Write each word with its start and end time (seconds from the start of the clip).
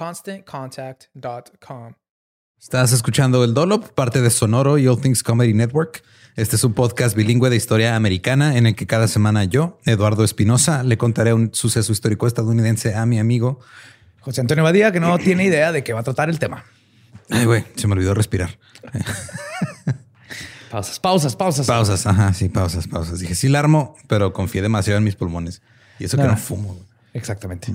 ConstantContact.com. 0.00 1.92
Estás 2.58 2.92
escuchando 2.92 3.44
El 3.44 3.52
Dolop, 3.52 3.90
parte 3.90 4.22
de 4.22 4.30
Sonoro 4.30 4.78
y 4.78 4.86
All 4.86 4.98
Things 4.98 5.22
Comedy 5.22 5.52
Network. 5.52 6.02
Este 6.36 6.56
es 6.56 6.64
un 6.64 6.72
podcast 6.72 7.14
bilingüe 7.14 7.50
de 7.50 7.56
historia 7.56 7.94
americana 7.96 8.56
en 8.56 8.66
el 8.66 8.74
que 8.74 8.86
cada 8.86 9.08
semana 9.08 9.44
yo, 9.44 9.78
Eduardo 9.84 10.24
Espinosa, 10.24 10.84
le 10.84 10.96
contaré 10.96 11.34
un 11.34 11.50
suceso 11.52 11.92
histórico 11.92 12.26
estadounidense 12.26 12.94
a 12.94 13.04
mi 13.04 13.18
amigo 13.18 13.60
José 14.20 14.40
Antonio 14.40 14.64
Badía, 14.64 14.90
que 14.90 15.00
no 15.00 15.18
tiene 15.18 15.44
idea 15.44 15.70
de 15.70 15.84
qué 15.84 15.92
va 15.92 16.00
a 16.00 16.02
tratar 16.02 16.30
el 16.30 16.38
tema. 16.38 16.64
Ay, 17.28 17.44
güey, 17.44 17.66
se 17.76 17.86
me 17.86 17.92
olvidó 17.92 18.14
respirar. 18.14 18.58
Pausas, 20.70 20.98
pausas, 21.00 21.36
pausas. 21.36 21.66
Pausas, 21.66 22.06
ajá, 22.06 22.32
sí, 22.32 22.48
pausas, 22.48 22.86
pausas. 22.86 23.18
Dije, 23.18 23.34
sí, 23.34 23.48
la 23.48 23.58
armo, 23.58 23.96
pero 24.06 24.32
confié 24.32 24.62
demasiado 24.62 24.98
en 24.98 25.04
mis 25.04 25.16
pulmones. 25.16 25.62
Y 25.98 26.04
eso 26.04 26.16
que 26.16 26.22
no 26.22 26.36
fumo. 26.36 26.78
Exactamente. 27.12 27.74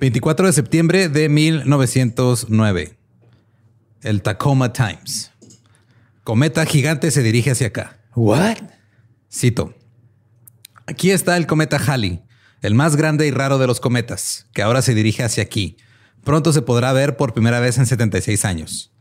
...24 0.00 0.46
de 0.46 0.52
septiembre 0.54 1.08
de 1.10 1.28
1909... 1.28 2.96
...el 4.00 4.22
Tacoma 4.22 4.72
Times... 4.72 5.30
...cometa 6.24 6.64
gigante 6.64 7.10
se 7.10 7.22
dirige 7.22 7.50
hacia 7.50 7.66
acá... 7.66 8.00
¿What? 8.14 8.56
Cito... 9.30 9.74
...aquí 10.86 11.10
está 11.10 11.36
el 11.36 11.46
cometa 11.46 11.76
Halley... 11.76 12.22
...el 12.62 12.74
más 12.74 12.96
grande 12.96 13.26
y 13.26 13.30
raro 13.30 13.58
de 13.58 13.66
los 13.66 13.78
cometas... 13.78 14.46
...que 14.54 14.62
ahora 14.62 14.80
se 14.80 14.94
dirige 14.94 15.22
hacia 15.22 15.42
aquí... 15.42 15.76
...pronto 16.24 16.54
se 16.54 16.62
podrá 16.62 16.94
ver 16.94 17.18
por 17.18 17.34
primera 17.34 17.60
vez 17.60 17.76
en 17.76 17.84
76 17.84 18.46
años... 18.46 18.94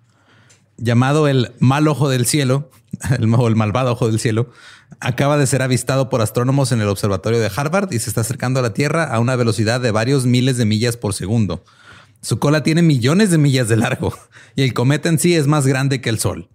...llamado 0.82 1.28
el 1.28 1.52
mal 1.60 1.88
ojo 1.88 2.10
del 2.10 2.26
cielo... 2.26 2.72
El, 3.18 3.34
o 3.34 3.48
el 3.48 3.56
malvado 3.56 3.92
ojo 3.92 4.08
del 4.08 4.20
cielo... 4.20 4.50
...acaba 5.00 5.38
de 5.38 5.46
ser 5.46 5.62
avistado 5.62 6.10
por 6.10 6.22
astrónomos 6.22 6.72
en 6.72 6.82
el 6.82 6.88
observatorio 6.88 7.40
de 7.40 7.52
Harvard... 7.56 7.92
...y 7.92 8.00
se 8.00 8.10
está 8.10 8.22
acercando 8.22 8.60
a 8.60 8.64
la 8.64 8.74
Tierra 8.74 9.04
a 9.04 9.20
una 9.20 9.36
velocidad 9.36 9.82
de 9.82 9.92
varios 9.92 10.26
miles 10.26 10.58
de 10.58 10.66
millas 10.66 10.98
por 10.98 11.14
segundo... 11.14 11.64
Su 12.22 12.38
cola 12.38 12.64
tiene 12.64 12.82
millones 12.82 13.32
de 13.32 13.38
millas 13.38 13.70
de 13.70 13.78
largo 13.78 14.14
y 14.56 14.64
el 14.64 14.74
cometa 14.74 15.10
en 15.10 15.20
sí 15.20 15.36
es 15.36 15.48
más 15.48 15.66
grande 15.66 16.02
que 16.02 16.10
el 16.10 16.20
Sol. 16.20 16.50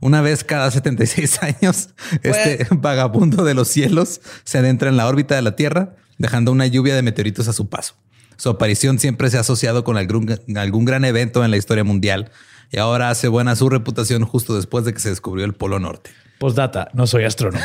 Una 0.00 0.22
vez 0.22 0.44
cada 0.44 0.70
76 0.70 1.42
años, 1.42 1.90
este 2.22 2.66
vagabundo 2.70 3.44
de 3.44 3.52
los 3.54 3.68
cielos 3.68 4.22
se 4.44 4.58
adentra 4.58 4.88
en 4.88 4.96
la 4.96 5.06
órbita 5.06 5.34
de 5.34 5.42
la 5.42 5.56
Tierra, 5.56 5.96
dejando 6.16 6.52
una 6.52 6.66
lluvia 6.66 6.94
de 6.94 7.02
meteoritos 7.02 7.48
a 7.48 7.52
su 7.52 7.68
paso. 7.68 7.96
Su 8.38 8.48
aparición 8.48 8.98
siempre 8.98 9.28
se 9.28 9.36
ha 9.36 9.40
asociado 9.40 9.84
con 9.84 9.98
algún, 9.98 10.40
algún 10.56 10.86
gran 10.86 11.04
evento 11.04 11.44
en 11.44 11.50
la 11.50 11.58
historia 11.58 11.84
mundial 11.84 12.30
y 12.70 12.78
ahora 12.78 13.10
hace 13.10 13.28
buena 13.28 13.56
su 13.56 13.68
reputación 13.68 14.24
justo 14.24 14.54
después 14.54 14.84
de 14.84 14.94
que 14.94 15.00
se 15.00 15.10
descubrió 15.10 15.44
el 15.44 15.54
Polo 15.54 15.78
Norte. 15.78 16.10
Postdata, 16.38 16.88
no 16.94 17.06
soy 17.06 17.24
astrónomo. 17.24 17.64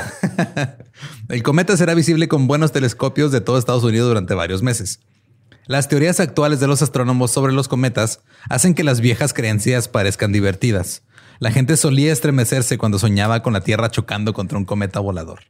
el 1.30 1.44
cometa 1.44 1.78
será 1.78 1.94
visible 1.94 2.28
con 2.28 2.48
buenos 2.48 2.72
telescopios 2.72 3.32
de 3.32 3.42
todo 3.42 3.58
Estados 3.58 3.84
Unidos 3.84 4.10
durante 4.10 4.34
varios 4.34 4.64
meses. 4.64 5.00
Las 5.68 5.88
teorías 5.88 6.20
actuales 6.20 6.60
de 6.60 6.68
los 6.68 6.82
astrónomos 6.82 7.32
sobre 7.32 7.54
los 7.54 7.68
cometas 7.68 8.22
hacen 8.50 8.74
que 8.74 8.84
las 8.84 9.02
viejas 9.02 9.34
creencias 9.34 9.88
parezcan 9.88 10.32
divertidas. 10.32 11.04
La 11.40 11.52
gente 11.52 11.78
solía 11.78 12.14
estremecerse 12.14 12.78
cuando 12.78 13.00
soñaba 13.00 13.42
con 13.42 13.54
la 13.54 13.62
Tierra 13.62 13.90
chocando 13.90 14.34
contra 14.34 14.58
un 14.58 14.66
cometa 14.66 15.00
volador. 15.00 15.42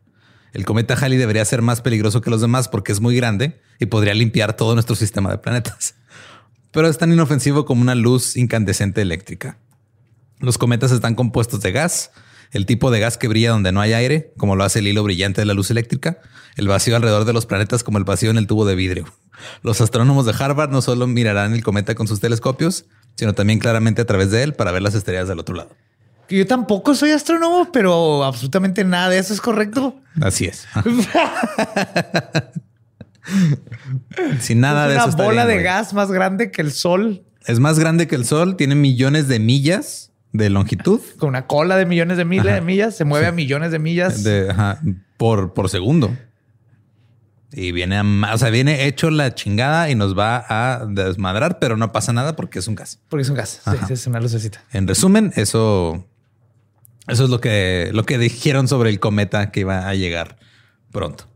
El 0.54 0.64
cometa 0.64 0.94
Halley 0.94 1.18
debería 1.18 1.44
ser 1.44 1.62
más 1.62 1.82
peligroso 1.82 2.22
que 2.22 2.30
los 2.30 2.40
demás 2.40 2.70
porque 2.70 2.94
es 2.94 3.02
muy 3.02 3.16
grande 3.16 3.60
y 3.78 3.88
podría 3.88 4.14
limpiar 4.14 4.56
todo 4.56 4.74
nuestro 4.74 4.96
sistema 4.96 5.30
de 5.30 5.38
planetas. 5.38 5.96
Pero 6.76 6.90
es 6.90 6.98
tan 6.98 7.14
inofensivo 7.14 7.66
como 7.66 7.82
una 7.82 7.96
luz 7.96 8.36
incandescente 8.36 9.02
eléctrica. 9.02 9.58
Los 10.40 10.58
cometas 10.58 10.92
están 10.92 11.16
compuestos 11.16 11.62
de 11.62 11.72
gas, 11.72 12.12
el 12.52 12.66
tipo 12.66 12.92
de 12.92 13.00
gas 13.00 13.18
que 13.18 13.30
brilla 13.30 13.52
donde 13.52 13.72
no 13.72 13.80
hay 13.80 13.94
aire, 13.94 14.34
como 14.36 14.58
lo 14.58 14.66
hace 14.66 14.80
el 14.80 14.88
hilo 14.88 15.02
brillante 15.02 15.40
de 15.40 15.46
la 15.46 15.54
luz 15.54 15.72
eléctrica, 15.72 16.18
el 16.58 16.68
vacío 16.68 16.98
alrededor 16.98 17.24
de 17.24 17.32
los 17.32 17.46
planetas 17.46 17.86
como 17.86 17.98
el 17.98 18.04
vacío 18.04 18.30
en 18.30 18.38
el 18.38 18.46
tubo 18.46 18.66
de 18.66 18.76
vidrio. 18.76 19.06
Los 19.62 19.80
astrónomos 19.80 20.26
de 20.26 20.34
Harvard 20.38 20.70
no 20.70 20.82
solo 20.82 21.08
mirarán 21.08 21.54
el 21.54 21.64
cometa 21.64 21.96
con 21.96 22.10
sus 22.10 22.20
telescopios, 22.20 22.84
sino 23.16 23.32
también 23.32 23.60
claramente 23.60 24.02
a 24.02 24.06
través 24.06 24.32
de 24.32 24.44
él 24.44 24.54
para 24.54 24.74
ver 24.74 24.82
las 24.82 24.96
estrellas 24.96 25.30
del 25.30 25.40
otro 25.40 25.56
lado. 25.56 25.70
Yo 26.28 26.46
tampoco 26.46 26.94
soy 26.94 27.12
astrónomo, 27.12 27.72
pero 27.72 28.26
absolutamente 28.26 28.84
nada 28.84 29.08
de 29.08 29.20
eso 29.20 29.34
es 29.34 29.40
correcto. 29.40 29.96
Así 30.20 30.44
es. 30.44 30.68
Sin 34.40 34.60
nada 34.60 34.88
de 34.88 34.96
eso. 34.96 35.08
Una 35.08 35.24
bola 35.24 35.46
de 35.46 35.62
gas 35.62 35.94
más 35.94 36.12
grande 36.12 36.52
que 36.52 36.62
el 36.62 36.72
sol. 36.72 37.24
Es 37.46 37.60
más 37.60 37.80
grande 37.80 38.08
que 38.08 38.16
el 38.16 38.26
sol, 38.26 38.56
tiene 38.58 38.76
millones 38.76 39.28
de 39.28 39.40
millas 39.40 40.12
de 40.34 40.50
longitud. 40.50 41.00
Con 41.18 41.30
una 41.30 41.48
cola 41.48 41.78
de 41.78 41.86
millones 41.86 42.18
de, 42.18 42.26
miles 42.26 42.54
de 42.54 42.62
millas, 42.62 42.96
se 42.96 43.06
mueve 43.06 43.28
a 43.28 43.32
millones 43.32 43.72
de 43.72 43.80
millas. 43.80 44.24
De, 44.24 44.50
ajá, 44.50 44.80
por, 45.18 45.54
por 45.54 45.70
segundo. 45.70 46.16
Y 47.52 47.72
viene 47.72 47.98
a, 47.98 48.34
o 48.34 48.38
sea, 48.38 48.50
viene 48.50 48.86
hecho 48.86 49.10
la 49.12 49.34
chingada 49.34 49.90
y 49.90 49.96
nos 49.96 50.18
va 50.18 50.44
a 50.50 50.86
desmadrar, 50.86 51.60
pero 51.60 51.78
no 51.78 51.92
pasa 51.92 52.12
nada 52.12 52.36
porque 52.36 52.60
es 52.60 52.68
un 52.68 52.76
gas. 52.76 53.00
Porque 53.08 53.22
es 53.22 53.30
un 53.30 53.36
gas. 53.36 53.62
Sí, 53.88 53.94
es 53.94 54.08
una 54.08 54.20
lucecita. 54.20 54.62
En 54.74 54.88
resumen, 54.88 55.32
eso, 55.36 56.06
eso 57.08 57.24
es 57.24 57.30
lo 57.30 57.40
que, 57.40 57.92
lo 57.94 58.04
que 58.04 58.18
dijeron 58.18 58.68
sobre 58.68 58.90
el 58.90 59.00
cometa 59.00 59.52
que 59.52 59.62
iba 59.62 59.88
a 59.88 59.96
llegar 59.96 60.38
pronto. 60.92 61.30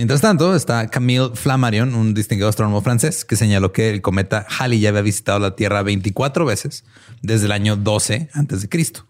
Mientras 0.00 0.22
tanto, 0.22 0.56
está 0.56 0.88
Camille 0.88 1.32
Flammarion, 1.34 1.94
un 1.94 2.14
distinguido 2.14 2.48
astrónomo 2.48 2.80
francés, 2.80 3.26
que 3.26 3.36
señaló 3.36 3.70
que 3.70 3.90
el 3.90 4.00
cometa 4.00 4.46
Halley 4.48 4.80
ya 4.80 4.88
había 4.88 5.02
visitado 5.02 5.38
la 5.38 5.54
Tierra 5.54 5.82
24 5.82 6.46
veces 6.46 6.84
desde 7.20 7.44
el 7.44 7.52
año 7.52 7.76
12 7.76 8.30
antes 8.32 8.62
de 8.62 8.70
Cristo. 8.70 9.06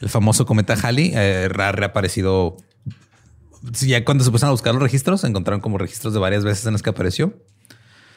El 0.00 0.08
famoso 0.08 0.46
cometa 0.46 0.76
Halley 0.82 1.12
eh, 1.14 1.50
ha 1.54 1.72
reaparecido. 1.72 2.56
Ya 3.82 4.02
cuando 4.06 4.24
se 4.24 4.30
pusieron 4.30 4.48
a 4.48 4.52
buscar 4.52 4.72
los 4.72 4.82
registros, 4.82 5.24
encontraron 5.24 5.60
como 5.60 5.76
registros 5.76 6.14
de 6.14 6.20
varias 6.20 6.42
veces 6.42 6.64
en 6.64 6.72
las 6.72 6.82
que 6.82 6.88
apareció. 6.88 7.38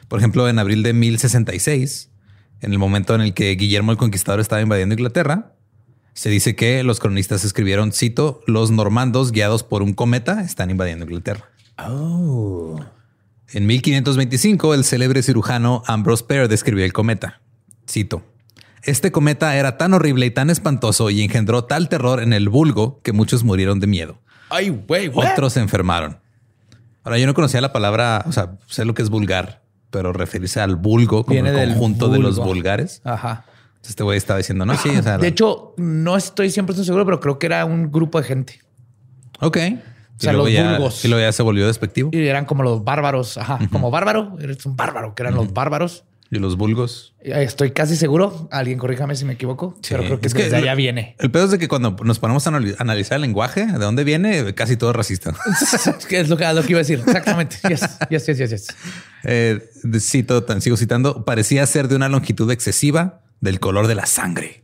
Por 0.07 0.19
ejemplo, 0.19 0.47
en 0.47 0.59
abril 0.59 0.83
de 0.83 0.93
1066, 0.93 2.09
en 2.61 2.71
el 2.71 2.79
momento 2.79 3.15
en 3.15 3.19
el 3.19 3.33
que 3.33 3.51
Guillermo 3.55 3.91
el 3.91 3.97
Conquistador 3.97 4.39
estaba 4.39 4.61
invadiendo 4.61 4.93
Inglaterra, 4.93 5.55
se 6.13 6.29
dice 6.29 6.55
que 6.55 6.83
los 6.83 7.01
cronistas 7.01 7.43
escribieron, 7.43 7.91
cito, 7.91 8.39
los 8.47 8.71
normandos 8.71 9.33
guiados 9.33 9.63
por 9.63 9.81
un 9.81 9.93
cometa 9.93 10.39
están 10.39 10.71
invadiendo 10.71 11.03
Inglaterra. 11.03 11.49
Oh. 11.77 12.79
En 13.49 13.65
1525, 13.65 14.73
el 14.73 14.83
célebre 14.83 15.23
cirujano 15.23 15.83
Ambrose 15.87 16.23
Pair 16.25 16.47
describió 16.47 16.83
el 16.83 16.93
cometa. 16.93 17.41
Cito. 17.89 18.23
Este 18.83 19.11
cometa 19.11 19.55
era 19.55 19.77
tan 19.77 19.93
horrible 19.93 20.25
y 20.25 20.31
tan 20.31 20.49
espantoso 20.49 21.09
y 21.09 21.21
engendró 21.21 21.65
tal 21.65 21.89
terror 21.89 22.21
en 22.21 22.33
el 22.33 22.49
vulgo 22.49 23.01
que 23.03 23.13
muchos 23.13 23.43
murieron 23.43 23.79
de 23.79 23.87
miedo. 23.87 24.19
Ay, 24.49 24.69
güey, 24.69 25.07
güey. 25.07 25.27
Otros 25.29 25.53
se 25.53 25.59
enfermaron. 25.59 26.19
Ahora, 27.03 27.17
yo 27.17 27.27
no 27.27 27.33
conocía 27.33 27.61
la 27.61 27.71
palabra, 27.71 28.23
o 28.27 28.31
sea, 28.31 28.57
sé 28.67 28.85
lo 28.85 28.93
que 28.93 29.01
es 29.01 29.09
vulgar, 29.09 29.63
pero 29.91 30.13
referirse 30.13 30.59
al 30.59 30.75
vulgo 30.75 31.23
como 31.23 31.33
Viene 31.33 31.49
el 31.49 31.55
del 31.55 31.69
conjunto 31.69 32.09
de 32.09 32.19
los 32.19 32.37
vulgares. 32.37 33.01
Ajá. 33.03 33.45
Entonces, 33.67 33.89
Este 33.91 34.03
güey 34.03 34.17
estaba 34.17 34.37
diciendo, 34.37 34.65
no, 34.65 34.77
sí, 34.77 34.89
o 34.89 35.03
sea, 35.03 35.17
De 35.17 35.27
hecho, 35.27 35.73
no 35.77 36.17
estoy 36.17 36.47
100% 36.47 36.83
seguro, 36.83 37.05
pero 37.05 37.19
creo 37.19 37.39
que 37.39 37.45
era 37.45 37.63
un 37.65 37.91
grupo 37.91 38.19
de 38.21 38.27
gente. 38.27 38.59
ok. 39.39 39.57
O 40.17 40.19
sea, 40.19 40.33
los 40.33 40.51
ya, 40.51 40.71
vulgos. 40.73 41.05
y 41.05 41.07
luego 41.07 41.23
ya 41.23 41.31
se 41.31 41.43
volvió 41.43 41.67
despectivo. 41.67 42.09
Y 42.11 42.25
eran 42.27 42.45
como 42.45 42.63
los 42.63 42.83
bárbaros. 42.83 43.37
Ajá. 43.37 43.59
Como 43.71 43.91
bárbaro. 43.91 44.35
Eres 44.41 44.65
un 44.65 44.75
bárbaro, 44.75 45.13
que 45.15 45.23
eran 45.23 45.35
los 45.35 45.53
bárbaros. 45.53 46.03
Y 46.29 46.39
los 46.39 46.57
vulgos. 46.57 47.13
Eh, 47.21 47.41
Estoy 47.43 47.71
casi 47.71 47.95
seguro. 47.95 48.49
Alguien 48.51 48.77
corríjame 48.77 49.15
si 49.15 49.23
me 49.23 49.33
equivoco. 49.33 49.75
Sí. 49.81 49.89
Pero 49.91 50.03
creo 50.03 50.19
que 50.19 50.27
Es 50.27 50.33
que 50.33 50.43
desde 50.43 50.57
allá 50.57 50.75
viene. 50.75 51.15
El 51.19 51.31
pedo 51.31 51.45
es 51.45 51.51
de 51.51 51.57
que 51.57 51.69
cuando 51.69 51.95
nos 52.03 52.19
ponemos 52.19 52.45
a 52.47 52.51
anali- 52.51 52.75
analizar 52.79 53.15
el 53.15 53.21
lenguaje, 53.21 53.65
de 53.65 53.77
dónde 53.77 54.03
viene, 54.03 54.53
casi 54.53 54.75
todo 54.75 54.89
es 54.89 54.95
racista. 54.97 55.33
es 56.09 56.27
lo 56.27 56.35
que, 56.35 56.51
lo 56.53 56.63
que 56.63 56.71
iba 56.73 56.79
a 56.79 56.83
decir. 56.83 56.99
Exactamente. 57.05 57.57
Yes, 57.69 57.81
yes, 58.09 58.25
yes, 58.25 58.37
yes, 58.39 58.49
yes. 58.49 58.67
Eh, 59.23 59.69
cito, 59.99 60.43
tan- 60.43 60.59
sigo 60.61 60.75
citando, 60.75 61.23
parecía 61.23 61.65
ser 61.65 61.87
de 61.87 61.95
una 61.95 62.09
longitud 62.09 62.51
excesiva 62.51 63.21
del 63.39 63.59
color 63.61 63.87
de 63.87 63.95
la 63.95 64.05
sangre. 64.05 64.63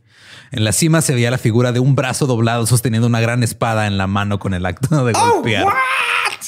En 0.54 0.62
la 0.62 0.70
cima 0.70 1.02
se 1.02 1.14
veía 1.14 1.32
la 1.32 1.38
figura 1.38 1.72
de 1.72 1.80
un 1.80 1.96
brazo 1.96 2.26
doblado 2.26 2.64
sosteniendo 2.66 3.08
una 3.08 3.18
gran 3.20 3.42
espada 3.42 3.88
en 3.88 3.98
la 3.98 4.06
mano 4.06 4.38
con 4.38 4.54
el 4.54 4.64
acto 4.66 5.04
de 5.04 5.12
golpear. 5.12 5.66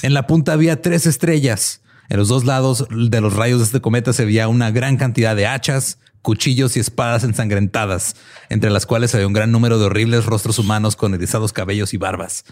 En 0.02 0.14
la 0.14 0.28
punta 0.28 0.52
había 0.52 0.80
tres 0.80 1.06
estrellas. 1.06 1.80
En 2.08 2.16
los 2.18 2.28
dos 2.28 2.44
lados 2.44 2.86
de 2.88 3.20
los 3.20 3.34
rayos 3.34 3.58
de 3.58 3.64
este 3.64 3.80
cometa 3.80 4.12
se 4.12 4.24
veía 4.24 4.46
una 4.46 4.70
gran 4.70 4.96
cantidad 4.96 5.34
de 5.34 5.48
hachas, 5.48 5.98
cuchillos 6.22 6.76
y 6.76 6.80
espadas 6.80 7.24
ensangrentadas, 7.24 8.14
entre 8.48 8.70
las 8.70 8.86
cuales 8.86 9.12
había 9.16 9.26
un 9.26 9.32
gran 9.32 9.50
número 9.50 9.76
de 9.80 9.86
horribles 9.86 10.24
rostros 10.24 10.60
humanos 10.60 10.94
con 10.94 11.12
erizados 11.12 11.52
cabellos 11.52 11.92
y 11.92 11.96
barbas. 11.96 12.44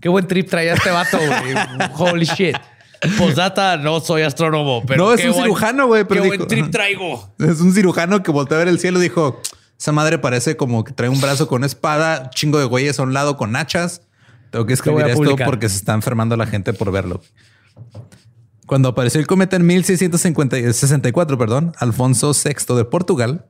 Qué 0.00 0.08
buen 0.08 0.28
trip 0.28 0.48
traía 0.48 0.74
este 0.74 0.90
vato, 0.90 1.18
güey. 1.18 1.54
Holy 2.12 2.26
shit. 2.26 2.56
Posdata, 3.18 3.76
no 3.76 3.98
soy 3.98 4.22
astrónomo, 4.22 4.84
pero. 4.86 5.04
No, 5.06 5.12
es 5.14 5.24
un 5.24 5.32
buen- 5.32 5.42
cirujano, 5.42 5.86
güey, 5.88 6.04
pero 6.04 6.22
Qué 6.22 6.30
dijo- 6.30 6.36
buen 6.44 6.48
trip 6.48 6.70
traigo. 6.70 7.34
Es 7.40 7.60
un 7.60 7.72
cirujano 7.72 8.22
que 8.22 8.30
volteó 8.30 8.56
a 8.56 8.58
ver 8.60 8.68
el 8.68 8.78
cielo 8.78 9.00
y 9.00 9.02
dijo: 9.02 9.40
Esa 9.82 9.90
madre 9.90 10.16
parece 10.16 10.56
como 10.56 10.84
que 10.84 10.92
trae 10.92 11.08
un 11.08 11.20
brazo 11.20 11.48
con 11.48 11.64
espada, 11.64 12.30
chingo 12.30 12.60
de 12.60 12.66
güeyes 12.66 13.00
a 13.00 13.02
un 13.02 13.12
lado 13.14 13.36
con 13.36 13.56
hachas. 13.56 14.02
Tengo 14.52 14.64
que 14.64 14.74
escribir 14.74 15.06
esto 15.06 15.18
publicar. 15.24 15.44
porque 15.44 15.68
se 15.68 15.74
está 15.74 15.92
enfermando 15.92 16.36
la 16.36 16.46
gente 16.46 16.72
por 16.72 16.92
verlo. 16.92 17.20
Cuando 18.66 18.90
apareció 18.90 19.18
el 19.20 19.26
cometa 19.26 19.56
en 19.56 19.66
1664, 19.66 21.36
perdón, 21.36 21.72
Alfonso 21.80 22.30
VI 22.32 22.76
de 22.76 22.84
Portugal 22.84 23.46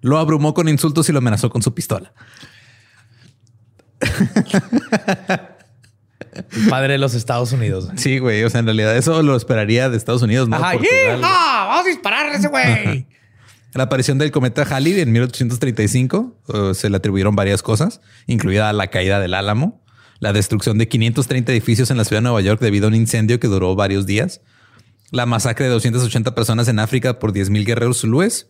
lo 0.00 0.16
abrumó 0.16 0.54
con 0.54 0.66
insultos 0.70 1.10
y 1.10 1.12
lo 1.12 1.18
amenazó 1.18 1.50
con 1.50 1.60
su 1.60 1.74
pistola. 1.74 2.14
Padre 6.70 6.94
de 6.94 6.98
los 6.98 7.12
Estados 7.12 7.52
Unidos. 7.52 7.90
Sí, 7.96 8.18
güey. 8.18 8.42
O 8.44 8.48
sea, 8.48 8.60
en 8.60 8.64
realidad 8.64 8.96
eso 8.96 9.22
lo 9.22 9.36
esperaría 9.36 9.90
de 9.90 9.98
Estados 9.98 10.22
Unidos, 10.22 10.48
no 10.48 10.56
Ajá. 10.56 10.72
Portugal. 10.72 11.20
Vamos 11.20 11.84
a 11.84 11.84
disparar 11.86 12.28
a 12.28 12.34
ese 12.34 12.48
güey. 12.48 13.06
La 13.76 13.84
aparición 13.84 14.16
del 14.16 14.30
cometa 14.30 14.62
Halley 14.62 15.00
en 15.00 15.12
1835 15.12 16.42
eh, 16.48 16.74
se 16.74 16.88
le 16.88 16.96
atribuyeron 16.96 17.36
varias 17.36 17.62
cosas, 17.62 18.00
incluida 18.26 18.72
la 18.72 18.86
caída 18.88 19.20
del 19.20 19.34
Álamo, 19.34 19.82
la 20.18 20.32
destrucción 20.32 20.78
de 20.78 20.88
530 20.88 21.52
edificios 21.52 21.90
en 21.90 21.98
la 21.98 22.04
ciudad 22.04 22.22
de 22.22 22.24
Nueva 22.24 22.40
York 22.40 22.60
debido 22.60 22.86
a 22.86 22.88
un 22.88 22.94
incendio 22.94 23.38
que 23.38 23.48
duró 23.48 23.74
varios 23.76 24.06
días, 24.06 24.40
la 25.10 25.26
masacre 25.26 25.66
de 25.66 25.72
280 25.72 26.34
personas 26.34 26.68
en 26.68 26.78
África 26.78 27.18
por 27.18 27.32
10.000 27.32 27.66
guerreros 27.66 28.00
zulúes 28.00 28.48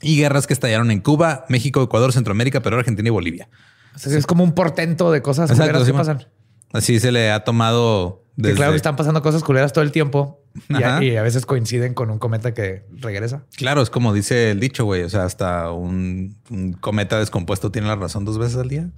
y 0.00 0.16
guerras 0.16 0.46
que 0.46 0.54
estallaron 0.54 0.90
en 0.90 1.00
Cuba, 1.00 1.44
México, 1.48 1.82
Ecuador, 1.82 2.12
Centroamérica, 2.12 2.62
Perú, 2.62 2.78
Argentina 2.78 3.08
y 3.08 3.12
Bolivia. 3.12 3.48
O 3.94 3.98
sea, 3.98 4.16
es 4.16 4.26
como 4.26 4.44
un 4.44 4.52
portento 4.52 5.10
de 5.12 5.20
cosas 5.22 5.50
Exacto, 5.50 5.84
que 5.84 5.92
pasan. 5.92 6.26
Así 6.72 7.00
se 7.00 7.12
le 7.12 7.30
ha 7.30 7.44
tomado 7.44 8.24
Que 8.38 8.42
desde... 8.42 8.56
claro 8.56 8.72
que 8.72 8.76
están 8.76 8.94
pasando 8.94 9.20
cosas 9.20 9.42
culeras 9.42 9.72
todo 9.72 9.82
el 9.82 9.90
tiempo 9.90 10.40
y 10.68 10.82
a, 10.82 11.02
y 11.02 11.16
a 11.16 11.22
veces 11.22 11.44
coinciden 11.44 11.92
con 11.92 12.08
un 12.08 12.18
cometa 12.18 12.54
que 12.54 12.84
regresa. 12.92 13.42
Claro, 13.56 13.82
es 13.82 13.90
como 13.90 14.14
dice 14.14 14.52
el 14.52 14.60
dicho, 14.60 14.84
güey. 14.84 15.02
O 15.02 15.10
sea, 15.10 15.24
hasta 15.24 15.72
un, 15.72 16.36
un 16.48 16.72
cometa 16.72 17.18
descompuesto 17.18 17.72
tiene 17.72 17.88
la 17.88 17.96
razón 17.96 18.24
dos 18.24 18.38
veces 18.38 18.56
al 18.56 18.68
día. 18.68 18.88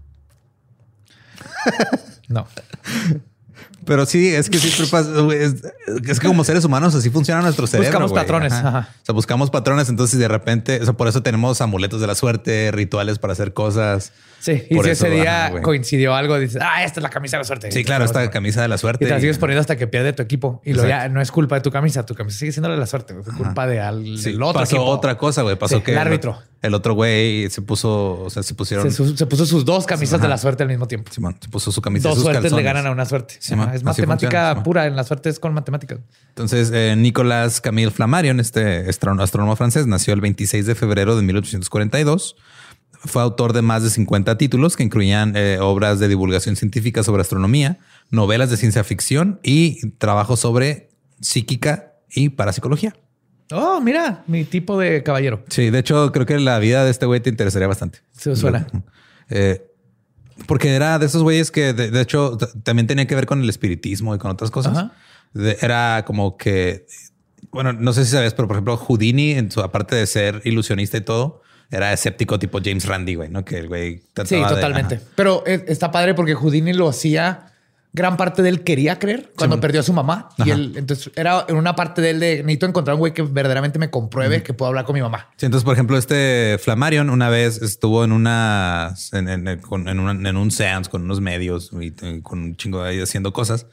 No. 2.28 2.46
Pero 3.84 4.06
sí, 4.06 4.28
es 4.28 4.48
que 4.48 4.58
güey, 5.22 5.42
Es, 5.42 5.54
es 6.06 6.20
que 6.20 6.26
como 6.28 6.44
seres 6.44 6.64
humanos 6.64 6.94
así 6.94 7.10
funciona 7.10 7.42
nuestro 7.42 7.66
cerebro. 7.66 7.90
Buscamos 7.90 8.12
patrones, 8.12 8.52
ajá. 8.52 8.88
O 9.02 9.04
sea, 9.04 9.12
buscamos 9.14 9.50
patrones. 9.50 9.88
Entonces, 9.88 10.20
de 10.20 10.28
repente, 10.28 10.80
o 10.80 10.84
sea, 10.84 10.92
por 10.92 11.08
eso 11.08 11.22
tenemos 11.22 11.60
amuletos 11.60 12.00
de 12.00 12.06
la 12.06 12.14
suerte, 12.14 12.70
rituales 12.72 13.18
para 13.18 13.32
hacer 13.32 13.52
cosas. 13.52 14.12
Sí, 14.40 14.62
y 14.70 14.74
Por 14.74 14.86
si 14.86 14.92
eso, 14.92 15.06
ese 15.06 15.14
día 15.14 15.46
ajá, 15.46 15.60
coincidió 15.60 16.14
algo, 16.14 16.38
dices, 16.38 16.62
ah, 16.62 16.82
esta 16.82 17.00
es 17.00 17.02
la 17.02 17.10
camisa 17.10 17.36
de 17.36 17.40
la 17.42 17.44
suerte. 17.44 17.70
Sí, 17.70 17.84
claro, 17.84 18.06
esta 18.06 18.30
camisa 18.30 18.62
de 18.62 18.68
la 18.68 18.76
Y 18.76 18.78
suerte. 18.78 19.04
te 19.04 19.10
la 19.10 19.20
sigues 19.20 19.36
poniendo 19.36 19.60
hasta 19.60 19.76
que 19.76 19.86
pierde 19.86 20.14
tu 20.14 20.22
equipo. 20.22 20.62
Y 20.64 20.72
lo 20.72 20.88
ya 20.88 21.08
no 21.10 21.20
es 21.20 21.30
culpa 21.30 21.56
de 21.56 21.60
tu 21.60 21.70
camisa. 21.70 22.06
Tu 22.06 22.14
camisa 22.14 22.38
sigue 22.38 22.50
siendo 22.52 22.68
la 22.70 22.74
de 22.76 22.80
la 22.80 22.86
suerte. 22.86 23.14
Es 23.20 23.26
culpa 23.34 23.66
de 23.66 23.80
al, 23.80 24.16
Sí, 24.18 24.32
del 24.32 24.42
otro 24.42 24.60
pasó 24.60 24.76
equipo. 24.76 24.90
otra 24.90 25.18
cosa, 25.18 25.42
güey. 25.42 25.56
Pasó 25.56 25.76
Sí, 25.76 25.82
que 25.82 25.92
el 25.92 25.98
árbitro. 25.98 26.38
El 26.62 26.74
otro 26.74 26.92
güey 26.94 27.48
se 27.50 27.62
puso, 27.62 28.20
o 28.22 28.30
sea, 28.30 28.42
se 28.42 28.54
pusieron. 28.54 28.90
Se, 28.90 29.26
puso 29.26 29.46
sus 29.46 29.64
dos 29.64 29.86
camisas 29.86 30.14
Ajá. 30.14 30.22
de 30.24 30.28
la 30.28 30.38
suerte 30.38 30.62
al 30.62 30.68
mismo 30.68 30.86
tiempo. 30.88 31.10
Simón, 31.12 31.36
se 31.40 31.48
puso 31.48 31.70
su 31.72 31.80
camisa. 31.82 32.08
y 32.08 32.10
Dos 32.10 32.14
sus 32.16 32.24
suertes 32.24 32.52
le 32.52 32.62
ganan 32.62 32.86
a 32.86 32.90
una 32.90 33.04
suerte. 33.06 33.34
Man. 33.56 33.74
es 33.74 33.82
matemática 33.82 34.28
funciona, 34.54 34.62
pura. 34.62 34.86
En 34.86 34.96
la 34.96 35.04
suerte 35.04 35.28
es 35.30 35.38
con 35.38 35.52
matemáticas. 35.54 35.98
Entonces, 36.28 36.70
eh, 36.74 36.94
Nicolás 36.96 37.60
Camille 37.60 37.90
Flammarion, 37.90 38.40
este 38.40 38.88
astrónomo, 38.88 39.22
astrónomo 39.22 39.56
francés, 39.56 39.86
nació 39.86 40.12
el 40.14 40.20
26 40.22 40.66
de 40.66 40.74
febrero 40.74 41.14
de 41.16 41.22
1842. 41.22 42.36
Fue 43.04 43.22
autor 43.22 43.52
de 43.52 43.62
más 43.62 43.82
de 43.82 43.90
50 43.90 44.36
títulos 44.36 44.76
que 44.76 44.82
incluían 44.82 45.32
eh, 45.36 45.58
obras 45.60 45.98
de 46.00 46.08
divulgación 46.08 46.56
científica 46.56 47.02
sobre 47.02 47.22
astronomía, 47.22 47.78
novelas 48.10 48.50
de 48.50 48.56
ciencia 48.58 48.84
ficción 48.84 49.40
y 49.42 49.90
trabajos 49.92 50.40
sobre 50.40 50.90
psíquica 51.20 51.94
y 52.10 52.30
parapsicología. 52.30 52.94
Oh, 53.52 53.80
mira, 53.80 54.22
mi 54.26 54.44
tipo 54.44 54.78
de 54.78 55.02
caballero. 55.02 55.42
Sí, 55.48 55.70
de 55.70 55.78
hecho, 55.78 56.12
creo 56.12 56.26
que 56.26 56.38
la 56.38 56.58
vida 56.58 56.84
de 56.84 56.90
este 56.90 57.06
güey 57.06 57.20
te 57.20 57.30
interesaría 57.30 57.66
bastante. 57.68 58.00
Se 58.12 58.36
suena. 58.36 58.66
Eh, 59.28 59.66
porque 60.46 60.74
era 60.74 60.98
de 60.98 61.06
esos 61.06 61.22
güeyes 61.22 61.50
que, 61.50 61.72
de, 61.72 61.90
de 61.90 62.00
hecho, 62.00 62.36
también 62.62 62.86
tenía 62.86 63.06
que 63.06 63.14
ver 63.14 63.26
con 63.26 63.42
el 63.42 63.48
espiritismo 63.48 64.14
y 64.14 64.18
con 64.18 64.30
otras 64.30 64.50
cosas. 64.50 64.86
De- 65.32 65.56
era 65.62 66.04
como 66.06 66.36
que, 66.36 66.86
bueno, 67.50 67.72
no 67.72 67.92
sé 67.92 68.04
si 68.04 68.12
sabes, 68.12 68.34
pero 68.34 68.46
por 68.46 68.56
ejemplo, 68.56 68.76
Houdini, 68.76 69.32
en 69.32 69.50
su 69.50 69.60
aparte 69.60 69.96
de 69.96 70.06
ser 70.06 70.40
ilusionista 70.44 70.96
y 70.96 71.00
todo, 71.02 71.42
era 71.70 71.92
escéptico 71.92 72.38
tipo 72.38 72.58
James 72.64 72.84
Randi, 72.86 73.14
güey, 73.14 73.28
¿no? 73.28 73.44
Que 73.44 73.58
el 73.58 73.68
güey 73.68 74.02
Sí, 74.24 74.36
de- 74.36 74.42
totalmente. 74.46 75.00
Pero 75.14 75.42
eh, 75.46 75.64
está 75.68 75.90
padre 75.90 76.14
porque 76.14 76.34
Houdini 76.34 76.72
lo 76.72 76.88
hacía. 76.88 77.46
Gran 77.92 78.16
parte 78.16 78.40
de 78.42 78.50
él 78.50 78.62
quería 78.62 79.00
creer 79.00 79.32
cuando 79.36 79.58
perdió 79.58 79.80
a 79.80 79.82
su 79.82 79.92
mamá. 79.92 80.28
Y 80.38 80.50
él, 80.50 80.74
entonces 80.76 81.10
era 81.16 81.44
una 81.48 81.74
parte 81.74 82.00
de 82.00 82.10
él 82.10 82.20
de 82.20 82.36
necesito 82.44 82.66
encontrar 82.66 82.94
un 82.94 83.00
güey 83.00 83.12
que 83.12 83.22
verdaderamente 83.22 83.80
me 83.80 83.90
compruebe 83.90 84.44
que 84.44 84.54
puedo 84.54 84.68
hablar 84.68 84.84
con 84.84 84.94
mi 84.94 85.00
mamá. 85.02 85.28
Sí, 85.36 85.46
entonces, 85.46 85.64
por 85.64 85.74
ejemplo, 85.74 85.98
este 85.98 86.56
Flammarion 86.62 87.10
una 87.10 87.28
vez 87.30 87.60
estuvo 87.60 88.04
en 88.04 88.12
una 88.12 88.94
en, 89.12 89.28
en- 89.28 89.48
en 89.48 90.26
en 90.26 90.36
un 90.36 90.50
seance 90.52 90.88
con 90.88 91.02
unos 91.02 91.20
medios 91.20 91.72
y, 91.80 91.86
y 91.86 92.20
con 92.22 92.38
un 92.40 92.56
chingo 92.56 92.80
de 92.84 92.90
ahí 92.90 93.00
haciendo 93.00 93.32
cosas. 93.32 93.66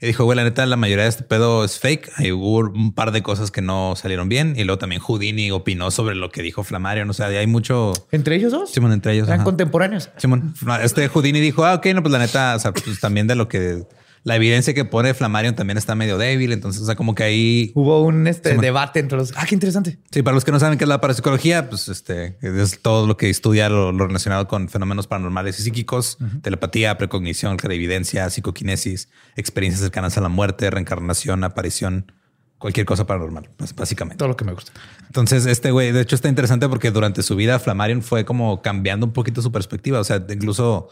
Y 0.00 0.06
dijo, 0.06 0.24
güey, 0.24 0.36
la 0.36 0.44
neta, 0.44 0.64
la 0.64 0.76
mayoría 0.76 1.04
de 1.04 1.10
este 1.10 1.24
pedo 1.24 1.64
es 1.64 1.80
fake. 1.80 2.12
Hay 2.16 2.30
hubo 2.30 2.58
un 2.58 2.92
par 2.92 3.10
de 3.10 3.22
cosas 3.22 3.50
que 3.50 3.62
no 3.62 3.94
salieron 3.96 4.28
bien. 4.28 4.54
Y 4.56 4.64
luego 4.64 4.78
también 4.78 5.00
Houdini 5.00 5.50
opinó 5.50 5.90
sobre 5.90 6.14
lo 6.14 6.30
que 6.30 6.42
dijo 6.42 6.62
Flammarion. 6.62 7.10
O 7.10 7.12
sea, 7.12 7.26
hay 7.26 7.46
mucho... 7.48 7.92
¿Entre 8.12 8.36
ellos 8.36 8.52
dos? 8.52 8.70
Simón, 8.70 8.92
entre 8.92 9.14
ellos. 9.14 9.26
Eran 9.26 9.40
ajá. 9.40 9.44
contemporáneos. 9.44 10.10
Simón, 10.16 10.54
este 10.82 11.08
Houdini 11.08 11.40
dijo, 11.40 11.64
ah, 11.64 11.74
ok, 11.74 11.86
no, 11.94 12.02
pues 12.02 12.12
la 12.12 12.20
neta, 12.20 12.54
o 12.54 12.58
sea, 12.60 12.72
pues 12.72 13.00
también 13.00 13.26
de 13.26 13.34
lo 13.34 13.48
que 13.48 13.86
la 14.24 14.36
evidencia 14.36 14.74
que 14.74 14.84
pone 14.84 15.14
Flammarion 15.14 15.54
también 15.54 15.78
está 15.78 15.94
medio 15.94 16.18
débil. 16.18 16.52
Entonces, 16.52 16.82
o 16.82 16.86
sea, 16.86 16.94
como 16.94 17.14
que 17.14 17.22
ahí, 17.22 17.72
Hubo 17.74 18.02
un 18.02 18.26
este, 18.26 18.56
debate 18.56 19.00
entre 19.00 19.18
los. 19.18 19.32
Ah, 19.36 19.46
qué 19.46 19.54
interesante. 19.54 19.98
sí, 20.10 20.22
para 20.22 20.34
los 20.34 20.44
que 20.44 20.52
no 20.52 20.60
saben 20.60 20.78
qué 20.78 20.84
es 20.84 20.88
la 20.88 21.00
parapsicología, 21.00 21.68
pues 21.68 21.88
este 21.88 22.36
es 22.40 22.80
todo 22.80 23.06
lo 23.06 23.16
que 23.16 23.30
estudia 23.30 23.68
lo, 23.68 23.92
lo 23.92 24.06
relacionado 24.06 24.48
con 24.48 24.68
fenómenos 24.68 25.06
paranormales 25.06 25.58
y 25.58 25.62
psíquicos, 25.62 26.18
telepatía, 26.42 26.98
precognición, 26.98 27.56
clarividencia, 27.56 28.28
psicoquinesis, 28.30 29.08
experiencias 29.36 29.82
cercanas 29.82 30.18
a 30.18 30.20
la 30.20 30.28
muerte, 30.28 30.70
reencarnación, 30.70 31.44
aparición, 31.44 32.12
cualquier 32.58 32.86
cosa 32.86 33.06
paranormal, 33.06 33.48
pues, 33.56 33.74
básicamente. 33.74 34.18
Todo 34.18 34.28
lo 34.28 34.36
que 34.36 34.44
me 34.44 34.52
gusta. 34.52 34.72
Entonces, 35.06 35.46
este 35.46 35.70
güey, 35.70 35.92
de 35.92 36.02
hecho, 36.02 36.14
está 36.14 36.28
interesante 36.28 36.68
porque 36.68 36.90
durante 36.90 37.22
su 37.22 37.36
vida 37.36 37.58
Flammarion 37.58 38.02
fue 38.02 38.24
como 38.24 38.62
cambiando 38.62 39.06
un 39.06 39.12
poquito 39.12 39.42
su 39.42 39.52
perspectiva. 39.52 40.00
O 40.00 40.04
sea, 40.04 40.24
incluso 40.28 40.90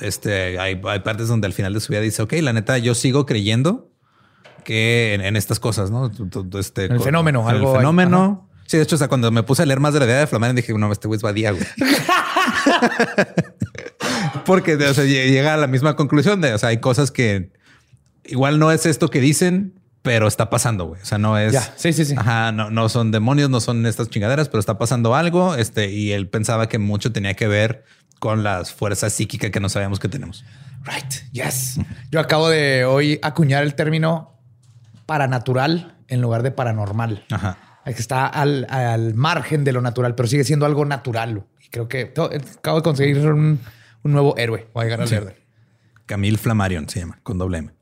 este, 0.00 0.58
hay, 0.58 0.80
hay 0.84 1.00
partes 1.00 1.28
donde 1.28 1.46
al 1.46 1.52
final 1.52 1.72
de 1.74 1.80
su 1.80 1.92
vida 1.92 2.00
dice, 2.00 2.22
ok, 2.22 2.32
la 2.40 2.52
neta, 2.52 2.78
yo 2.78 2.94
sigo 2.94 3.26
creyendo 3.26 3.90
que 4.64 5.14
en, 5.14 5.20
en 5.20 5.36
estas 5.36 5.60
cosas, 5.60 5.90
¿no? 5.90 6.10
Este, 6.58 6.86
El 6.86 7.00
fenómeno, 7.00 7.48
el 7.50 7.56
algo- 7.56 7.76
fenómeno. 7.76 8.48
Sí, 8.66 8.78
de 8.78 8.82
hecho, 8.84 8.96
o 8.96 8.98
sea, 8.98 9.08
cuando 9.08 9.30
me 9.30 9.42
puse 9.42 9.62
a 9.62 9.66
leer 9.66 9.78
más 9.78 9.92
de 9.92 10.00
la 10.00 10.06
idea 10.06 10.18
de 10.20 10.26
Flammarion, 10.26 10.56
dije, 10.56 10.72
no, 10.72 10.90
este 10.90 11.06
güey 11.06 11.18
es 11.18 11.22
badía, 11.22 11.50
güey. 11.52 11.62
porque 14.46 14.74
o 14.76 14.94
sea, 14.94 15.04
lle- 15.04 15.30
llega 15.30 15.54
a 15.54 15.56
la 15.56 15.66
misma 15.66 15.96
conclusión 15.96 16.40
de, 16.40 16.54
o 16.54 16.58
sea, 16.58 16.70
hay 16.70 16.78
cosas 16.78 17.10
que 17.10 17.50
igual 18.24 18.58
no 18.58 18.72
es 18.72 18.86
esto 18.86 19.10
que 19.10 19.20
dicen, 19.20 19.74
pero 20.02 20.26
está 20.28 20.50
pasando, 20.50 20.86
güey. 20.86 21.00
O 21.00 21.04
sea, 21.04 21.16
no 21.18 21.38
es... 21.38 21.52
Ya, 21.52 21.72
sí, 21.76 21.92
sí, 21.94 22.04
sí. 22.04 22.14
Ajá, 22.16 22.52
no, 22.52 22.70
no 22.70 22.88
son 22.90 23.10
demonios, 23.10 23.48
no 23.48 23.60
son 23.60 23.86
estas 23.86 24.10
chingaderas, 24.10 24.48
pero 24.48 24.60
está 24.60 24.76
pasando 24.76 25.14
algo. 25.14 25.54
Este, 25.54 25.90
y 25.90 26.12
él 26.12 26.28
pensaba 26.28 26.68
que 26.68 26.78
mucho 26.78 27.10
tenía 27.12 27.34
que 27.34 27.48
ver 27.48 27.84
con 28.24 28.42
las 28.42 28.72
fuerzas 28.72 29.12
psíquicas 29.12 29.50
que 29.50 29.60
no 29.60 29.68
sabemos 29.68 30.00
que 30.00 30.08
tenemos. 30.08 30.46
Right. 30.82 31.30
Yes. 31.32 31.78
Yo 32.10 32.20
acabo 32.20 32.48
de 32.48 32.86
hoy 32.86 33.18
acuñar 33.22 33.64
el 33.64 33.74
término 33.74 34.40
paranatural 35.04 35.98
en 36.08 36.22
lugar 36.22 36.42
de 36.42 36.50
paranormal. 36.50 37.26
Ajá. 37.30 37.58
Que 37.84 37.90
está 37.90 38.26
al, 38.26 38.66
al 38.70 39.12
margen 39.14 39.62
de 39.62 39.72
lo 39.72 39.82
natural, 39.82 40.14
pero 40.14 40.26
sigue 40.26 40.42
siendo 40.44 40.64
algo 40.64 40.86
natural. 40.86 41.44
Y 41.62 41.68
creo 41.68 41.86
que 41.86 42.14
acabo 42.58 42.78
de 42.78 42.82
conseguir 42.82 43.18
un, 43.28 43.60
un 44.04 44.12
nuevo 44.12 44.38
héroe. 44.38 44.68
Voy 44.72 44.80
a 44.80 44.84
llegar 44.84 45.02
al 45.02 45.08
Sí. 45.08 45.16
verde. 45.16 45.36
Camille 46.06 46.38
Flammarion 46.38 46.88
se 46.88 47.00
llama, 47.00 47.18
con 47.22 47.36
doble 47.36 47.58
M. 47.58 47.72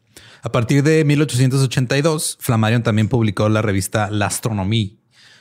A 0.43 0.51
partir 0.51 0.83
de 0.83 1.05
1882, 1.05 2.37
Flammarion 2.41 2.83
también 2.83 3.09
publicó 3.09 3.49
la 3.49 3.63
revista 3.63 4.11
L'Astronomie. 4.11 4.99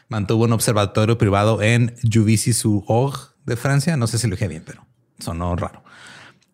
Mantuvo 0.10 0.44
un 0.44 0.54
observatorio 0.54 1.18
privado 1.18 1.60
en 1.64 1.96
Juvisy-sur-Orge 2.04 3.32
de 3.46 3.56
Francia. 3.56 3.98
No 3.98 4.06
sé 4.06 4.20
si 4.20 4.28
lo 4.28 4.36
dije 4.36 4.48
bien, 4.48 4.62
pero 4.64 4.86
sonó 5.22 5.56
raro. 5.56 5.84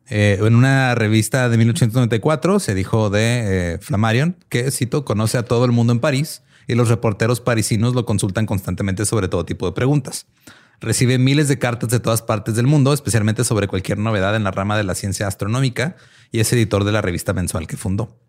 Eh, 0.09 0.39
en 0.41 0.55
una 0.55 0.95
revista 0.95 1.49
de 1.49 1.57
1894 1.57 2.59
se 2.59 2.75
dijo 2.75 3.09
de 3.09 3.73
eh, 3.73 3.77
Flammarion 3.79 4.37
que, 4.47 4.71
cito, 4.71 5.03
conoce 5.03 5.37
a 5.37 5.43
todo 5.43 5.65
el 5.65 5.71
mundo 5.71 5.91
en 5.91 5.99
París 5.99 6.43
y 6.67 6.75
los 6.75 6.87
reporteros 6.89 7.41
parisinos 7.41 7.93
lo 7.93 8.05
consultan 8.05 8.45
constantemente 8.45 9.05
sobre 9.05 9.27
todo 9.27 9.45
tipo 9.45 9.65
de 9.65 9.73
preguntas. 9.73 10.27
Recibe 10.79 11.17
miles 11.17 11.47
de 11.47 11.57
cartas 11.57 11.89
de 11.89 11.99
todas 11.99 12.21
partes 12.21 12.55
del 12.55 12.67
mundo, 12.67 12.93
especialmente 12.93 13.43
sobre 13.43 13.67
cualquier 13.67 13.97
novedad 13.97 14.35
en 14.35 14.43
la 14.43 14.51
rama 14.51 14.77
de 14.77 14.83
la 14.83 14.95
ciencia 14.95 15.27
astronómica 15.27 15.95
y 16.31 16.39
es 16.39 16.53
editor 16.53 16.83
de 16.83 16.91
la 16.91 17.01
revista 17.01 17.33
mensual 17.33 17.67
que 17.67 17.77
fundó. 17.77 18.19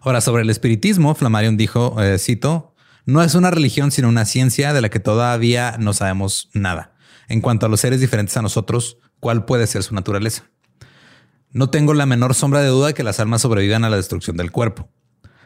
Ahora, 0.00 0.20
sobre 0.20 0.42
el 0.42 0.50
espiritismo, 0.50 1.14
Flammarion 1.14 1.56
dijo, 1.56 2.00
eh, 2.02 2.18
cito, 2.18 2.74
no 3.04 3.22
es 3.22 3.34
una 3.34 3.50
religión 3.50 3.90
sino 3.90 4.08
una 4.08 4.24
ciencia 4.24 4.72
de 4.72 4.80
la 4.80 4.88
que 4.88 5.00
todavía 5.00 5.76
no 5.78 5.92
sabemos 5.92 6.48
nada. 6.54 6.95
En 7.28 7.40
cuanto 7.40 7.66
a 7.66 7.68
los 7.68 7.80
seres 7.80 8.00
diferentes 8.00 8.36
a 8.36 8.42
nosotros, 8.42 8.98
¿cuál 9.20 9.44
puede 9.44 9.66
ser 9.66 9.82
su 9.82 9.94
naturaleza? 9.94 10.44
No 11.50 11.70
tengo 11.70 11.94
la 11.94 12.06
menor 12.06 12.34
sombra 12.34 12.60
de 12.60 12.68
duda 12.68 12.92
que 12.92 13.02
las 13.02 13.18
almas 13.18 13.42
sobrevivan 13.42 13.84
a 13.84 13.90
la 13.90 13.96
destrucción 13.96 14.36
del 14.36 14.52
cuerpo. 14.52 14.90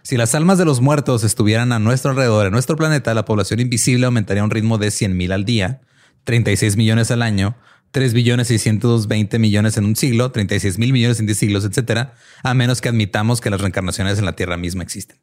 Si 0.03 0.17
las 0.17 0.35
almas 0.35 0.59
de 0.59 0.65
los 0.65 0.81
muertos 0.81 1.25
estuvieran 1.25 1.73
a 1.73 1.79
nuestro 1.79 2.11
alrededor 2.11 2.47
en 2.47 2.53
nuestro 2.53 2.77
planeta, 2.77 3.15
la 3.15 3.25
población 3.25 3.61
invisible 3.61 4.07
aumentaría 4.07 4.43
a 4.43 4.45
un 4.45 4.51
ritmo 4.51 4.79
de 4.79 4.91
100 4.91 5.17
mil 5.17 5.31
al 5.33 5.45
día, 5.45 5.83
36 6.25 6.77
millones 6.77 7.11
al 7.11 7.23
año, 7.23 7.57
3 7.93 8.15
billones 8.15 8.49
620 8.49 9.39
millones 9.39 9.77
en 9.77 9.85
un 9.85 9.97
siglo, 9.97 10.31
36 10.31 10.79
mil 10.79 10.93
millones 10.93 11.21
en 11.21 11.27
10 11.27 11.39
siglos, 11.39 11.65
etcétera, 11.65 12.15
a 12.43 12.55
menos 12.55 12.81
que 12.81 12.89
admitamos 12.89 13.41
que 13.41 13.51
las 13.51 13.61
reencarnaciones 13.61 14.19
en 14.19 14.25
la 14.25 14.37
Tierra 14.37 14.57
misma 14.57 14.83
existen. 14.83 15.19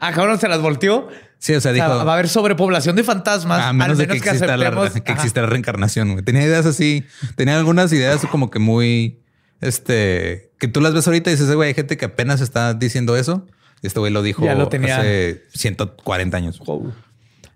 Ah, 0.00 0.12
cabrón, 0.12 0.38
se 0.38 0.48
las 0.48 0.60
volteó. 0.60 1.08
Sí, 1.38 1.54
o 1.54 1.60
sea, 1.60 1.70
O 1.70 1.74
dijo, 1.74 1.86
sea, 1.86 1.96
va 2.04 2.10
a 2.12 2.14
haber 2.14 2.28
sobrepoblación 2.28 2.96
de 2.96 3.04
fantasmas. 3.04 3.60
a 3.64 3.72
menos 3.72 3.92
al 3.92 3.96
de 3.98 4.06
que 4.08 4.16
exista, 4.18 4.56
la, 4.56 4.68
aceptemos- 4.70 4.92
que 5.02 5.12
Ajá. 5.12 5.20
exista 5.20 5.40
la 5.40 5.46
reencarnación. 5.46 6.12
güey. 6.12 6.24
Tenía 6.24 6.42
ideas 6.42 6.66
así, 6.66 7.04
tenía 7.36 7.56
algunas 7.58 7.92
ideas 7.92 8.24
como 8.30 8.50
que 8.50 8.58
muy, 8.58 9.20
este, 9.60 10.50
que 10.58 10.68
tú 10.68 10.80
las 10.80 10.94
ves 10.94 11.06
ahorita 11.06 11.30
y 11.30 11.34
dices, 11.34 11.52
güey, 11.54 11.68
hay 11.68 11.74
gente 11.74 11.96
que 11.96 12.04
apenas 12.06 12.40
está 12.40 12.74
diciendo 12.74 13.16
eso. 13.16 13.46
Este 13.82 14.00
güey 14.00 14.12
lo 14.12 14.22
dijo 14.22 14.44
Ya 14.44 14.54
lo 14.54 14.68
tenía. 14.68 14.98
hace 14.98 15.44
140 15.54 16.36
años. 16.36 16.58
Wow. 16.60 16.92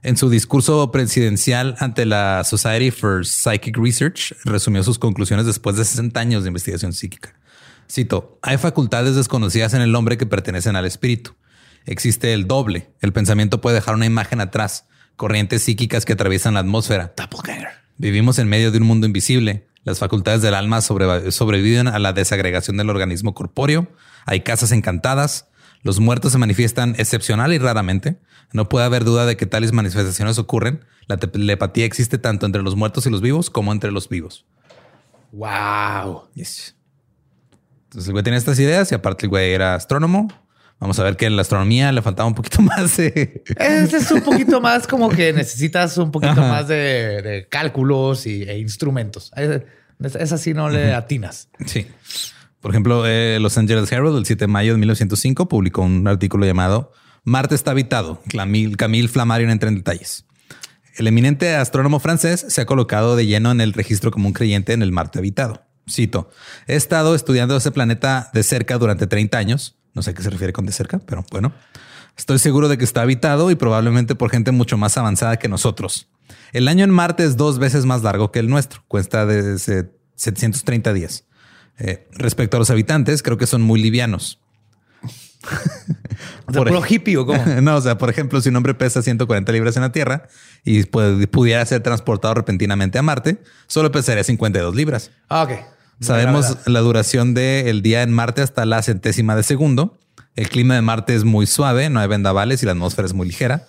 En 0.05 0.17
su 0.17 0.31
discurso 0.31 0.91
presidencial 0.91 1.77
ante 1.79 2.07
la 2.07 2.43
Society 2.45 2.91
for 2.91 3.25
Psychic 3.27 3.77
Research, 3.77 4.35
resumió 4.45 4.83
sus 4.83 4.99
conclusiones 4.99 5.47
después 5.47 5.77
de 5.77 5.85
60 5.85 6.19
años 6.21 6.43
de 6.45 6.49
investigación 6.49 6.93
psíquica. 6.93 7.35
Cito, 7.91 8.39
hay 8.43 8.57
facultades 8.59 9.17
desconocidas 9.17 9.75
en 9.75 9.83
el 9.83 9.95
hombre 9.95 10.17
que 10.17 10.27
pertenecen 10.27 10.77
al 10.77 10.87
espíritu. 10.87 11.35
Existe 11.87 12.33
el 12.33 12.47
doble. 12.47 12.91
El 13.01 13.13
pensamiento 13.13 13.61
puede 13.61 13.77
dejar 13.77 13.95
una 13.95 14.07
imagen 14.07 14.41
atrás, 14.41 14.87
corrientes 15.17 15.63
psíquicas 15.63 16.05
que 16.05 16.13
atraviesan 16.15 16.55
la 16.55 16.61
atmósfera. 16.61 17.13
Vivimos 17.99 18.39
en 18.39 18.49
medio 18.49 18.71
de 18.71 18.79
un 18.79 18.85
mundo 18.85 19.07
invisible. 19.07 19.67
Las 19.85 19.99
facultades 19.99 20.43
del 20.43 20.55
alma 20.55 20.81
sobre- 20.81 21.31
sobreviven 21.33 21.89
a 21.89 21.99
la 21.99 22.13
desagregación 22.13 22.77
del 22.77 22.89
organismo 22.91 23.35
corpóreo. 23.35 23.89
Hay 24.27 24.41
casas 24.41 24.71
encantadas. 24.73 25.49
Los 25.83 25.99
muertos 25.99 26.33
se 26.33 26.39
manifiestan 26.39 26.95
excepcional 26.99 27.53
y 27.53 27.59
raramente. 27.59 28.19
No 28.53 28.69
puede 28.69 28.85
haber 28.87 29.05
duda 29.05 29.27
de 29.27 29.37
que 29.37 29.47
tales 29.47 29.73
manifestaciones 29.73 30.39
ocurren. 30.39 30.85
La 31.09 31.17
telepatía 31.17 31.85
existe 31.85 32.19
tanto 32.19 32.47
entre 32.47 32.63
los 32.63 32.77
muertos 32.77 33.07
y 33.07 33.11
los 33.11 33.21
vivos 33.21 33.51
como 33.51 33.73
entre 33.73 33.91
los 33.91 34.09
vivos. 34.09 34.47
Wow. 35.33 36.29
Yes. 36.35 36.77
Entonces 37.85 38.09
el 38.09 38.13
güey 38.13 38.23
tenía 38.23 38.39
estas 38.39 38.59
ideas 38.59 38.93
y 38.93 38.95
aparte 38.95 39.27
el 39.27 39.31
güey 39.31 39.53
era 39.53 39.75
astrónomo. 39.75 40.29
Vamos 40.83 40.99
a 40.99 41.05
ver 41.05 41.17
que 41.17 41.27
en 41.27 41.37
la 41.37 41.43
astronomía 41.43 41.93
le 41.93 42.03
faltaba 42.03 42.27
un 42.27 42.35
poquito 42.35 42.61
más 42.63 42.97
de... 42.97 43.45
Este 43.57 43.99
es 43.99 44.11
un 44.11 44.21
poquito 44.23 44.61
más 44.61 44.89
como 44.89 45.11
que 45.11 45.33
necesitas 45.33 45.97
un 45.97 46.11
poquito 46.11 46.33
Ajá. 46.33 46.49
más 46.49 46.67
de, 46.67 47.23
de 47.23 47.47
cálculos 47.49 48.27
y, 48.27 48.43
e 48.43 48.59
instrumentos. 48.59 49.31
Es, 49.37 50.17
es 50.17 50.33
así 50.33 50.55
no 50.55 50.69
le 50.69 50.93
atinas. 50.93 51.49
Sí. 51.67 51.87
Por 52.61 52.73
ejemplo, 52.73 53.07
eh, 53.07 53.39
Los 53.41 53.57
Angeles 53.59 53.93
Herald, 53.93 54.17
el 54.17 54.27
7 54.27 54.43
de 54.43 54.49
mayo 54.49 54.73
de 54.73 54.79
1905, 54.79 55.49
publicó 55.49 55.83
un 55.83 56.09
artículo 56.09 56.47
llamado 56.47 56.91
Marte 57.23 57.55
está 57.55 57.71
habitado. 57.71 58.21
Camille, 58.29 58.75
Camille 58.75 59.07
Flammarion 59.07 59.51
entra 59.51 59.69
en 59.69 59.77
detalles. 59.77 60.27
El 60.97 61.07
eminente 61.07 61.55
astrónomo 61.55 62.01
francés 62.01 62.45
se 62.49 62.61
ha 62.61 62.67
colocado 62.67 63.15
de 63.15 63.27
lleno 63.27 63.53
en 63.53 63.61
el 63.61 63.73
registro 63.73 64.11
como 64.11 64.27
un 64.27 64.33
creyente 64.33 64.73
en 64.73 64.83
el 64.83 64.91
Marte 64.91 65.21
habitado. 65.21 65.63
Cito, 65.89 66.29
he 66.67 66.75
estado 66.75 67.15
estudiando 67.15 67.57
ese 67.57 67.71
planeta 67.71 68.31
de 68.35 68.43
cerca 68.43 68.79
durante 68.79 69.07
30 69.07 69.39
años. 69.39 69.77
No 69.95 70.03
sé 70.03 70.11
a 70.11 70.15
qué 70.15 70.23
se 70.23 70.31
refiere 70.31 70.53
con 70.53 70.67
de 70.67 70.73
cerca, 70.73 70.99
pero 71.01 71.25
bueno. 71.31 71.53
Estoy 72.17 72.39
seguro 72.39 72.69
de 72.69 72.77
que 72.79 72.85
está 72.85 73.03
habitado 73.03 73.51
y 73.51 73.55
probablemente 73.55 74.15
por 74.15 74.31
gente 74.31 74.53
mucho 74.53 74.77
más 74.77 74.97
avanzada 74.99 75.39
que 75.39 75.49
nosotros. 75.49 76.09
El 76.53 76.69
año 76.69 76.85
en 76.85 76.91
Marte 76.91 77.25
es 77.25 77.37
dos 77.37 77.59
veces 77.59 77.85
más 77.87 78.03
largo 78.03 78.31
que 78.31 78.39
el 78.39 78.49
nuestro. 78.49 78.83
Cuesta 78.89 79.25
de 79.27 79.59
730 80.17 80.93
días. 80.93 81.25
Eh, 81.79 82.07
respecto 82.13 82.57
a 82.57 82.61
los 82.61 82.71
habitantes, 82.71 83.23
creo 83.23 83.39
que 83.39 83.47
son 83.47 83.63
muy 83.63 83.81
livianos. 83.83 84.39
O 86.47 86.53
sea, 86.53 86.63
Por 86.65 86.93
hippie 86.93 87.17
o 87.17 87.27
cómo. 87.27 87.43
no, 87.63 87.77
o 87.77 87.81
sea, 87.81 87.99
por 87.99 88.09
ejemplo, 88.11 88.41
si 88.41 88.49
un 88.49 88.57
hombre 88.57 88.75
pesa 88.75 89.03
140 89.03 89.51
libras 89.53 89.75
en 89.77 89.83
la 89.83 89.91
Tierra 89.91 90.29
y 90.65 90.83
pu- 90.85 91.27
pudiera 91.29 91.65
ser 91.67 91.83
transportado 91.83 92.35
repentinamente 92.35 92.99
a 92.99 93.03
Marte, 93.03 93.43
solo 93.67 93.91
pesaría 93.91 94.23
52 94.23 94.75
libras. 94.77 95.11
Ah, 95.29 95.43
ok. 95.43 95.51
Sabemos 96.03 96.57
la 96.67 96.81
duración 96.81 97.35
del 97.35 97.83
día 97.83 98.03
en 98.03 98.13
Marte 98.13 98.43
hasta 98.43 98.65
la 98.67 98.83
centésima 98.83 99.37
de 99.37 99.43
segundo. 99.43 99.99
El 100.37 100.49
clima 100.49 100.75
de 100.75 100.83
Marte 100.83 101.15
es 101.15 101.25
muy 101.25 101.47
suave, 101.47 101.91
no 101.91 102.01
hay 102.01 102.09
vendavales 102.09 102.63
y 102.63 102.67
la 102.67 102.73
atmósfera 102.73 103.07
es 103.07 103.15
muy 103.15 103.27
ligera. 103.27 103.67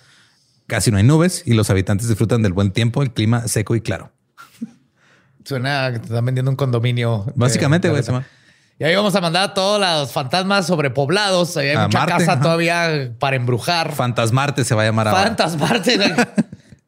Casi 0.66 0.90
no 0.90 0.96
hay 0.96 1.02
nubes 1.04 1.42
y 1.46 1.52
los 1.54 1.68
habitantes 1.70 2.08
disfrutan 2.08 2.42
del 2.42 2.52
buen 2.54 2.70
tiempo, 2.72 3.02
el 3.02 3.12
clima 3.12 3.46
seco 3.48 3.74
y 3.76 3.80
claro. 3.80 4.10
Suena 5.44 5.90
que 5.92 5.98
te 5.98 6.06
están 6.06 6.24
vendiendo 6.24 6.50
un 6.50 6.56
condominio. 6.56 7.26
Básicamente, 7.34 7.88
Eh, 7.88 7.90
güey. 7.90 8.02
de- 8.02 8.22
Y 8.78 8.84
ahí 8.84 8.96
vamos 8.96 9.14
a 9.14 9.20
mandar 9.20 9.50
a 9.50 9.54
todos 9.54 9.78
los 9.80 10.10
fantasmas 10.10 10.66
sobrepoblados. 10.66 11.56
Ahí 11.58 11.68
hay 11.68 11.76
A 11.76 11.82
mucha 11.86 11.98
Marte, 11.98 12.12
casa 12.18 12.32
ajá. 12.32 12.40
todavía 12.42 13.12
para 13.18 13.36
embrujar. 13.36 13.92
Fantasmarte 13.94 14.64
se 14.64 14.74
va 14.74 14.82
a 14.82 14.86
llamar 14.86 15.08
ahora. 15.08 15.22
Fantasmarte. 15.22 15.98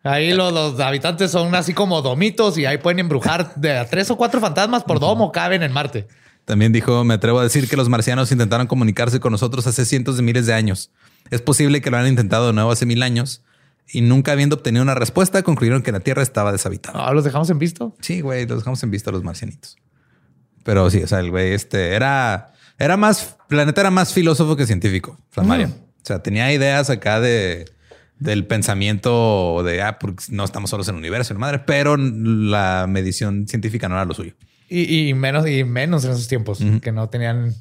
Ahí 0.06 0.32
los, 0.32 0.52
los 0.52 0.78
habitantes 0.80 1.30
son 1.30 1.54
así 1.54 1.74
como 1.74 2.00
domitos 2.00 2.56
y 2.58 2.64
ahí 2.64 2.78
pueden 2.78 3.00
embrujar 3.00 3.54
de 3.56 3.76
a 3.76 3.88
tres 3.88 4.10
o 4.10 4.16
cuatro 4.16 4.40
fantasmas 4.40 4.84
por 4.84 5.00
domo 5.00 5.32
caben 5.32 5.62
en 5.62 5.72
Marte. 5.72 6.06
También 6.44 6.72
dijo, 6.72 7.02
me 7.02 7.14
atrevo 7.14 7.40
a 7.40 7.42
decir 7.42 7.68
que 7.68 7.76
los 7.76 7.88
marcianos 7.88 8.30
intentaron 8.30 8.68
comunicarse 8.68 9.18
con 9.18 9.32
nosotros 9.32 9.66
hace 9.66 9.84
cientos 9.84 10.16
de 10.16 10.22
miles 10.22 10.46
de 10.46 10.54
años. 10.54 10.92
Es 11.30 11.42
posible 11.42 11.80
que 11.80 11.90
lo 11.90 11.96
hayan 11.96 12.10
intentado 12.10 12.46
de 12.46 12.52
nuevo 12.52 12.70
hace 12.70 12.86
mil 12.86 13.02
años 13.02 13.42
y 13.88 14.00
nunca 14.00 14.32
habiendo 14.32 14.56
obtenido 14.56 14.82
una 14.82 14.94
respuesta, 14.94 15.42
concluyeron 15.42 15.82
que 15.82 15.90
la 15.90 16.00
Tierra 16.00 16.22
estaba 16.22 16.52
deshabitada. 16.52 17.04
Ah, 17.04 17.12
¿Los 17.12 17.24
dejamos 17.24 17.50
en 17.50 17.58
visto? 17.58 17.96
Sí, 18.00 18.20
güey, 18.20 18.46
los 18.46 18.58
dejamos 18.58 18.82
en 18.84 18.92
visto 18.92 19.10
a 19.10 19.12
los 19.12 19.24
marcianitos. 19.24 19.76
Pero 20.62 20.88
sí, 20.88 21.02
o 21.02 21.06
sea, 21.08 21.18
el 21.18 21.30
güey 21.30 21.52
este 21.52 21.94
era, 21.94 22.52
era 22.78 22.96
más, 22.96 23.36
Planeta 23.48 23.80
era 23.80 23.90
más 23.90 24.12
filósofo 24.12 24.56
que 24.56 24.66
científico, 24.66 25.18
Flammarion. 25.30 25.70
O 25.70 26.06
sea, 26.06 26.22
tenía 26.22 26.52
ideas 26.52 26.90
acá 26.90 27.20
de, 27.20 27.64
del 28.18 28.46
pensamiento 28.46 29.62
de, 29.64 29.82
ah, 29.82 29.98
porque 29.98 30.24
no 30.30 30.44
estamos 30.44 30.70
solos 30.70 30.88
en 30.88 30.94
el 30.94 31.00
universo, 31.00 31.34
la 31.34 31.40
madre, 31.40 31.58
pero 31.60 31.96
la 31.96 32.86
medición 32.88 33.46
científica 33.46 33.88
no 33.88 33.96
era 33.96 34.04
lo 34.04 34.14
suyo. 34.14 34.34
Y, 34.68 35.08
y 35.08 35.14
menos 35.14 35.46
y 35.46 35.64
menos 35.64 36.04
en 36.04 36.12
esos 36.12 36.26
tiempos 36.26 36.58
que 36.82 36.92
no 36.92 37.08
tenían 37.08 37.54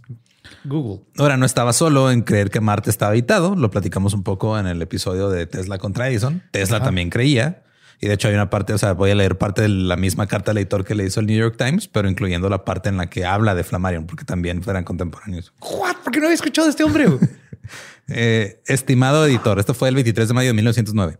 Google. 0.64 1.04
Ahora 1.18 1.38
no 1.38 1.46
estaba 1.46 1.74
solo 1.74 2.12
en 2.12 2.22
creer 2.22 2.50
que 2.50 2.62
Marte 2.62 2.90
estaba 2.90 3.12
habitado. 3.12 3.56
Lo 3.56 3.70
platicamos 3.70 4.14
un 4.14 4.24
poco 4.24 4.58
en 4.58 4.68
el 4.68 4.82
episodio 4.82 5.30
de 5.30 5.46
Tesla 5.46 5.78
contra 5.78 6.08
Edison. 6.10 6.42
Tesla 6.52 6.82
también 6.82 7.10
creía. 7.10 7.64
Y 8.02 8.08
de 8.08 8.14
hecho 8.14 8.28
hay 8.28 8.34
una 8.34 8.50
parte, 8.50 8.74
o 8.74 8.78
sea, 8.78 8.94
voy 8.94 9.12
a 9.12 9.16
leer 9.16 9.38
parte 9.38 9.62
de 9.62 9.70
la 9.70 9.96
misma 9.96 10.28
carta 10.28 10.52
al 10.52 10.56
lector 10.56 10.84
que 10.84 10.96
le 10.96 11.06
hizo 11.06 11.22
el 11.22 11.28
New 11.28 11.38
York 11.38 11.56
Times, 11.58 11.88
pero 11.88 12.10
incluyendo 12.10 12.50
la 12.50 12.66
parte 12.66 12.90
en 12.90 12.98
la 12.98 13.10
que 13.10 13.26
habla 13.26 13.56
de 13.56 13.64
Flammarion, 13.64 14.06
porque 14.06 14.26
también 14.26 14.62
fueran 14.62 14.84
contemporáneos. 14.84 15.54
What? 15.62 15.98
¿Por 16.04 16.12
qué 16.12 16.20
no 16.20 16.26
había 16.26 16.36
escuchado 16.36 16.66
de 16.66 16.72
este 16.72 16.84
hombre? 16.84 17.08
Eh, 18.08 18.62
estimado 18.68 19.26
editor, 19.26 19.60
esto 19.60 19.74
fue 19.74 19.90
el 19.90 19.96
23 19.96 20.28
de 20.28 20.34
mayo 20.34 20.50
de 20.50 20.54
1909. 20.54 21.18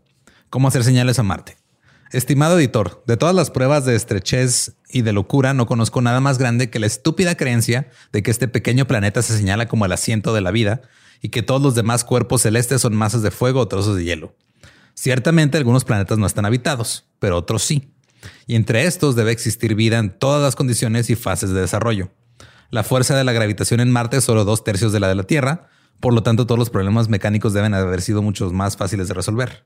¿Cómo 0.50 0.68
hacer 0.68 0.84
señales 0.84 1.18
a 1.18 1.22
Marte? 1.22 1.56
Estimado 2.12 2.58
editor, 2.58 3.02
de 3.06 3.16
todas 3.16 3.34
las 3.34 3.50
pruebas 3.50 3.84
de 3.84 3.96
estrechez 3.96 4.76
y 4.88 5.02
de 5.02 5.12
locura, 5.12 5.54
no 5.54 5.66
conozco 5.66 6.00
nada 6.00 6.20
más 6.20 6.38
grande 6.38 6.70
que 6.70 6.78
la 6.78 6.86
estúpida 6.86 7.34
creencia 7.34 7.90
de 8.12 8.22
que 8.22 8.30
este 8.30 8.46
pequeño 8.46 8.86
planeta 8.86 9.22
se 9.22 9.36
señala 9.36 9.66
como 9.66 9.84
el 9.84 9.92
asiento 9.92 10.32
de 10.32 10.40
la 10.40 10.52
vida 10.52 10.82
y 11.20 11.30
que 11.30 11.42
todos 11.42 11.60
los 11.60 11.74
demás 11.74 12.04
cuerpos 12.04 12.42
celestes 12.42 12.80
son 12.80 12.94
masas 12.94 13.22
de 13.22 13.32
fuego 13.32 13.60
o 13.60 13.68
trozos 13.68 13.96
de 13.96 14.04
hielo. 14.04 14.36
Ciertamente 14.94 15.58
algunos 15.58 15.84
planetas 15.84 16.18
no 16.18 16.26
están 16.26 16.46
habitados, 16.46 17.08
pero 17.18 17.36
otros 17.36 17.62
sí. 17.62 17.92
Y 18.46 18.54
entre 18.54 18.84
estos 18.86 19.16
debe 19.16 19.32
existir 19.32 19.74
vida 19.74 19.98
en 19.98 20.16
todas 20.16 20.40
las 20.40 20.54
condiciones 20.54 21.10
y 21.10 21.16
fases 21.16 21.50
de 21.50 21.60
desarrollo. 21.60 22.12
La 22.70 22.84
fuerza 22.84 23.16
de 23.16 23.24
la 23.24 23.32
gravitación 23.32 23.80
en 23.80 23.90
Marte 23.90 24.18
es 24.18 24.24
solo 24.24 24.44
dos 24.44 24.62
tercios 24.64 24.92
de 24.92 25.00
la 25.00 25.08
de 25.08 25.16
la 25.16 25.24
Tierra, 25.24 25.68
por 26.00 26.12
lo 26.14 26.22
tanto 26.22 26.46
todos 26.46 26.58
los 26.58 26.70
problemas 26.70 27.08
mecánicos 27.08 27.52
deben 27.52 27.74
haber 27.74 28.02
sido 28.02 28.22
muchos 28.22 28.52
más 28.52 28.76
fáciles 28.76 29.08
de 29.08 29.14
resolver. 29.14 29.64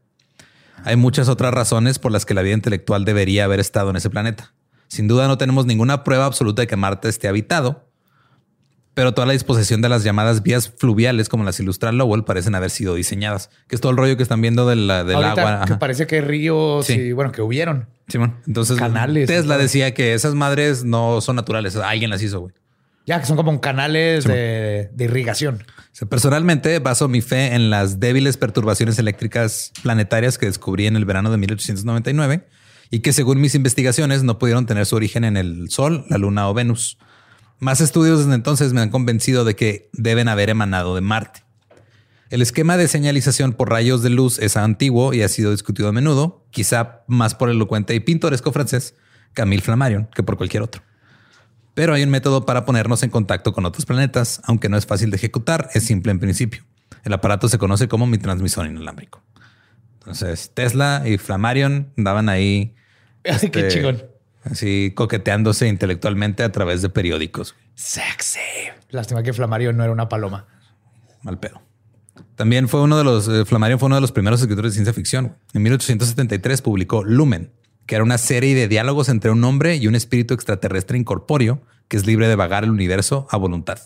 Hay 0.84 0.96
muchas 0.96 1.28
otras 1.28 1.52
razones 1.52 1.98
por 1.98 2.10
las 2.12 2.24
que 2.24 2.34
la 2.34 2.42
vida 2.42 2.54
intelectual 2.54 3.04
debería 3.04 3.44
haber 3.44 3.60
estado 3.60 3.90
en 3.90 3.96
ese 3.96 4.08
planeta. 4.10 4.54
Sin 4.88 5.08
duda 5.08 5.28
no 5.28 5.38
tenemos 5.38 5.66
ninguna 5.66 6.04
prueba 6.04 6.24
absoluta 6.24 6.62
de 6.62 6.66
que 6.66 6.76
Marte 6.76 7.08
esté 7.08 7.28
habitado, 7.28 7.86
pero 8.94 9.14
toda 9.14 9.26
la 9.26 9.32
disposición 9.34 9.82
de 9.82 9.88
las 9.88 10.02
llamadas 10.02 10.42
vías 10.42 10.72
fluviales, 10.76 11.28
como 11.28 11.44
las 11.44 11.60
ilustra 11.60 11.92
Lowell, 11.92 12.24
parecen 12.24 12.54
haber 12.54 12.70
sido 12.70 12.94
diseñadas, 12.94 13.50
que 13.68 13.76
es 13.76 13.80
todo 13.80 13.92
el 13.92 13.98
rollo 13.98 14.16
que 14.16 14.22
están 14.22 14.40
viendo 14.40 14.66
del, 14.66 14.88
del 14.88 15.14
Ahorita 15.14 15.30
agua. 15.32 15.64
Que 15.66 15.74
parece 15.76 16.06
que 16.06 16.20
ríos 16.20 16.86
Sí. 16.86 16.94
y 16.94 17.12
bueno, 17.12 17.30
que 17.30 17.40
hubieron. 17.40 17.88
Simón. 18.08 18.36
Entonces, 18.46 18.78
Canales. 18.78 19.28
Tesla 19.28 19.58
decía 19.58 19.94
que 19.94 20.14
esas 20.14 20.34
madres 20.34 20.82
no 20.84 21.20
son 21.20 21.36
naturales, 21.36 21.76
alguien 21.76 22.10
las 22.10 22.22
hizo, 22.22 22.40
güey. 22.40 22.54
Ya 23.10 23.18
que 23.18 23.26
son 23.26 23.36
como 23.36 23.60
canales 23.60 24.22
de, 24.22 24.88
de 24.92 25.04
irrigación. 25.04 25.64
Personalmente 26.08 26.78
baso 26.78 27.08
mi 27.08 27.22
fe 27.22 27.56
en 27.56 27.68
las 27.68 27.98
débiles 27.98 28.36
perturbaciones 28.36 29.00
eléctricas 29.00 29.72
planetarias 29.82 30.38
que 30.38 30.46
descubrí 30.46 30.86
en 30.86 30.94
el 30.94 31.04
verano 31.04 31.32
de 31.32 31.36
1899 31.36 32.46
y 32.88 33.00
que 33.00 33.12
según 33.12 33.40
mis 33.40 33.56
investigaciones 33.56 34.22
no 34.22 34.38
pudieron 34.38 34.64
tener 34.64 34.86
su 34.86 34.94
origen 34.94 35.24
en 35.24 35.36
el 35.36 35.70
Sol, 35.70 36.04
la 36.08 36.18
Luna 36.18 36.48
o 36.48 36.54
Venus. 36.54 36.98
Más 37.58 37.80
estudios 37.80 38.20
desde 38.20 38.34
entonces 38.36 38.72
me 38.74 38.80
han 38.80 38.90
convencido 38.90 39.44
de 39.44 39.56
que 39.56 39.90
deben 39.92 40.28
haber 40.28 40.48
emanado 40.48 40.94
de 40.94 41.00
Marte. 41.00 41.42
El 42.30 42.42
esquema 42.42 42.76
de 42.76 42.86
señalización 42.86 43.54
por 43.54 43.70
rayos 43.70 44.04
de 44.04 44.10
luz 44.10 44.38
es 44.38 44.56
antiguo 44.56 45.14
y 45.14 45.22
ha 45.22 45.28
sido 45.28 45.50
discutido 45.50 45.88
a 45.88 45.92
menudo, 45.92 46.46
quizá 46.52 47.02
más 47.08 47.34
por 47.34 47.48
el 47.48 47.56
elocuente 47.56 47.92
y 47.92 47.98
pintoresco 47.98 48.52
francés 48.52 48.94
Camille 49.32 49.62
Flammarion 49.62 50.08
que 50.14 50.22
por 50.22 50.36
cualquier 50.36 50.62
otro. 50.62 50.80
Pero 51.80 51.94
hay 51.94 52.02
un 52.02 52.10
método 52.10 52.44
para 52.44 52.66
ponernos 52.66 53.02
en 53.04 53.08
contacto 53.08 53.54
con 53.54 53.64
otros 53.64 53.86
planetas, 53.86 54.42
aunque 54.44 54.68
no 54.68 54.76
es 54.76 54.84
fácil 54.84 55.10
de 55.10 55.16
ejecutar, 55.16 55.70
es 55.72 55.82
simple 55.82 56.12
en 56.12 56.20
principio. 56.20 56.62
El 57.04 57.14
aparato 57.14 57.48
se 57.48 57.56
conoce 57.56 57.88
como 57.88 58.06
mi 58.06 58.18
transmisor 58.18 58.66
inalámbrico. 58.66 59.22
Entonces, 59.94 60.50
Tesla 60.52 61.04
y 61.06 61.16
Flammarion 61.16 61.90
andaban 61.96 62.28
ahí 62.28 62.74
este, 63.24 63.68
chingón. 63.68 64.02
así 64.44 64.92
coqueteándose 64.94 65.68
intelectualmente 65.68 66.42
a 66.42 66.52
través 66.52 66.82
de 66.82 66.90
periódicos. 66.90 67.54
Sexy. 67.76 68.40
Lástima 68.90 69.22
que 69.22 69.32
Flamario 69.32 69.72
no 69.72 69.82
era 69.82 69.90
una 69.90 70.06
paloma. 70.06 70.48
Mal 71.22 71.38
pedo. 71.38 71.62
También 72.36 72.68
fue 72.68 72.82
uno 72.82 72.98
de 72.98 73.04
los, 73.04 73.26
eh, 73.26 73.46
Flammarion 73.46 73.78
fue 73.78 73.86
uno 73.86 73.94
de 73.94 74.02
los 74.02 74.12
primeros 74.12 74.42
escritores 74.42 74.72
de 74.72 74.74
ciencia 74.74 74.92
ficción. 74.92 75.34
En 75.54 75.62
1873 75.62 76.60
publicó 76.60 77.04
Lumen, 77.04 77.52
que 77.90 77.96
era 77.96 78.04
una 78.04 78.18
serie 78.18 78.54
de 78.54 78.68
diálogos 78.68 79.08
entre 79.08 79.32
un 79.32 79.42
hombre 79.42 79.74
y 79.74 79.88
un 79.88 79.96
espíritu 79.96 80.32
extraterrestre 80.32 80.96
incorpóreo 80.96 81.60
que 81.88 81.96
es 81.96 82.06
libre 82.06 82.28
de 82.28 82.36
vagar 82.36 82.62
el 82.62 82.70
universo 82.70 83.26
a 83.32 83.36
voluntad. 83.36 83.80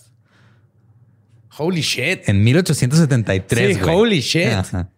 Holy 1.56 1.80
shit. 1.80 2.28
En 2.28 2.44
1873. 2.44 3.76
Sí, 3.76 3.80
güey. 3.82 3.94
holy 3.96 4.20
shit. 4.20 4.48
Ajá. 4.48 4.90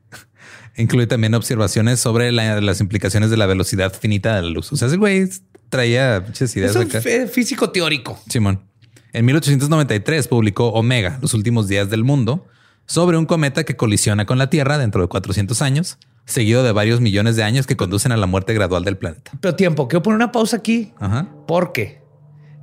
Incluye 0.76 1.06
también 1.06 1.34
observaciones 1.34 2.00
sobre 2.00 2.32
la- 2.32 2.60
las 2.60 2.80
implicaciones 2.80 3.30
de 3.30 3.36
la 3.36 3.46
velocidad 3.46 3.92
finita 3.94 4.34
de 4.34 4.42
la 4.42 4.48
luz. 4.48 4.72
O 4.72 4.76
sea, 4.76 4.88
ese 4.88 4.96
güey 4.96 5.28
traía 5.68 6.24
muchas 6.26 6.56
ideas 6.56 6.72
Es 6.72 6.76
un 6.76 6.82
acá. 6.82 7.00
físico 7.28 7.70
teórico. 7.70 8.20
Simón. 8.28 8.62
En 9.12 9.24
1893 9.24 10.26
publicó 10.26 10.70
Omega, 10.72 11.20
los 11.22 11.32
últimos 11.32 11.68
días 11.68 11.90
del 11.90 12.02
mundo, 12.02 12.48
sobre 12.86 13.18
un 13.18 13.26
cometa 13.26 13.62
que 13.62 13.76
colisiona 13.76 14.26
con 14.26 14.38
la 14.38 14.50
Tierra 14.50 14.78
dentro 14.78 15.00
de 15.00 15.06
400 15.06 15.62
años, 15.62 15.96
seguido 16.26 16.62
de 16.62 16.72
varios 16.72 17.00
millones 17.00 17.36
de 17.36 17.44
años 17.44 17.66
que 17.66 17.76
conducen 17.76 18.12
a 18.12 18.16
la 18.16 18.26
muerte 18.26 18.52
gradual 18.52 18.84
del 18.84 18.98
planeta. 18.98 19.32
Pero 19.40 19.54
tiempo, 19.54 19.88
quiero 19.88 20.02
poner 20.02 20.16
una 20.16 20.32
pausa 20.32 20.58
aquí. 20.58 20.92
Ajá. 20.98 21.28
Porque 21.46 22.02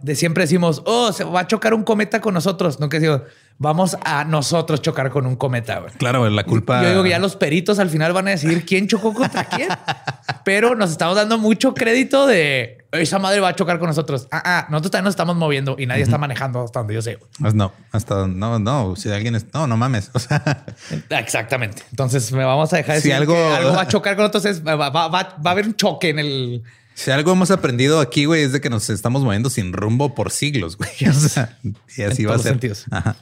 de 0.03 0.15
siempre 0.15 0.43
decimos, 0.43 0.83
oh, 0.85 1.11
se 1.11 1.23
va 1.23 1.41
a 1.41 1.47
chocar 1.47 1.73
un 1.73 1.83
cometa 1.83 2.21
con 2.21 2.33
nosotros. 2.33 2.79
Nunca 2.79 2.99
decimos, 2.99 3.21
vamos 3.57 3.97
a 4.03 4.25
nosotros 4.25 4.81
chocar 4.81 5.09
con 5.11 5.25
un 5.25 5.35
cometa. 5.35 5.79
güey. 5.79 5.91
Claro, 5.93 6.29
la 6.29 6.43
culpa. 6.43 6.81
Yo 6.83 6.89
digo 6.89 7.03
que 7.03 7.09
ya 7.09 7.19
los 7.19 7.35
peritos 7.35 7.79
al 7.79 7.89
final 7.89 8.11
van 8.13 8.27
a 8.27 8.31
decidir 8.31 8.65
quién 8.65 8.87
chocó 8.87 9.13
contra 9.13 9.45
quién. 9.45 9.69
Pero 10.45 10.75
nos 10.75 10.91
estamos 10.91 11.15
dando 11.15 11.37
mucho 11.37 11.73
crédito 11.73 12.27
de 12.27 12.79
esa 12.91 13.17
madre 13.17 13.39
va 13.39 13.49
a 13.49 13.55
chocar 13.55 13.79
con 13.79 13.87
nosotros. 13.87 14.27
Ah, 14.31 14.41
ah, 14.45 14.67
nosotros 14.69 14.91
también 14.91 15.05
nos 15.05 15.13
estamos 15.13 15.35
moviendo 15.35 15.75
y 15.79 15.85
nadie 15.87 16.03
está 16.03 16.17
manejando 16.17 16.61
hasta 16.63 16.79
donde 16.79 16.93
yo 16.93 17.01
sé. 17.01 17.15
güey. 17.15 17.29
Pues 17.39 17.55
no, 17.55 17.71
hasta 17.91 18.27
no, 18.27 18.59
no. 18.59 18.95
Si 18.95 19.09
alguien 19.09 19.33
es, 19.35 19.45
no, 19.53 19.65
no 19.67 19.77
mames. 19.77 20.11
O 20.13 20.19
sea, 20.19 20.65
Exactamente. 21.09 21.83
Entonces 21.89 22.31
me 22.31 22.43
vamos 22.43 22.71
a 22.73 22.77
dejar 22.77 22.97
Si 23.01 23.09
decir 23.09 23.13
algo- 23.13 23.33
que 23.33 23.53
algo 23.55 23.73
va 23.73 23.81
a 23.81 23.87
chocar 23.87 24.15
con 24.15 24.25
otros. 24.25 24.45
es- 24.45 24.65
va, 24.65 24.75
va- 24.75 24.89
va- 24.89 25.07
va 25.09 25.19
a 25.45 25.49
haber 25.51 25.65
un 25.65 25.75
choque 25.75 26.09
en 26.09 26.19
el. 26.19 26.63
si 26.93 27.09
algo 27.11 27.31
hemos 27.31 27.49
aprendido 27.51 27.99
aquí, 27.99 28.25
güey, 28.25 28.43
es 28.43 28.51
de 28.51 28.61
que 28.61 28.69
nos 28.69 28.89
estamos 28.89 29.23
moviendo 29.23 29.49
sin 29.49 29.73
rumbo 29.73 30.13
por 30.13 30.29
siglos, 30.31 30.77
güey. 30.77 30.89
O 31.09 31.13
sea, 31.13 31.57
y 31.97 32.03
así 32.03 32.21
En 32.23 32.27
va 32.29 32.31
a 32.31 32.33
todos 32.35 32.43
ser. 32.43 32.51
sentidos. 32.51 32.85
Ajá. 32.91 33.15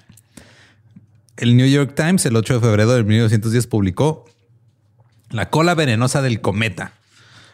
El 1.41 1.57
New 1.57 1.65
York 1.65 1.95
Times, 1.95 2.23
el 2.27 2.35
8 2.35 2.53
de 2.53 2.59
febrero 2.59 2.93
de 2.93 3.03
1910, 3.03 3.65
publicó 3.65 4.25
La 5.31 5.49
cola 5.49 5.73
venenosa 5.73 6.21
del 6.21 6.39
cometa. 6.39 6.93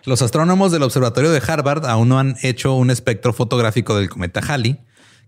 Los 0.03 0.21
astrónomos 0.21 0.73
del 0.73 0.83
observatorio 0.83 1.31
de 1.31 1.41
Harvard 1.47 1.85
aún 1.85 2.09
no 2.09 2.19
han 2.19 2.35
hecho 2.41 2.73
un 2.73 2.91
espectro 2.91 3.31
fotográfico 3.31 3.95
del 3.95 4.09
cometa 4.09 4.41
Halley, 4.41 4.81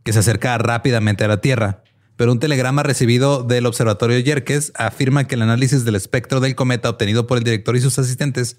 que 0.03 0.11
se 0.11 0.19
acerca 0.19 0.57
rápidamente 0.57 1.23
a 1.23 1.29
la 1.29 1.39
Tierra. 1.39 1.83
Pero 2.17 2.33
un 2.33 2.39
telegrama 2.39 2.83
recibido 2.83 3.43
del 3.43 3.65
observatorio 3.65 4.19
Yerkes 4.19 4.73
afirma 4.75 5.23
que 5.23 5.35
el 5.35 5.41
análisis 5.41 5.85
del 5.85 5.95
espectro 5.95 6.41
del 6.41 6.55
cometa 6.55 6.89
obtenido 6.89 7.27
por 7.27 7.37
el 7.37 7.45
director 7.45 7.77
y 7.77 7.81
sus 7.81 7.97
asistentes 7.97 8.57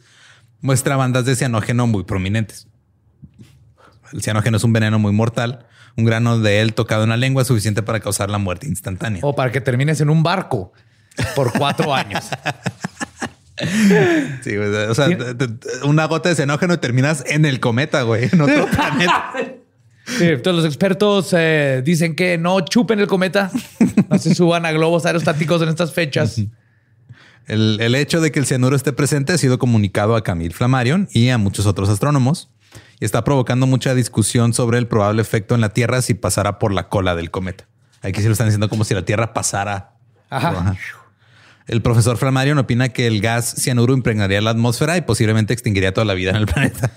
muestra 0.62 0.96
bandas 0.96 1.26
de 1.26 1.36
cianógeno 1.36 1.86
muy 1.86 2.04
prominentes. 2.04 2.68
El 4.14 4.22
cianógeno 4.22 4.56
es 4.56 4.64
un 4.64 4.72
veneno 4.72 4.98
muy 4.98 5.12
mortal. 5.12 5.66
Un 6.00 6.06
grano 6.06 6.38
de 6.38 6.62
él 6.62 6.72
tocado 6.72 7.02
en 7.02 7.10
la 7.10 7.18
lengua 7.18 7.42
es 7.42 7.48
suficiente 7.48 7.82
para 7.82 8.00
causar 8.00 8.30
la 8.30 8.38
muerte 8.38 8.66
instantánea. 8.66 9.20
O 9.22 9.34
para 9.34 9.52
que 9.52 9.60
termines 9.60 10.00
en 10.00 10.08
un 10.08 10.22
barco 10.22 10.72
por 11.36 11.52
cuatro 11.52 11.94
años. 11.94 12.24
Sí, 14.42 14.56
güey, 14.56 14.74
o 14.74 14.94
sea, 14.94 15.08
una 15.84 16.06
gota 16.06 16.30
de 16.30 16.36
cianógeno 16.36 16.72
y 16.72 16.78
terminas 16.78 17.22
en 17.26 17.44
el 17.44 17.60
cometa, 17.60 18.00
güey, 18.00 18.30
en 18.32 18.40
otro 18.40 18.66
planeta. 18.70 19.34
Sí, 20.06 20.26
todos 20.42 20.56
los 20.56 20.64
expertos 20.64 21.34
eh, 21.36 21.82
dicen 21.84 22.16
que 22.16 22.38
no 22.38 22.62
chupen 22.62 22.98
el 22.98 23.06
cometa, 23.06 23.50
no 24.08 24.18
se 24.18 24.34
suban 24.34 24.64
a 24.64 24.72
globos 24.72 25.04
aerostáticos 25.04 25.60
en 25.60 25.68
estas 25.68 25.92
fechas. 25.92 26.40
El, 27.46 27.78
el 27.78 27.94
hecho 27.94 28.22
de 28.22 28.32
que 28.32 28.38
el 28.38 28.46
cianuro 28.46 28.74
esté 28.74 28.94
presente 28.94 29.34
ha 29.34 29.38
sido 29.38 29.58
comunicado 29.58 30.16
a 30.16 30.22
Camille 30.22 30.54
Flammarion 30.54 31.10
y 31.12 31.28
a 31.28 31.36
muchos 31.36 31.66
otros 31.66 31.90
astrónomos 31.90 32.48
y 33.00 33.04
está 33.04 33.24
provocando 33.24 33.66
mucha 33.66 33.94
discusión 33.94 34.52
sobre 34.52 34.78
el 34.78 34.86
probable 34.86 35.22
efecto 35.22 35.54
en 35.54 35.62
la 35.62 35.70
Tierra 35.70 36.02
si 36.02 36.14
pasara 36.14 36.58
por 36.58 36.72
la 36.72 36.88
cola 36.88 37.14
del 37.16 37.30
cometa. 37.30 37.66
Aquí 38.02 38.20
sí 38.20 38.26
lo 38.26 38.32
están 38.32 38.46
diciendo 38.46 38.68
como 38.68 38.84
si 38.84 38.94
la 38.94 39.04
Tierra 39.04 39.32
pasara. 39.32 39.94
Ajá. 40.28 40.76
El 41.66 41.82
profesor 41.82 42.16
Flammarion 42.16 42.58
opina 42.58 42.90
que 42.90 43.06
el 43.06 43.20
gas 43.20 43.54
cianuro 43.58 43.94
impregnaría 43.94 44.40
la 44.40 44.50
atmósfera 44.50 44.96
y 44.96 45.02
posiblemente 45.02 45.52
extinguiría 45.52 45.94
toda 45.94 46.04
la 46.04 46.14
vida 46.14 46.30
en 46.30 46.36
el 46.36 46.46
planeta. 46.46 46.90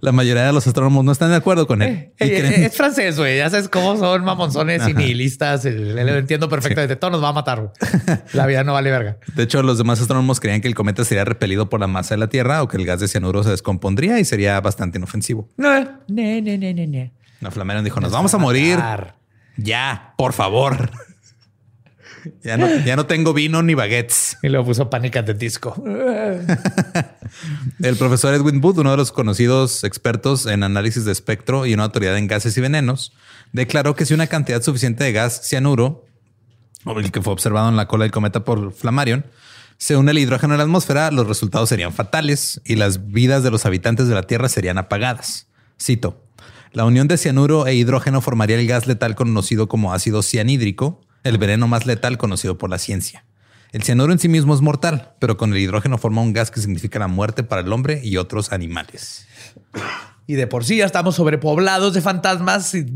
La 0.00 0.12
mayoría 0.12 0.44
de 0.44 0.52
los 0.52 0.66
astrónomos 0.66 1.04
no 1.04 1.10
están 1.12 1.30
de 1.30 1.36
acuerdo 1.36 1.66
con 1.66 1.80
él. 1.82 1.88
Eh, 1.90 2.12
eh, 2.18 2.38
creen- 2.40 2.64
es 2.64 2.76
francés, 2.76 3.18
güey. 3.18 3.38
Ya 3.38 3.48
sabes 3.50 3.68
cómo 3.68 3.96
son 3.96 4.22
mamonzones 4.24 4.86
y 4.86 4.92
nihilistas. 4.94 5.64
Eh, 5.64 5.72
Lo 5.72 6.14
entiendo 6.16 6.48
perfectamente. 6.48 6.96
Todo 6.96 7.10
nos 7.12 7.22
va 7.22 7.30
a 7.30 7.32
matar. 7.32 7.72
La 8.34 8.46
vida 8.46 8.62
no 8.64 8.72
vale 8.74 8.90
verga. 8.90 9.16
De 9.34 9.42
hecho, 9.44 9.62
los 9.62 9.78
demás 9.78 10.00
astrónomos 10.00 10.38
creían 10.40 10.60
que 10.60 10.68
el 10.68 10.74
cometa 10.74 11.04
sería 11.04 11.24
repelido 11.24 11.68
por 11.70 11.80
la 11.80 11.86
masa 11.86 12.14
de 12.14 12.18
la 12.18 12.28
Tierra 12.28 12.62
o 12.62 12.68
que 12.68 12.76
el 12.76 12.84
gas 12.86 13.00
de 13.00 13.08
cianuro 13.08 13.42
se 13.42 13.50
descompondría 13.50 14.20
y 14.20 14.24
sería 14.24 14.60
bastante 14.60 14.98
inofensivo. 14.98 15.48
No, 15.56 15.80
no, 15.80 15.88
no, 16.08 16.40
no, 16.40 16.72
no, 16.74 16.86
no. 16.86 17.10
La 17.40 17.50
Flammarion 17.50 17.84
dijo, 17.84 18.00
nos 18.00 18.12
vamos 18.12 18.32
a 18.34 18.38
morir. 18.38 18.78
Ya, 19.56 20.14
por 20.18 20.32
favor. 20.32 20.90
ya, 22.42 22.56
no, 22.56 22.68
ya 22.84 22.96
no 22.96 23.06
tengo 23.06 23.32
vino 23.32 23.62
ni 23.62 23.74
baguettes. 23.74 24.38
Y 24.42 24.48
luego 24.48 24.66
puso 24.66 24.90
pánica 24.90 25.22
de 25.22 25.34
disco. 25.34 25.74
El 27.80 27.96
profesor 27.96 28.34
Edwin 28.34 28.60
Booth, 28.60 28.78
uno 28.78 28.90
de 28.90 28.96
los 28.96 29.12
conocidos 29.12 29.84
expertos 29.84 30.46
en 30.46 30.62
análisis 30.62 31.04
de 31.04 31.12
espectro 31.12 31.66
y 31.66 31.74
una 31.74 31.84
autoridad 31.84 32.16
en 32.16 32.26
gases 32.26 32.56
y 32.56 32.60
venenos, 32.60 33.12
declaró 33.52 33.94
que 33.94 34.06
si 34.06 34.14
una 34.14 34.26
cantidad 34.26 34.62
suficiente 34.62 35.04
de 35.04 35.12
gas 35.12 35.42
cianuro, 35.46 36.04
o 36.84 36.98
el 36.98 37.10
que 37.12 37.22
fue 37.22 37.32
observado 37.32 37.68
en 37.68 37.76
la 37.76 37.88
cola 37.88 38.04
del 38.04 38.12
cometa 38.12 38.44
por 38.44 38.72
Flammarion, 38.72 39.24
se 39.76 39.96
une 39.96 40.10
al 40.12 40.18
hidrógeno 40.18 40.54
en 40.54 40.58
la 40.58 40.64
atmósfera, 40.64 41.10
los 41.10 41.26
resultados 41.26 41.68
serían 41.68 41.92
fatales 41.92 42.60
y 42.64 42.76
las 42.76 43.08
vidas 43.08 43.42
de 43.42 43.50
los 43.50 43.66
habitantes 43.66 44.08
de 44.08 44.14
la 44.14 44.22
Tierra 44.22 44.48
serían 44.48 44.78
apagadas. 44.78 45.48
Cito. 45.80 46.22
La 46.72 46.84
unión 46.84 47.06
de 47.06 47.18
cianuro 47.18 47.66
e 47.66 47.74
hidrógeno 47.74 48.20
formaría 48.20 48.58
el 48.58 48.66
gas 48.66 48.86
letal 48.86 49.14
conocido 49.14 49.68
como 49.68 49.92
ácido 49.92 50.22
cianhídrico, 50.22 51.00
el 51.24 51.38
veneno 51.38 51.66
más 51.68 51.86
letal 51.86 52.16
conocido 52.18 52.56
por 52.58 52.70
la 52.70 52.78
ciencia. 52.78 53.24
El 53.72 53.82
cianuro 53.82 54.12
en 54.12 54.20
sí 54.20 54.28
mismo 54.28 54.54
es 54.54 54.60
mortal, 54.60 55.14
pero 55.18 55.36
con 55.36 55.52
el 55.52 55.58
hidrógeno 55.58 55.98
forma 55.98 56.20
un 56.22 56.32
gas 56.32 56.50
que 56.52 56.60
significa 56.60 57.00
la 57.00 57.08
muerte 57.08 57.42
para 57.42 57.62
el 57.62 57.72
hombre 57.72 58.00
y 58.04 58.18
otros 58.18 58.52
animales. 58.52 59.26
Y 60.28 60.34
de 60.34 60.46
por 60.46 60.64
sí 60.64 60.76
ya 60.76 60.86
estamos 60.86 61.16
sobrepoblados 61.16 61.92
de 61.92 62.00
fantasmas 62.00 62.72
y 62.76 62.86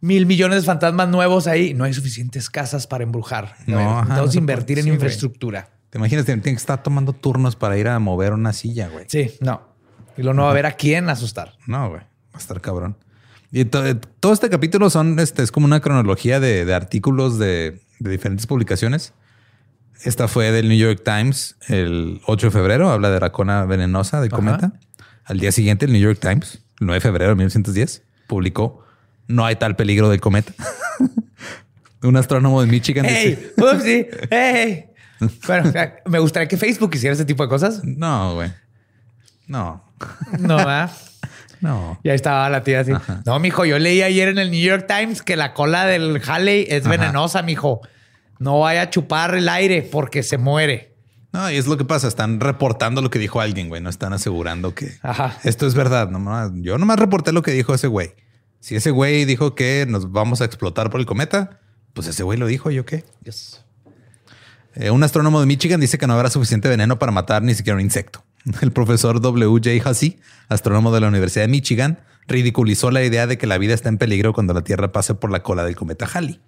mil 0.00 0.26
millones 0.26 0.62
de 0.62 0.66
fantasmas 0.66 1.08
nuevos 1.08 1.46
ahí. 1.46 1.72
No 1.72 1.84
hay 1.84 1.94
suficientes 1.94 2.50
casas 2.50 2.86
para 2.88 3.04
embrujar. 3.04 3.54
No, 3.66 3.76
ver, 3.76 3.86
ajá, 3.86 4.00
necesitamos 4.00 4.34
no 4.34 4.38
invertir 4.40 4.78
en 4.78 4.84
Sí, 4.84 4.90
güey. 4.90 4.94
infraestructura. 4.96 5.70
¿Te 5.90 5.98
imaginas? 5.98 6.24
Tienen 6.24 6.42
que 6.42 6.50
estar 6.52 6.82
tomando 6.82 7.12
turnos 7.12 7.54
para 7.56 7.78
ir 7.78 7.88
a 7.88 7.98
mover 8.00 8.32
una 8.32 8.52
silla, 8.52 8.88
güey. 8.88 9.04
Sí, 9.08 9.30
no. 9.40 9.62
Y 10.16 10.22
luego 10.22 10.34
no 10.34 10.42
va 10.42 10.48
a 10.48 10.50
haber 10.50 10.66
a 10.66 10.72
quién 10.72 11.08
asustar. 11.08 11.54
No, 11.66 11.88
güey. 11.90 12.00
Va 12.00 12.34
a 12.34 12.38
estar 12.38 12.60
cabrón. 12.60 12.96
Y 13.50 13.64
to- 13.64 13.86
eh, 13.86 13.96
todo 14.20 14.32
este 14.32 14.50
capítulo 14.50 14.90
son, 14.90 15.18
este, 15.18 15.42
es 15.42 15.50
como 15.52 15.66
una 15.66 15.80
cronología 15.80 16.38
de, 16.40 16.64
de 16.64 16.74
artículos 16.74 17.38
de, 17.38 17.80
de 17.98 18.10
diferentes 18.10 18.46
publicaciones. 18.46 19.12
Esta 20.04 20.28
fue 20.28 20.52
del 20.52 20.68
New 20.68 20.78
York 20.78 21.02
Times 21.04 21.56
el 21.68 22.20
8 22.26 22.48
de 22.48 22.50
febrero. 22.50 22.90
Habla 22.90 23.10
de 23.10 23.20
la 23.20 23.32
cona 23.32 23.64
venenosa 23.64 24.20
de 24.20 24.28
cometa. 24.28 24.72
Al 25.24 25.40
día 25.40 25.50
siguiente, 25.52 25.86
el 25.86 25.92
New 25.92 26.00
York 26.00 26.18
Times, 26.20 26.54
el 26.80 26.86
9 26.86 26.94
de 26.96 27.00
febrero 27.00 27.30
de 27.30 27.36
1910, 27.36 28.02
publicó 28.28 28.84
No 29.26 29.44
hay 29.44 29.56
tal 29.56 29.76
peligro 29.76 30.08
del 30.08 30.20
cometa. 30.20 30.52
Un 32.02 32.16
astrónomo 32.16 32.60
de 32.60 32.68
Michigan 32.68 33.04
dice, 33.06 33.52
¡Hey! 33.56 33.64
¡Upsi! 33.74 34.06
¡Hey! 34.30 34.84
Bueno, 35.48 35.72
me 36.06 36.20
gustaría 36.20 36.46
que 36.46 36.56
Facebook 36.56 36.90
hiciera 36.94 37.12
ese 37.14 37.24
tipo 37.24 37.42
de 37.42 37.48
cosas. 37.48 37.82
No, 37.82 38.34
güey. 38.34 38.52
No, 39.48 39.82
No, 40.38 40.56
¿verdad? 40.58 40.92
No. 41.60 41.98
Y 42.02 42.08
ahí 42.10 42.14
estaba 42.16 42.48
la 42.50 42.62
tía 42.62 42.80
así. 42.80 42.92
No, 43.26 43.38
mijo, 43.38 43.64
yo 43.64 43.78
leí 43.78 44.02
ayer 44.02 44.28
en 44.28 44.38
el 44.38 44.50
New 44.50 44.60
York 44.60 44.86
Times 44.88 45.22
que 45.22 45.36
la 45.36 45.54
cola 45.54 45.86
del 45.86 46.20
Halley 46.26 46.66
es 46.68 46.82
Ajá. 46.82 46.90
venenosa, 46.90 47.42
mijo. 47.42 47.80
No 48.38 48.60
vaya 48.60 48.82
a 48.82 48.90
chupar 48.90 49.34
el 49.34 49.48
aire 49.48 49.82
porque 49.82 50.22
se 50.22 50.38
muere. 50.38 50.94
No, 51.32 51.50
y 51.50 51.56
es 51.56 51.66
lo 51.66 51.76
que 51.76 51.84
pasa. 51.84 52.08
Están 52.08 52.40
reportando 52.40 53.02
lo 53.02 53.10
que 53.10 53.18
dijo 53.18 53.40
alguien, 53.40 53.68
güey. 53.68 53.82
No 53.82 53.90
están 53.90 54.12
asegurando 54.12 54.74
que 54.74 54.92
Ajá. 55.02 55.36
esto 55.44 55.66
es 55.66 55.74
verdad. 55.74 56.08
Nomás- 56.08 56.52
yo 56.54 56.78
nomás 56.78 56.98
reporté 56.98 57.32
lo 57.32 57.42
que 57.42 57.50
dijo 57.50 57.74
ese 57.74 57.86
güey. 57.86 58.14
Si 58.60 58.74
ese 58.76 58.90
güey 58.90 59.24
dijo 59.24 59.54
que 59.54 59.84
nos 59.88 60.10
vamos 60.10 60.40
a 60.40 60.44
explotar 60.44 60.88
por 60.90 61.00
el 61.00 61.06
cometa, 61.06 61.60
pues 61.92 62.06
ese 62.08 62.22
güey 62.22 62.38
lo 62.38 62.46
dijo. 62.46 62.70
¿Yo 62.70 62.84
qué? 62.86 63.04
Eh, 64.74 64.90
un 64.90 65.02
astrónomo 65.02 65.40
de 65.40 65.46
Michigan 65.46 65.80
dice 65.80 65.98
que 65.98 66.06
no 66.06 66.14
habrá 66.14 66.30
suficiente 66.30 66.68
veneno 66.68 66.98
para 66.98 67.12
matar 67.12 67.42
ni 67.42 67.54
siquiera 67.54 67.76
un 67.76 67.82
insecto. 67.82 68.24
El 68.60 68.72
profesor 68.72 69.20
W.J. 69.20 69.88
Hussey, 69.88 70.18
astrónomo 70.48 70.92
de 70.92 71.00
la 71.00 71.08
Universidad 71.08 71.44
de 71.44 71.48
Michigan, 71.48 72.00
ridiculizó 72.26 72.90
la 72.90 73.02
idea 73.02 73.26
de 73.26 73.38
que 73.38 73.46
la 73.46 73.58
vida 73.58 73.74
está 73.74 73.88
en 73.88 73.98
peligro 73.98 74.32
cuando 74.32 74.54
la 74.54 74.62
Tierra 74.62 74.92
pase 74.92 75.14
por 75.14 75.30
la 75.30 75.42
cola 75.42 75.64
del 75.64 75.76
cometa 75.76 76.06
Halley. 76.12 76.40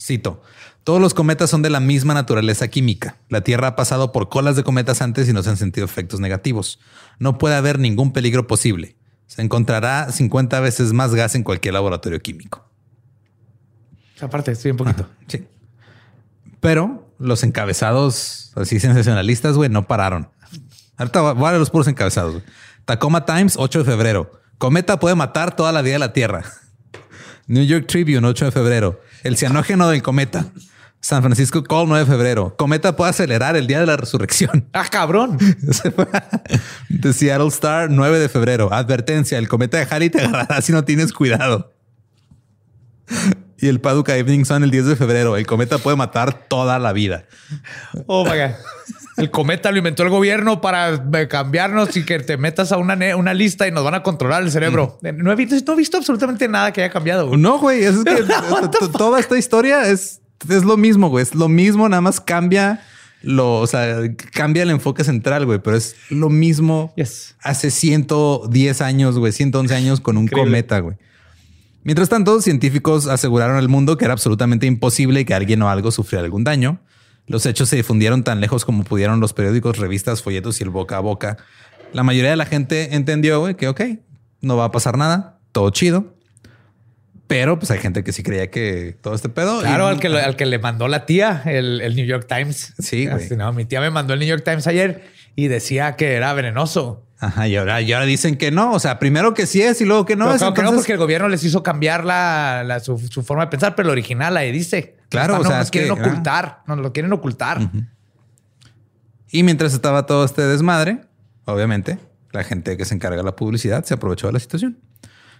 Cito, 0.00 0.42
todos 0.84 1.00
los 1.00 1.14
cometas 1.14 1.50
son 1.50 1.62
de 1.62 1.70
la 1.70 1.80
misma 1.80 2.14
naturaleza 2.14 2.68
química. 2.68 3.16
La 3.28 3.42
Tierra 3.42 3.68
ha 3.68 3.76
pasado 3.76 4.12
por 4.12 4.28
colas 4.28 4.56
de 4.56 4.64
cometas 4.64 5.02
antes 5.02 5.28
y 5.28 5.32
no 5.32 5.42
se 5.42 5.50
han 5.50 5.56
sentido 5.56 5.84
efectos 5.84 6.20
negativos. 6.20 6.78
No 7.18 7.38
puede 7.38 7.56
haber 7.56 7.78
ningún 7.78 8.12
peligro 8.12 8.46
posible. 8.46 8.96
Se 9.26 9.42
encontrará 9.42 10.10
50 10.10 10.60
veces 10.60 10.92
más 10.92 11.14
gas 11.14 11.34
en 11.34 11.42
cualquier 11.42 11.74
laboratorio 11.74 12.20
químico. 12.20 12.68
Aparte, 14.20 14.52
estoy 14.52 14.70
un 14.70 14.76
poquito. 14.78 15.06
Sí. 15.26 15.46
Pero 16.60 17.12
los 17.18 17.44
encabezados 17.44 18.52
así 18.56 18.80
sensacionalistas, 18.80 19.56
güey, 19.56 19.68
no 19.68 19.86
pararon. 19.86 20.30
Ahorita 20.98 21.32
voy 21.32 21.48
a 21.48 21.58
los 21.58 21.70
puros 21.70 21.86
encabezados. 21.88 22.32
güey. 22.34 22.44
Tacoma 22.84 23.24
Times, 23.24 23.54
8 23.56 23.80
de 23.80 23.84
febrero. 23.84 24.40
Cometa 24.58 24.98
puede 24.98 25.14
matar 25.14 25.54
toda 25.54 25.72
la 25.72 25.82
vida 25.82 25.94
de 25.94 25.98
la 26.00 26.12
Tierra. 26.12 26.42
New 27.46 27.64
York 27.64 27.86
Tribune, 27.86 28.26
8 28.26 28.46
de 28.46 28.50
febrero. 28.50 29.00
El 29.22 29.36
cianógeno 29.36 29.88
del 29.88 30.02
cometa. 30.02 30.46
San 31.00 31.22
Francisco 31.22 31.62
Call, 31.62 31.86
9 31.88 32.04
de 32.04 32.10
febrero. 32.10 32.56
Cometa 32.56 32.96
puede 32.96 33.10
acelerar 33.10 33.56
el 33.56 33.68
día 33.68 33.78
de 33.78 33.86
la 33.86 33.96
resurrección. 33.96 34.68
¡Ah, 34.72 34.86
cabrón! 34.90 35.38
The 37.00 37.12
Seattle 37.12 37.48
Star, 37.48 37.88
9 37.88 38.18
de 38.18 38.28
febrero. 38.28 38.72
Advertencia, 38.72 39.38
el 39.38 39.48
cometa 39.48 39.78
de 39.78 39.86
Halley 39.88 40.10
te 40.10 40.20
agarrará 40.20 40.60
si 40.60 40.72
no 40.72 40.84
tienes 40.84 41.12
cuidado. 41.12 41.72
Y 43.60 43.66
el 43.66 43.80
Paducah 43.80 44.16
Evening 44.16 44.44
Sun, 44.44 44.62
el 44.62 44.70
10 44.70 44.86
de 44.86 44.94
febrero. 44.94 45.36
El 45.36 45.44
cometa 45.44 45.78
puede 45.78 45.96
matar 45.96 46.46
toda 46.46 46.78
la 46.78 46.92
vida. 46.92 47.24
Oh 48.06 48.24
my 48.24 48.30
God. 48.30 48.50
El 49.18 49.30
cometa 49.30 49.70
lo 49.72 49.78
inventó 49.78 50.02
el 50.04 50.08
gobierno 50.10 50.60
para 50.60 50.94
eh, 51.12 51.28
cambiarnos 51.28 51.96
y 51.96 52.04
que 52.04 52.18
te 52.20 52.36
metas 52.36 52.72
a 52.72 52.76
una, 52.78 52.96
una 53.16 53.34
lista 53.34 53.66
y 53.68 53.72
nos 53.72 53.84
van 53.84 53.94
a 53.94 54.02
controlar 54.02 54.42
el 54.42 54.50
cerebro. 54.50 54.98
Eh, 55.02 55.12
No 55.12 55.30
he, 55.32 55.34
visto, 55.36 55.56
no 55.66 55.72
he 55.72 55.76
visto 55.76 55.96
absolutamente 55.96 56.48
nada 56.48 56.72
que 56.72 56.82
haya 56.82 56.92
cambiado. 56.92 57.28
güey. 57.28 57.40
No, 57.40 57.58
güey, 57.58 57.84
es 57.84 57.96
que 58.04 58.24
toda 58.98 59.18
esta 59.20 59.36
historia 59.36 59.88
es, 59.88 60.20
es 60.48 60.64
lo 60.64 60.76
mismo, 60.76 61.08
güey. 61.08 61.22
Es 61.22 61.34
lo 61.34 61.48
mismo, 61.48 61.88
nada 61.88 62.00
más 62.00 62.20
cambia 62.20 62.80
lo, 63.22 63.56
o 63.56 63.66
sea, 63.66 63.98
cambia 64.32 64.62
el 64.62 64.70
enfoque 64.70 65.02
central, 65.02 65.44
güey, 65.44 65.58
pero 65.58 65.76
es 65.76 65.96
lo 66.08 66.28
mismo 66.30 66.92
Yes. 66.94 67.34
hace 67.42 67.70
110 67.72 68.80
años, 68.80 69.18
güey, 69.18 69.32
111 69.32 69.74
años 69.74 70.00
con 70.00 70.16
un 70.16 70.24
Increíble. 70.24 70.50
cometa, 70.50 70.78
güey. 70.78 70.96
Mientras 71.82 72.08
tanto, 72.08 72.40
científicos 72.42 73.06
aseguraron 73.08 73.56
al 73.56 73.68
mundo 73.68 73.96
que 73.96 74.04
era 74.04 74.12
absolutamente 74.12 74.66
imposible 74.66 75.24
que 75.24 75.34
alguien 75.34 75.62
o 75.62 75.68
algo 75.70 75.90
sufriera 75.90 76.24
algún 76.24 76.44
daño. 76.44 76.80
Los 77.28 77.46
hechos 77.46 77.68
se 77.68 77.76
difundieron 77.76 78.24
tan 78.24 78.40
lejos 78.40 78.64
como 78.64 78.84
pudieron 78.84 79.20
los 79.20 79.32
periódicos, 79.34 79.78
revistas, 79.78 80.22
folletos 80.22 80.60
y 80.60 80.64
el 80.64 80.70
boca 80.70 80.96
a 80.96 81.00
boca. 81.00 81.36
La 81.92 82.02
mayoría 82.02 82.30
de 82.30 82.36
la 82.36 82.46
gente 82.46 82.94
entendió 82.94 83.56
que, 83.56 83.68
ok, 83.68 83.80
no 84.40 84.56
va 84.56 84.64
a 84.64 84.70
pasar 84.72 84.96
nada, 84.98 85.38
todo 85.52 85.70
chido. 85.70 86.14
Pero 87.26 87.58
pues 87.58 87.70
hay 87.70 87.78
gente 87.78 88.02
que 88.04 88.12
sí 88.12 88.22
creía 88.22 88.50
que 88.50 88.96
todo 89.02 89.14
este 89.14 89.28
pedo. 89.28 89.60
Claro, 89.60 89.86
al 89.86 90.00
que, 90.00 90.08
lo- 90.08 90.18
al 90.18 90.34
que 90.36 90.46
le 90.46 90.58
mandó 90.58 90.88
la 90.88 91.04
tía 91.04 91.42
el, 91.44 91.82
el 91.82 91.94
New 91.94 92.06
York 92.06 92.26
Times. 92.26 92.72
Sí, 92.78 93.06
güey. 93.06 93.24
Así, 93.26 93.36
no, 93.36 93.52
mi 93.52 93.66
tía 93.66 93.80
me 93.82 93.90
mandó 93.90 94.14
el 94.14 94.20
New 94.20 94.28
York 94.28 94.42
Times 94.44 94.66
ayer 94.66 95.04
y 95.36 95.48
decía 95.48 95.96
que 95.96 96.14
era 96.14 96.32
venenoso. 96.32 97.04
Ajá, 97.20 97.48
y 97.48 97.56
ahora, 97.56 97.80
y 97.80 97.92
ahora 97.92 98.06
dicen 98.06 98.36
que 98.36 98.50
no. 98.50 98.72
O 98.72 98.78
sea, 98.78 98.98
primero 98.98 99.34
que 99.34 99.46
sí 99.46 99.60
es 99.60 99.80
y 99.80 99.84
luego 99.84 100.04
que 100.06 100.14
no 100.14 100.26
No, 100.26 100.32
es. 100.34 100.38
claro 100.38 100.54
que 100.54 100.62
no, 100.62 100.72
porque 100.72 100.92
el 100.92 100.98
gobierno 100.98 101.28
les 101.28 101.42
hizo 101.42 101.62
cambiar 101.64 102.04
la, 102.04 102.62
la- 102.64 102.78
su, 102.80 102.96
su 102.98 103.22
forma 103.24 103.44
de 103.46 103.50
pensar, 103.50 103.74
pero 103.74 103.88
el 103.88 103.92
original 103.92 104.36
ahí 104.36 104.52
dice. 104.52 104.96
Claro, 105.08 105.38
o 105.40 105.44
sea, 105.44 105.58
nos 105.58 105.70
que- 105.70 105.80
quieren 105.80 105.98
ah. 105.98 106.06
ocultar, 106.06 106.62
nos 106.66 106.78
lo 106.78 106.92
quieren 106.92 107.12
ocultar. 107.12 107.58
Y 109.30 109.42
mientras 109.42 109.74
estaba 109.74 110.06
todo 110.06 110.24
este 110.24 110.42
desmadre, 110.42 111.00
obviamente, 111.44 111.98
la 112.32 112.44
gente 112.44 112.76
que 112.76 112.84
se 112.84 112.94
encarga 112.94 113.16
de 113.18 113.24
la 113.24 113.34
publicidad 113.36 113.84
se 113.84 113.94
aprovechó 113.94 114.26
de 114.28 114.34
la 114.34 114.38
situación. 114.40 114.78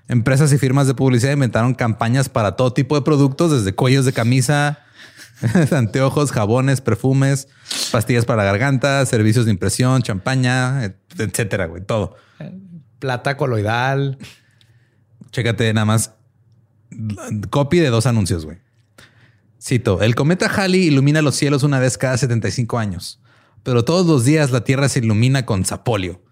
Empresas 0.08 0.52
y 0.52 0.58
firmas 0.58 0.86
de 0.86 0.94
publicidad 0.94 1.32
inventaron 1.32 1.74
campañas 1.74 2.28
para 2.28 2.56
todo 2.56 2.72
tipo 2.72 2.94
de 2.96 3.02
productos, 3.02 3.50
desde 3.52 3.74
cuellos 3.74 4.04
de 4.06 4.12
camisa, 4.14 4.78
anteojos, 5.70 6.32
jabones, 6.32 6.80
perfumes, 6.80 7.48
pastillas 7.92 8.24
para 8.24 8.38
la 8.44 8.50
garganta, 8.52 9.04
servicios 9.06 9.44
de 9.44 9.50
impresión, 9.52 10.02
champaña, 10.02 10.84
et- 10.84 10.96
etcétera, 11.18 11.66
güey, 11.66 11.82
todo. 11.84 12.16
Plata 12.98 13.36
coloidal. 13.36 14.18
Chécate 15.30 15.72
nada 15.74 15.84
más 15.84 16.12
copy 17.50 17.78
de 17.78 17.90
dos 17.90 18.06
anuncios, 18.06 18.44
güey. 18.46 18.58
Cito, 19.62 20.00
el 20.02 20.14
cometa 20.14 20.46
Halley 20.46 20.84
ilumina 20.86 21.20
los 21.20 21.34
cielos 21.34 21.62
una 21.64 21.78
vez 21.80 21.98
cada 21.98 22.16
75 22.16 22.78
años, 22.78 23.20
pero 23.62 23.84
todos 23.84 24.06
los 24.06 24.24
días 24.24 24.50
la 24.52 24.62
Tierra 24.64 24.88
se 24.88 25.00
ilumina 25.00 25.44
con 25.44 25.64
sapolio. 25.66 26.22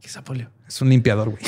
¿Qué 0.00 0.08
es 0.08 0.16
apolio? 0.16 0.50
Es 0.68 0.82
un 0.82 0.90
limpiador, 0.90 1.30
güey. 1.30 1.42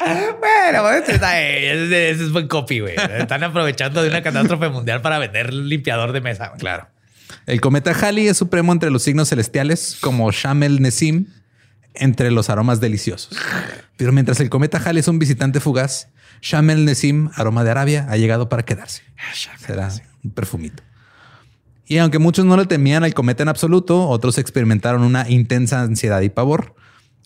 Bueno, 0.00 0.82
pues, 0.82 1.08
está- 1.08 1.40
ese, 1.40 2.10
ese 2.10 2.24
es 2.24 2.32
buen 2.32 2.48
copy, 2.48 2.80
güey. 2.80 2.94
Están 2.96 3.44
aprovechando 3.44 4.02
de 4.02 4.08
una 4.08 4.22
catástrofe 4.22 4.68
mundial 4.68 5.00
para 5.02 5.18
vender 5.18 5.52
limpiador 5.52 6.12
de 6.12 6.20
mesa. 6.20 6.52
Claro. 6.58 6.88
El 7.46 7.60
cometa 7.60 7.92
Halley 7.92 8.28
es 8.28 8.36
supremo 8.36 8.72
entre 8.72 8.90
los 8.90 9.02
signos 9.02 9.28
celestiales 9.28 9.96
como 10.00 10.30
Shamel 10.30 10.80
Nesim, 10.82 11.26
entre 11.94 12.30
los 12.30 12.50
aromas 12.50 12.80
deliciosos. 12.80 13.36
Pero 13.96 14.12
mientras 14.12 14.40
el 14.40 14.50
cometa 14.50 14.78
Halley 14.78 15.00
es 15.00 15.08
un 15.08 15.18
visitante 15.18 15.60
fugaz, 15.60 16.08
Shamel 16.40 16.84
Nesim, 16.84 17.30
aroma 17.36 17.64
de 17.64 17.70
Arabia, 17.70 18.06
ha 18.08 18.16
llegado 18.16 18.48
para 18.48 18.64
quedarse. 18.64 19.02
Será 19.58 19.88
un 20.24 20.30
perfumito. 20.32 20.82
Y 21.86 21.98
aunque 21.98 22.18
muchos 22.18 22.44
no 22.44 22.56
le 22.56 22.66
temían 22.66 23.04
al 23.04 23.14
cometa 23.14 23.42
en 23.42 23.48
absoluto, 23.48 24.08
otros 24.08 24.38
experimentaron 24.38 25.02
una 25.02 25.28
intensa 25.28 25.82
ansiedad 25.82 26.20
y 26.22 26.28
pavor. 26.30 26.74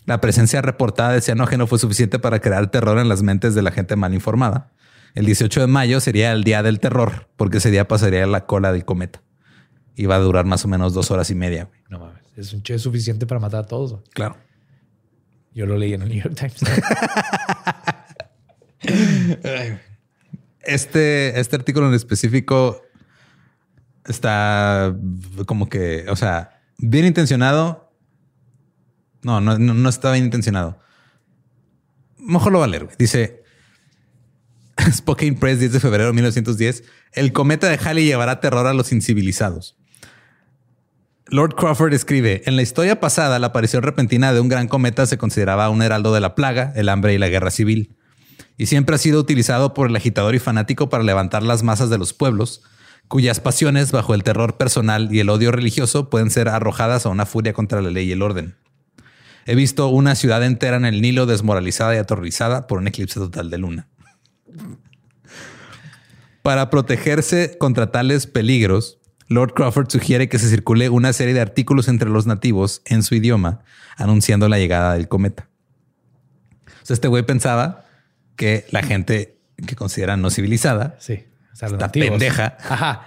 La 0.07 0.21
presencia 0.21 0.63
reportada 0.63 1.13
de 1.13 1.21
cianógeno 1.21 1.67
fue 1.67 1.79
suficiente 1.79 2.19
para 2.19 2.41
crear 2.41 2.71
terror 2.71 2.99
en 2.99 3.09
las 3.09 3.23
mentes 3.23 3.55
de 3.55 3.63
la 3.63 3.73
gente 3.73 3.97
mal 3.97 4.15
informada. 4.15 4.71
El 5.15 5.27
18 5.27 5.63
de 5.63 5.67
mayo 5.67 6.01
sería 6.01 6.33
el 6.33 6.45
día 6.45 6.63
del 6.63 6.79
terror, 6.79 7.29
porque 7.37 7.59
ese 7.59 7.71
día 7.71 7.89
pasaría 7.89 8.27
la 8.27 8.47
cola 8.47 8.73
del 8.73 8.85
cometa. 8.85 9.23
Iba 9.97 10.17
a 10.17 10.19
durar 10.19 10.45
más 10.45 10.65
o 10.65 10.69
menos 10.69 10.95
dos 10.95 11.11
horas 11.11 11.31
y 11.31 11.35
media. 11.35 11.69
No 11.89 11.99
mames. 11.99 12.23
Es 12.37 12.53
un 12.53 12.63
che 12.63 12.79
suficiente 12.79 13.27
para 13.27 13.41
matar 13.41 13.65
a 13.65 13.67
todos. 13.67 14.01
Claro. 14.13 14.37
Yo 15.55 15.67
lo 15.67 15.77
leí 15.77 15.95
en 15.95 16.03
el 16.03 16.09
New 16.09 16.23
York 16.23 16.35
Times. 16.35 16.61
Este, 20.67 21.39
este 21.39 21.55
artículo 21.55 21.87
en 21.87 21.95
específico 21.95 22.83
está 24.05 24.95
como 25.47 25.69
que, 25.69 26.07
o 26.09 26.17
sea, 26.17 26.61
bien 26.79 27.07
intencionado. 27.07 27.86
No, 29.27 29.41
no, 29.41 29.59
no, 29.59 29.89
está 29.89 30.13
bien 30.13 30.27
intencionado. 30.27 30.79
Mejor 32.17 32.53
lo 32.53 32.61
va. 32.61 32.69
Dice 32.97 33.43
Spokane 34.93 35.33
Press, 35.33 35.59
10 35.59 35.73
de 35.73 35.81
febrero 35.81 36.07
de 36.07 36.13
1910. 36.13 36.85
El 37.13 37.33
cometa 37.33 37.69
de 37.69 37.77
Halley 37.77 38.05
llevará 38.05 38.39
terror 38.39 38.69
a 38.69 38.73
los 38.73 38.93
incivilizados. 38.93 39.77
Lord 41.27 41.57
Crawford 41.57 41.93
escribe, 41.93 42.43
en 42.47 42.55
la 42.55 42.63
historia 42.63 43.01
pasada, 43.01 43.41
la 43.41 43.49
aparición 43.49 43.83
repentina 43.83 44.33
de 44.33 44.39
un 44.39 44.49
gran 44.49 44.69
cometa 44.69 45.07
se 45.07 45.19
consideraba 45.19 45.71
un 45.71 45.83
heraldo 45.83 46.15
de 46.15 46.21
la 46.21 46.37
plaga, 46.37 46.73
el 46.77 46.89
hambre 46.89 47.13
y 47.13 47.19
la 47.19 47.29
guerra 47.29 47.51
civil. 47.51 47.97
Y 48.57 48.67
siempre 48.67 48.95
ha 48.95 48.99
sido 48.99 49.19
utilizado 49.19 49.75
por 49.75 49.89
el 49.89 49.97
agitador 49.97 50.37
y 50.37 50.39
fanático 50.39 50.89
para 50.89 51.03
levantar 51.03 51.43
las 51.43 51.65
masas 51.65 51.91
de 51.91 51.99
los 51.99 52.13
pueblos, 52.13 52.63
cuyas 53.09 53.41
pasiones, 53.41 53.91
bajo 53.91 54.15
el 54.15 54.23
terror 54.23 54.57
personal 54.57 55.13
y 55.13 55.19
el 55.19 55.31
odio 55.31 55.51
religioso, 55.51 56.11
pueden 56.11 56.31
ser 56.31 56.49
arrojadas 56.49 57.07
a 57.07 57.09
una 57.09 57.27
furia 57.27 57.53
contra 57.53 57.83
la 57.83 57.91
ley 57.91 58.07
y 58.07 58.13
el 58.13 58.23
orden. 58.23 58.55
He 59.47 59.55
visto 59.55 59.89
una 59.89 60.15
ciudad 60.17 60.43
entera 60.45 60.77
en 60.77 60.85
el 60.85 61.01
Nilo 61.01 61.25
desmoralizada 61.25 61.95
y 61.95 61.99
aterrorizada 61.99 62.67
por 62.67 62.79
un 62.79 62.89
eclipse 62.89 63.21
total 63.21 63.49
de 63.49 63.59
luna. 63.59 63.89
Para 66.43 66.71
protegerse 66.71 67.57
contra 67.59 67.91
tales 67.91 68.27
peligros, 68.27 68.99
Lord 69.29 69.55
Crawford 69.55 69.89
sugiere 69.91 70.29
que 70.29 70.39
se 70.39 70.49
circule 70.49 70.89
una 70.89 71.13
serie 71.13 71.35
de 71.35 71.41
artículos 71.41 71.89
entre 71.89 72.11
los 72.11 72.27
nativos 72.27 72.83
en 72.85 73.03
su 73.03 73.15
idioma 73.15 73.63
anunciando 73.97 74.49
la 74.49 74.59
llegada 74.59 74.95
del 74.95 75.09
cometa. 75.09 75.49
O 76.83 76.87
sea, 76.87 76.95
este 76.95 77.09
güey 77.09 77.25
pensaba 77.25 77.85
que 78.37 78.67
la 78.71 78.83
gente 78.83 79.39
que 79.67 79.75
considera 79.75 80.17
no 80.17 80.31
civilizada 80.31 80.97
Sí. 81.01 81.25
O 81.53 81.57
sea, 81.57 81.69
los 81.69 81.75
está 81.77 81.87
nativos. 81.87 82.11
pendeja. 82.11 82.57
Ajá. 82.61 83.07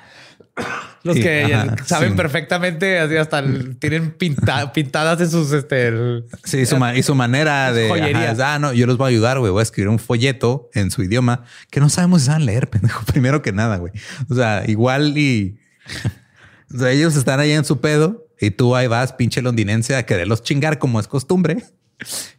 Los 1.03 1.15
Sí, 1.15 1.21
que 1.23 1.45
ajá, 1.53 1.75
saben 1.85 2.11
sí. 2.11 2.15
perfectamente, 2.17 2.99
así 2.99 3.15
hasta 3.15 3.39
el- 3.39 3.77
tienen 3.77 4.11
pinta- 4.11 4.73
pintadas 4.73 5.21
en 5.21 5.29
sus 5.29 5.51
este. 5.53 5.87
el- 5.87 6.25
Sí, 6.43 6.65
su 6.65 6.75
y 6.95 7.03
su 7.03 7.15
manera 7.15 7.71
de 7.71 7.87
Joyería. 7.87 8.31
ajá, 8.31 8.55
ah, 8.55 8.59
no, 8.59 8.73
yo 8.73 8.85
los 8.85 8.97
voy 8.97 9.05
a 9.05 9.09
ayudar, 9.09 9.39
güey. 9.39 9.49
Voy 9.51 9.61
a 9.61 9.63
escribir 9.63 9.87
un 9.89 9.99
folleto 9.99 10.69
en 10.73 10.91
su 10.91 11.01
idioma 11.01 11.45
que 11.71 11.79
no 11.79 11.87
sabemos 11.89 12.21
si 12.21 12.27
saben 12.27 12.45
leer, 12.45 12.69
pendejo. 12.69 13.05
Primero 13.05 13.41
que 13.41 13.53
nada, 13.53 13.77
güey. 13.77 13.93
O 14.29 14.35
sea, 14.35 14.63
igual 14.67 15.17
y 15.17 15.57
o 16.75 16.77
sea, 16.79 16.91
ellos 16.91 17.15
están 17.15 17.39
ahí 17.39 17.51
en 17.53 17.63
su 17.63 17.79
pedo 17.79 18.27
y 18.41 18.51
tú 18.51 18.75
ahí 18.75 18.87
vas, 18.87 19.13
pinche 19.13 19.41
londinense, 19.41 19.95
a 19.95 20.03
quererlos 20.05 20.43
chingar 20.43 20.79
como 20.79 20.99
es 20.99 21.07
costumbre. 21.07 21.63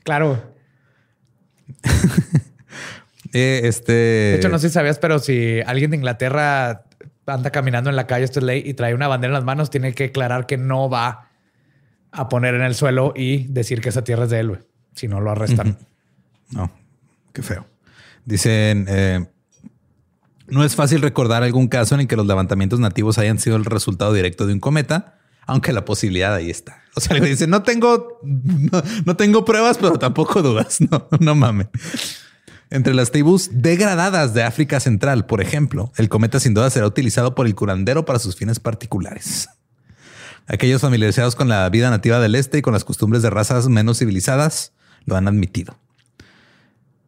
Claro. 0.05 0.55
Eh, 3.33 3.61
este. 3.65 3.93
De 3.93 4.35
hecho, 4.37 4.49
no 4.49 4.59
sé 4.59 4.69
si 4.71 4.75
sabías, 4.75 4.99
pero 4.99 5.21
si 5.21 5.61
alguien 5.65 5.91
de 5.93 5.97
Inglaterra 5.99 6.83
anda 7.27 7.51
caminando 7.51 7.91
en 7.91 7.97
la 7.97 8.07
calle, 8.07 8.25
esto 8.25 8.41
es 8.41 8.45
ley, 8.45 8.63
y 8.65 8.75
trae 8.75 8.95
una 8.95 9.09
bandera 9.09 9.31
en 9.31 9.35
las 9.35 9.45
manos, 9.45 9.71
tiene 9.71 9.95
que 9.95 10.05
aclarar 10.05 10.47
que 10.47 10.57
no 10.57 10.89
va 10.89 11.29
a 12.13 12.29
poner 12.29 12.55
en 12.55 12.63
el 12.63 12.75
suelo 12.75 13.13
y 13.15 13.45
decir 13.49 13.81
que 13.81 13.91
esa 13.91 14.03
tierra 14.03 14.25
es 14.25 14.31
de 14.31 14.41
él. 14.41 14.59
Si 14.95 15.07
no 15.09 15.21
lo 15.21 15.31
arrestan. 15.31 15.79
No, 16.51 16.73
qué 17.33 17.43
feo. 17.43 17.67
Dicen, 18.25 18.87
eh, 18.89 19.27
no 20.49 20.65
es 20.65 20.75
fácil 20.75 21.01
recordar 21.01 21.43
algún 21.43 21.69
caso 21.69 21.95
en 21.95 22.03
el 22.03 22.09
que 22.09 22.17
los 22.17 22.27
levantamientos 22.27 22.81
nativos 22.81 23.19
hayan 23.19 23.39
sido 23.39 23.57
el 23.57 23.65
resultado 23.65 24.13
directo 24.13 24.47
de 24.47 24.53
un 24.53 24.61
cometa, 24.61 25.19
aunque 25.47 25.73
la 25.73 25.85
posibilidad 25.85 26.35
ahí 26.35 26.51
está. 26.51 26.83
O 26.97 27.01
sea, 27.01 27.17
le 27.17 27.27
dice, 27.27 27.47
no 27.47 27.63
tengo, 27.63 28.19
no, 28.23 28.83
no 29.05 29.17
tengo 29.17 29.45
pruebas, 29.45 29.79
pero 29.79 29.99
tampoco 29.99 30.43
dudas. 30.43 30.79
No, 30.91 31.07
no 31.21 31.35
mames. 31.35 31.69
Entre 32.71 32.95
las 32.95 33.11
tribus 33.11 33.51
degradadas 33.53 34.33
de 34.33 34.45
África 34.45 34.79
Central, 34.79 35.27
por 35.27 35.41
ejemplo, 35.41 35.93
el 35.97 36.09
cometa 36.09 36.39
sin 36.39 36.55
duda 36.55 36.71
será 36.71 36.87
utilizado 36.87 37.35
por 37.35 37.47
el 37.47 37.57
curandero 37.57 38.05
para 38.05 38.21
sus 38.21 38.37
fines 38.37 38.61
particulares. 38.61 39.49
Aquellos 40.47 40.81
familiarizados 40.81 41.35
con 41.35 41.49
la 41.49 41.69
vida 41.69 41.91
nativa 41.91 42.21
del 42.21 42.37
este 42.37 42.59
y 42.59 42.63
con 42.63 42.73
las 42.73 42.85
costumbres 42.85 43.23
de 43.23 43.31
razas 43.31 43.69
menos 43.69 43.99
civilizadas 43.99 44.73
lo 45.05 45.17
han 45.17 45.27
admitido. 45.27 45.79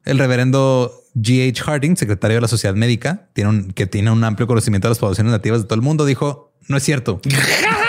El 0.05 0.19
reverendo 0.19 1.05
G.H. 1.15 1.63
Harding, 1.63 1.97
secretario 1.97 2.39
de 2.39 2.41
la 2.41 2.49
Sociedad 2.49 2.75
Médica, 2.75 3.29
que 3.75 3.87
tiene 3.87 4.11
un 4.11 4.25
amplio 4.25 4.49
conocimiento 4.49 4.89
de 4.89 4.91
las 4.91 4.99
poblaciones 4.99 5.31
nativas 5.31 5.63
de 5.63 5.65
todo 5.67 5.77
el 5.77 5.83
mundo, 5.83 6.05
dijo, 6.05 6.53
no 6.67 6.77
es 6.77 6.83
cierto. 6.83 7.21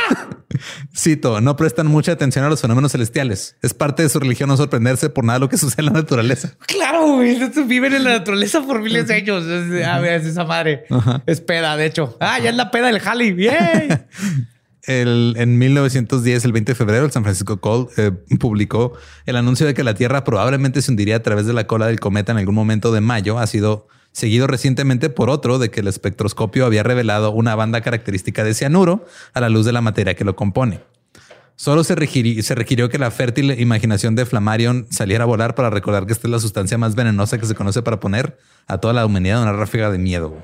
Cito, 0.96 1.42
no 1.42 1.56
prestan 1.56 1.88
mucha 1.88 2.12
atención 2.14 2.44
a 2.46 2.50
los 2.50 2.62
fenómenos 2.62 2.92
celestiales. 2.92 3.56
Es 3.62 3.74
parte 3.74 4.04
de 4.04 4.10
su 4.10 4.20
religión 4.20 4.50
no 4.50 4.58
sorprenderse 4.58 5.10
por 5.10 5.24
nada 5.24 5.40
de 5.40 5.46
lo 5.46 5.50
que 5.50 5.58
sucede 5.60 5.82
en 5.82 5.86
la 5.88 5.92
naturaleza. 5.94 6.54
Claro, 6.68 7.14
güey. 7.16 7.38
Viven 7.66 7.94
en 7.94 8.04
la 8.04 8.12
naturaleza 8.20 8.62
por 8.62 8.82
miles 8.82 9.08
de 9.08 9.16
años. 9.16 9.46
Es, 9.46 9.86
a 9.86 10.00
ver, 10.00 10.22
es 10.22 10.28
esa 10.28 10.44
madre. 10.46 10.86
Es 11.26 11.42
peda, 11.42 11.76
de 11.78 11.86
hecho. 11.86 12.18
Ah, 12.20 12.40
ya 12.40 12.50
es 12.50 12.56
la 12.56 12.72
peda 12.72 12.88
del 12.88 13.00
Jali. 13.00 13.32
Bien. 13.34 14.06
El- 14.86 15.36
en 15.38 15.58
1910, 15.58 16.44
el 16.44 16.52
20 16.52 16.72
de 16.74 16.76
febrero, 16.76 17.06
el 17.06 17.12
San 17.12 17.24
Francisco 17.24 17.62
Call 17.62 17.88
eh, 17.96 18.12
publicó 18.38 18.94
el 19.26 19.38
anuncio 19.38 19.66
de 19.66 19.74
que 19.74 19.82
la 19.82 19.94
Tierra 19.94 20.26
probablemente 20.26 20.82
se 20.82 20.92
hundiría 20.92 21.16
a 21.16 21.24
través 21.24 21.46
de 21.46 21.54
la 21.54 21.68
cola 21.68 21.88
del 21.88 22.02
cometa 22.02 22.34
en 22.34 22.38
algún 22.40 22.56
momento 22.56 22.92
de 22.92 23.00
mayo. 23.00 23.40
Ha 23.40 23.48
sido 23.48 23.88
seguido 24.14 24.48
recientemente 24.48 25.10
por 25.10 25.30
otro 25.30 25.60
de 25.60 25.70
que 25.70 25.82
el 25.82 25.88
espectroscopio 25.88 26.66
había 26.66 26.84
revelado 26.84 27.32
una 27.32 27.56
banda 27.56 27.82
característica 27.82 28.46
de 28.46 28.54
cianuro 28.54 29.06
a 29.34 29.42
la 29.42 29.50
luz 29.50 29.66
de 29.66 29.74
la 29.74 29.82
materia 29.82 30.14
que 30.16 30.24
lo 30.24 30.36
compone. 30.38 30.80
Solo 31.56 31.84
se, 31.84 31.96
requiri- 31.96 32.42
se 32.42 32.56
requirió 32.56 32.90
que 32.90 32.98
la 32.98 33.12
fértil 33.12 33.52
imaginación 33.60 34.16
de 34.16 34.26
Flammarion 34.26 34.88
saliera 34.90 35.24
a 35.24 35.28
volar 35.28 35.54
para 35.56 35.70
recordar 35.70 36.06
que 36.08 36.14
esta 36.14 36.28
es 36.28 36.32
la 36.32 36.40
sustancia 36.40 36.78
más 36.78 36.96
venenosa 36.96 37.38
que 37.38 37.46
se 37.46 37.54
conoce 37.56 37.82
para 37.84 38.00
poner 38.00 38.38
a 38.68 38.78
toda 38.80 38.94
la 38.94 39.06
humanidad 39.06 39.38
en 39.42 39.50
una 39.50 39.54
ráfaga 39.58 39.92
de 39.92 39.98
miedo. 40.00 40.36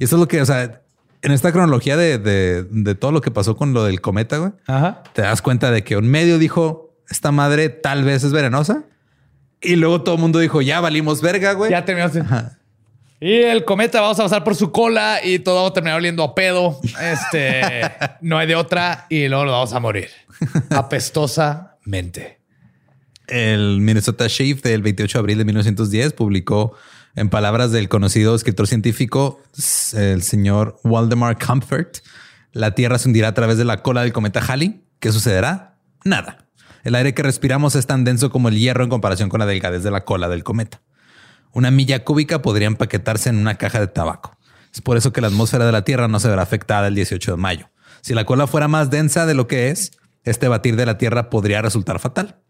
Y 0.00 0.04
eso 0.04 0.16
es 0.16 0.20
lo 0.20 0.26
que, 0.26 0.40
o 0.40 0.46
sea, 0.46 0.80
en 1.22 1.32
esta 1.32 1.52
cronología 1.52 1.96
de, 1.96 2.18
de- 2.18 2.64
de 2.64 2.94
todo 2.94 3.12
lo 3.12 3.20
que 3.20 3.30
pasó 3.30 3.56
con 3.56 3.72
lo 3.74 3.84
del 3.84 4.00
cometa, 4.00 4.38
güey, 4.38 4.52
Ajá. 4.66 5.02
te 5.14 5.22
das 5.22 5.40
cuenta 5.42 5.70
de 5.70 5.84
que 5.84 5.96
un 5.96 6.08
medio 6.08 6.38
dijo, 6.38 6.94
esta 7.08 7.30
madre 7.32 7.68
tal 7.68 8.04
vez 8.04 8.24
es 8.24 8.32
venenosa. 8.32 8.84
Y 9.60 9.76
luego 9.76 10.02
todo 10.02 10.14
el 10.14 10.20
mundo 10.20 10.38
dijo, 10.38 10.62
ya 10.62 10.80
valimos 10.80 11.20
verga, 11.22 11.52
güey. 11.52 11.70
Ya 11.70 11.84
terminaste. 11.84 12.22
Y 13.20 13.34
el 13.34 13.66
cometa 13.66 14.00
vamos 14.00 14.18
a 14.18 14.22
pasar 14.22 14.44
por 14.44 14.54
su 14.54 14.72
cola 14.72 15.20
y 15.22 15.40
todo 15.40 15.62
va 15.62 15.68
a 15.68 15.72
terminar 15.74 15.98
oliendo 15.98 16.24
a 16.24 16.34
pedo. 16.34 16.80
Este 17.02 17.82
no 18.22 18.38
hay 18.38 18.46
de 18.46 18.56
otra 18.56 19.06
y 19.10 19.28
luego 19.28 19.44
lo 19.44 19.52
vamos 19.52 19.74
a 19.74 19.80
morir 19.80 20.08
apestosamente. 20.70 22.40
El 23.26 23.80
Minnesota 23.82 24.26
Chief 24.28 24.62
del 24.62 24.80
28 24.80 25.18
de 25.18 25.20
abril 25.20 25.38
de 25.38 25.44
1910 25.44 26.14
publicó 26.14 26.74
en 27.14 27.28
palabras 27.28 27.72
del 27.72 27.90
conocido 27.90 28.34
escritor 28.34 28.66
científico, 28.66 29.42
el 29.92 30.22
señor 30.22 30.80
Waldemar 30.82 31.38
Comfort, 31.38 31.98
la 32.52 32.74
Tierra 32.74 32.98
se 32.98 33.08
hundirá 33.08 33.28
a 33.28 33.34
través 33.34 33.58
de 33.58 33.64
la 33.64 33.82
cola 33.82 34.02
del 34.02 34.12
cometa 34.12 34.40
Halley. 34.40 34.82
¿Qué 34.98 35.12
sucederá? 35.12 35.76
Nada. 36.04 36.46
El 36.82 36.94
aire 36.94 37.14
que 37.14 37.22
respiramos 37.22 37.76
es 37.76 37.86
tan 37.86 38.04
denso 38.04 38.30
como 38.30 38.48
el 38.48 38.58
hierro 38.58 38.82
en 38.82 38.90
comparación 38.90 39.28
con 39.28 39.40
la 39.40 39.46
delgadez 39.46 39.82
de 39.82 39.90
la 39.90 40.04
cola 40.04 40.28
del 40.28 40.42
cometa. 40.42 40.80
Una 41.52 41.70
milla 41.70 42.04
cúbica 42.04 42.42
podría 42.42 42.68
empaquetarse 42.68 43.28
en 43.28 43.38
una 43.38 43.56
caja 43.56 43.80
de 43.80 43.88
tabaco. 43.88 44.36
Es 44.72 44.80
por 44.80 44.96
eso 44.96 45.12
que 45.12 45.20
la 45.20 45.28
atmósfera 45.28 45.66
de 45.66 45.72
la 45.72 45.84
Tierra 45.84 46.08
no 46.08 46.20
se 46.20 46.28
verá 46.28 46.42
afectada 46.42 46.88
el 46.88 46.94
18 46.94 47.32
de 47.32 47.36
mayo. 47.36 47.70
Si 48.02 48.14
la 48.14 48.24
cola 48.24 48.46
fuera 48.46 48.68
más 48.68 48.90
densa 48.90 49.26
de 49.26 49.34
lo 49.34 49.46
que 49.46 49.70
es, 49.70 49.92
este 50.24 50.48
batir 50.48 50.76
de 50.76 50.86
la 50.86 50.98
Tierra 50.98 51.30
podría 51.30 51.62
resultar 51.62 51.98
fatal. 51.98 52.40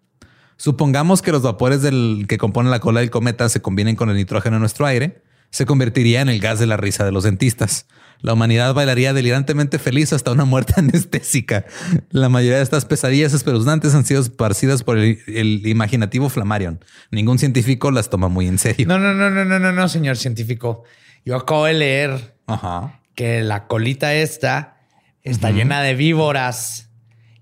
Supongamos 0.57 1.23
que 1.23 1.33
los 1.33 1.43
vapores 1.43 1.81
del 1.81 2.27
que 2.29 2.37
componen 2.37 2.71
la 2.71 2.81
cola 2.81 3.01
del 3.01 3.11
cometa 3.11 3.49
se 3.49 3.63
combinen 3.63 3.97
con 3.97 4.11
el 4.11 4.17
nitrógeno 4.17 4.57
en 4.57 4.61
nuestro 4.61 4.85
aire, 4.85 5.23
se 5.51 5.67
convertiría 5.67 6.21
en 6.21 6.29
el 6.29 6.41
gas 6.41 6.59
de 6.59 6.67
la 6.67 6.77
risa 6.77 7.05
de 7.05 7.13
los 7.13 7.25
dentistas. 7.25 7.87
La 8.23 8.33
humanidad 8.35 8.75
bailaría 8.75 9.13
delirantemente 9.13 9.79
feliz 9.79 10.13
hasta 10.13 10.31
una 10.33 10.45
muerte 10.45 10.75
anestésica. 10.79 11.65
La 12.11 12.29
mayoría 12.29 12.59
de 12.59 12.63
estas 12.63 12.85
pesadillas 12.85 13.33
espeluznantes 13.33 13.95
han 13.95 14.05
sido 14.05 14.21
esparcidas 14.21 14.83
por 14.83 14.99
el, 14.99 15.19
el 15.27 15.67
imaginativo 15.67 16.29
Flammarion. 16.29 16.85
Ningún 17.11 17.39
científico 17.39 17.91
las 17.91 18.11
toma 18.11 18.29
muy 18.29 18.47
en 18.47 18.59
serio. 18.59 18.87
No, 18.87 18.99
no, 18.99 19.15
no, 19.15 19.31
no, 19.31 19.45
no, 19.45 19.59
no, 19.59 19.73
no, 19.73 19.89
señor 19.89 20.17
científico. 20.17 20.85
Yo 21.25 21.37
acabo 21.37 21.65
de 21.67 21.75
leer 21.75 22.37
Ajá. 22.47 23.01
que 23.15 23.41
la 23.43 23.67
colita 23.67 24.15
esta 24.15 24.77
está 25.23 25.51
llena 25.51 25.83
de 25.83 25.95
víboras 25.95 26.89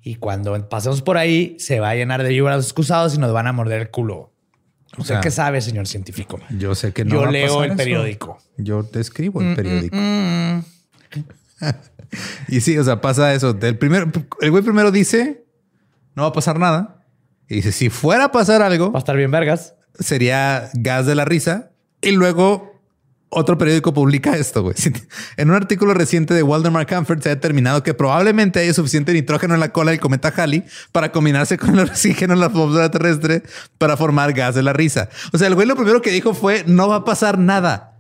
Y 0.02 0.16
cuando 0.16 0.68
pasemos 0.68 1.02
por 1.02 1.16
ahí, 1.18 1.54
se 1.58 1.80
va 1.80 1.90
a 1.90 1.94
llenar 1.94 2.22
de 2.22 2.30
víboras 2.30 2.64
excusados 2.64 3.14
y 3.14 3.18
nos 3.18 3.32
van 3.32 3.46
a 3.46 3.52
morder 3.52 3.82
el 3.82 3.90
culo. 3.90 4.32
O 4.96 5.02
¿Usted 5.02 5.14
sea, 5.14 5.20
qué 5.20 5.30
sabe, 5.30 5.60
señor 5.60 5.86
científico? 5.86 6.40
Yo 6.58 6.74
sé 6.74 6.92
que 6.92 7.04
no. 7.04 7.14
Yo 7.14 7.20
va 7.22 7.28
a 7.28 7.30
leo 7.30 7.46
pasar 7.48 7.64
el 7.66 7.70
eso. 7.72 7.76
periódico. 7.76 8.38
Yo 8.56 8.82
te 8.84 9.00
escribo 9.00 9.40
el 9.42 9.54
periódico. 9.54 9.94
Mm, 9.96 10.47
Y 12.48 12.60
sí, 12.62 12.78
o 12.78 12.84
sea, 12.84 13.00
pasa 13.00 13.34
eso. 13.34 13.56
El, 13.60 13.76
primer, 13.76 14.08
el 14.40 14.50
güey 14.50 14.62
primero 14.62 14.90
dice, 14.90 15.44
no 16.14 16.22
va 16.22 16.28
a 16.28 16.32
pasar 16.32 16.58
nada. 16.58 17.04
Y 17.48 17.56
dice, 17.56 17.72
si 17.72 17.90
fuera 17.90 18.24
a 18.24 18.32
pasar 18.32 18.62
algo, 18.62 18.92
Va 18.92 18.98
a 18.98 19.00
estar 19.00 19.16
bien 19.16 19.30
vergas. 19.30 19.74
sería 19.98 20.70
gas 20.74 21.06
de 21.06 21.14
la 21.14 21.24
risa. 21.24 21.70
Y 22.00 22.12
luego 22.12 22.80
otro 23.30 23.58
periódico 23.58 23.92
publica 23.92 24.36
esto, 24.36 24.62
güey. 24.62 24.74
En 25.36 25.50
un 25.50 25.56
artículo 25.56 25.92
reciente 25.92 26.32
de 26.32 26.42
Waldemar 26.42 26.86
Comfort 26.86 27.22
se 27.22 27.28
ha 27.28 27.34
determinado 27.34 27.82
que 27.82 27.92
probablemente 27.92 28.60
haya 28.60 28.72
suficiente 28.72 29.12
nitrógeno 29.12 29.54
en 29.54 29.60
la 29.60 29.70
cola 29.70 29.90
del 29.90 30.00
cometa 30.00 30.32
Halley 30.34 30.64
para 30.92 31.12
combinarse 31.12 31.58
con 31.58 31.78
el 31.78 31.80
oxígeno 31.90 32.32
en 32.34 32.40
la 32.40 32.46
atmósfera 32.46 32.90
terrestre 32.90 33.42
para 33.76 33.96
formar 33.96 34.32
gas 34.32 34.54
de 34.54 34.62
la 34.62 34.72
risa. 34.72 35.10
O 35.32 35.38
sea, 35.38 35.48
el 35.48 35.54
güey 35.54 35.66
lo 35.66 35.76
primero 35.76 36.00
que 36.00 36.10
dijo 36.10 36.32
fue, 36.32 36.64
no 36.66 36.88
va 36.88 36.96
a 36.96 37.04
pasar 37.04 37.38
nada. 37.38 37.98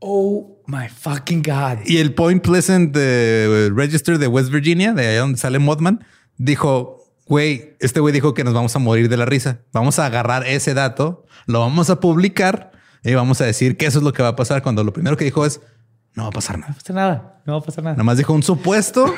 Oh 0.00 0.51
my 0.66 0.88
fucking 0.88 1.42
God. 1.42 1.84
Y 1.84 1.98
el 1.98 2.14
Point 2.14 2.42
Pleasant 2.42 2.94
eh, 2.98 3.70
Register 3.74 4.18
de 4.18 4.26
West 4.26 4.50
Virginia, 4.50 4.92
de 4.92 5.06
allá 5.06 5.20
donde 5.20 5.38
sale 5.38 5.58
Mothman, 5.58 6.04
dijo, 6.36 6.98
güey, 7.26 7.76
este 7.80 8.00
güey 8.00 8.12
dijo 8.12 8.34
que 8.34 8.44
nos 8.44 8.54
vamos 8.54 8.74
a 8.76 8.78
morir 8.78 9.08
de 9.08 9.16
la 9.16 9.24
risa. 9.24 9.60
Vamos 9.72 9.98
a 9.98 10.06
agarrar 10.06 10.46
ese 10.46 10.74
dato, 10.74 11.26
lo 11.46 11.60
vamos 11.60 11.90
a 11.90 12.00
publicar 12.00 12.72
y 13.04 13.14
vamos 13.14 13.40
a 13.40 13.44
decir 13.44 13.76
que 13.76 13.86
eso 13.86 13.98
es 13.98 14.04
lo 14.04 14.12
que 14.12 14.22
va 14.22 14.30
a 14.30 14.36
pasar 14.36 14.62
cuando 14.62 14.84
lo 14.84 14.92
primero 14.92 15.16
que 15.16 15.24
dijo 15.24 15.44
es, 15.44 15.60
no 16.14 16.24
va 16.24 16.28
a 16.28 16.32
pasar 16.32 16.58
nada. 16.58 16.72
No 16.72 16.76
pasa 16.76 16.92
nada. 16.92 17.42
No 17.46 17.52
va 17.54 17.58
a 17.58 17.62
pasar 17.62 17.84
nada. 17.84 17.94
Nada 17.94 18.04
más 18.04 18.18
dijo 18.18 18.32
un 18.32 18.42
supuesto 18.42 19.12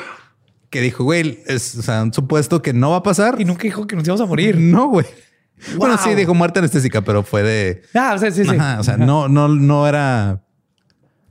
que 0.69 0.81
dijo, 0.81 1.03
güey, 1.03 1.43
es 1.45 1.75
o 1.77 1.81
sea, 1.81 2.03
un 2.03 2.13
supuesto 2.13 2.61
que 2.61 2.73
no 2.73 2.91
va 2.91 2.97
a 2.97 3.03
pasar. 3.03 3.39
Y 3.39 3.45
nunca 3.45 3.63
dijo 3.63 3.85
que 3.85 3.95
nos 3.95 4.05
íbamos 4.05 4.21
a 4.21 4.25
morir. 4.25 4.57
No, 4.57 4.89
güey. 4.89 5.05
Bueno, 5.77 5.97
sí, 5.97 6.15
dijo 6.15 6.33
muerte 6.33 6.59
anestésica, 6.59 7.01
pero 7.01 7.23
fue 7.23 7.43
de... 7.43 7.81
Ah, 7.93 8.13
o 8.15 8.17
sea, 8.17 8.31
sí, 8.31 8.43
sí. 8.43 8.55
Ajá, 8.55 8.79
o 8.79 8.83
sea, 8.83 8.97
no, 8.97 9.27
no, 9.27 9.47
no 9.47 9.87
era. 9.87 10.44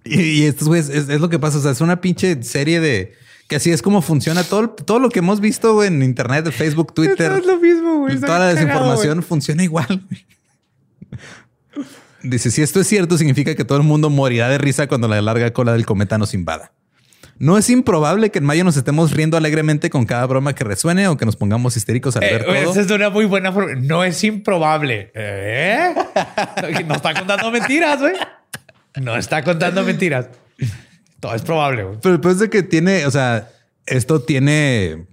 Y, 0.05 0.21
y 0.21 0.43
estos 0.45 0.69
güeyes 0.69 0.89
es, 0.91 1.09
es 1.09 1.21
lo 1.21 1.29
que 1.29 1.39
pasa. 1.39 1.59
O 1.59 1.61
sea, 1.61 1.71
es 1.73 1.81
una 1.81 2.01
pinche 2.01 2.43
serie 2.43 2.81
de 2.81 3.15
que 3.49 3.57
así 3.57 3.71
es 3.71 3.83
como 3.83 4.01
funciona 4.03 4.43
todo, 4.45 4.71
todo 4.71 4.99
lo 4.99 5.11
que 5.11 5.19
hemos 5.21 5.41
visto 5.41 5.75
güey, 5.75 5.89
en 5.89 6.03
internet, 6.03 6.51
Facebook, 6.51 6.93
Twitter. 6.95 7.33
Es 7.33 7.47
lo 7.47 7.59
mismo, 7.59 7.99
güey. 8.01 8.17
Toda 8.21 8.39
la 8.39 8.45
cagado, 8.47 8.55
desinformación 8.55 9.23
funciona 9.23 9.63
igual. 9.65 9.87
güey. 10.09 10.27
Dice: 12.23 12.51
Si 12.51 12.63
esto 12.63 12.81
es 12.81 12.87
cierto, 12.87 13.19
significa 13.19 13.55
que 13.55 13.65
todo 13.65 13.79
el 13.79 13.85
mundo 13.85 14.09
morirá 14.11 14.49
de 14.49 14.59
risa 14.59 14.87
cuando 14.87 15.09
la 15.09 15.21
larga 15.21 15.53
cola 15.53 15.73
del 15.73 15.85
cometa 15.85 16.17
nos 16.19 16.33
invada. 16.35 16.73
No 17.37 17.59
es 17.59 17.69
improbable 17.69 18.31
que 18.31 18.39
en 18.39 18.45
mayo 18.45 18.63
nos 18.63 18.77
estemos 18.77 19.11
riendo 19.11 19.37
alegremente 19.37 19.91
con 19.91 20.07
cada 20.07 20.25
broma 20.27 20.55
que 20.55 20.63
resuene 20.63 21.09
o 21.09 21.17
que 21.17 21.27
nos 21.27 21.35
pongamos 21.35 21.77
histéricos 21.77 22.15
al 22.17 22.23
Eh, 22.23 22.31
ver 22.31 22.45
todo. 22.45 22.55
esa 22.55 22.81
es 22.81 22.91
una 22.93 23.11
muy 23.11 23.25
buena 23.25 23.53
forma. 23.53 23.75
No 23.75 24.05
es 24.05 24.23
improbable. 24.23 25.11
¿Eh? 25.15 25.93
No 26.87 26.95
está 26.95 27.13
contando 27.13 27.51
mentiras, 27.51 28.01
güey. 28.01 28.13
No 29.01 29.17
está 29.17 29.43
contando 29.43 29.83
mentiras. 29.85 30.29
Todo 31.21 31.35
es 31.35 31.43
probable, 31.43 31.85
güey. 31.85 31.99
Pero 32.03 32.13
después 32.17 32.39
de 32.39 32.51
que 32.51 32.63
tiene, 32.63 33.07
o 33.07 33.11
sea, 33.11 33.51
esto 33.87 34.23
tiene 34.23 35.07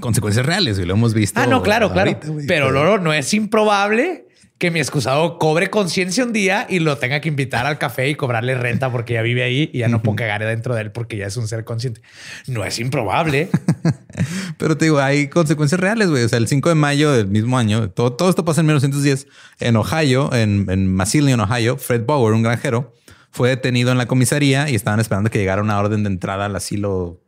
consecuencias 0.00 0.44
reales 0.44 0.78
y 0.78 0.84
lo 0.84 0.94
hemos 0.94 1.14
visto. 1.14 1.40
Ah, 1.40 1.46
no, 1.46 1.62
claro, 1.62 1.92
claro. 1.92 2.18
güey. 2.26 2.46
pero 2.46 2.70
Loro, 2.70 2.98
no 2.98 3.12
es 3.12 3.32
improbable 3.34 4.25
que 4.58 4.70
mi 4.70 4.80
excusado 4.80 5.38
cobre 5.38 5.68
conciencia 5.68 6.24
un 6.24 6.32
día 6.32 6.66
y 6.68 6.78
lo 6.78 6.96
tenga 6.96 7.20
que 7.20 7.28
invitar 7.28 7.66
al 7.66 7.76
café 7.78 8.08
y 8.08 8.14
cobrarle 8.14 8.54
renta 8.54 8.90
porque 8.90 9.14
ya 9.14 9.22
vive 9.22 9.42
ahí 9.42 9.70
y 9.72 9.78
ya 9.78 9.88
no 9.88 10.02
puedo 10.02 10.16
cagar 10.16 10.44
dentro 10.44 10.74
de 10.74 10.82
él 10.82 10.92
porque 10.92 11.18
ya 11.18 11.26
es 11.26 11.36
un 11.36 11.46
ser 11.46 11.64
consciente. 11.64 12.00
No 12.46 12.64
es 12.64 12.78
improbable. 12.78 13.50
Pero 14.58 14.78
te 14.78 14.86
digo, 14.86 14.98
hay 14.98 15.28
consecuencias 15.28 15.78
reales, 15.78 16.08
güey. 16.08 16.24
O 16.24 16.28
sea, 16.28 16.38
el 16.38 16.48
5 16.48 16.70
de 16.70 16.74
mayo 16.74 17.12
del 17.12 17.26
mismo 17.26 17.58
año, 17.58 17.90
todo, 17.90 18.14
todo 18.14 18.30
esto 18.30 18.46
pasa 18.46 18.62
en 18.62 18.68
1910 18.68 19.26
en 19.60 19.76
Ohio, 19.76 20.32
en, 20.32 20.66
en 20.70 20.92
Massillon, 20.94 21.40
Ohio. 21.40 21.76
Fred 21.76 22.06
Bauer, 22.06 22.32
un 22.32 22.42
granjero, 22.42 22.94
fue 23.30 23.50
detenido 23.50 23.92
en 23.92 23.98
la 23.98 24.06
comisaría 24.06 24.70
y 24.70 24.74
estaban 24.74 25.00
esperando 25.00 25.28
que 25.28 25.38
llegara 25.38 25.60
una 25.60 25.78
orden 25.78 26.02
de 26.02 26.08
entrada 26.08 26.46
al 26.46 26.56
asilo, 26.56 27.20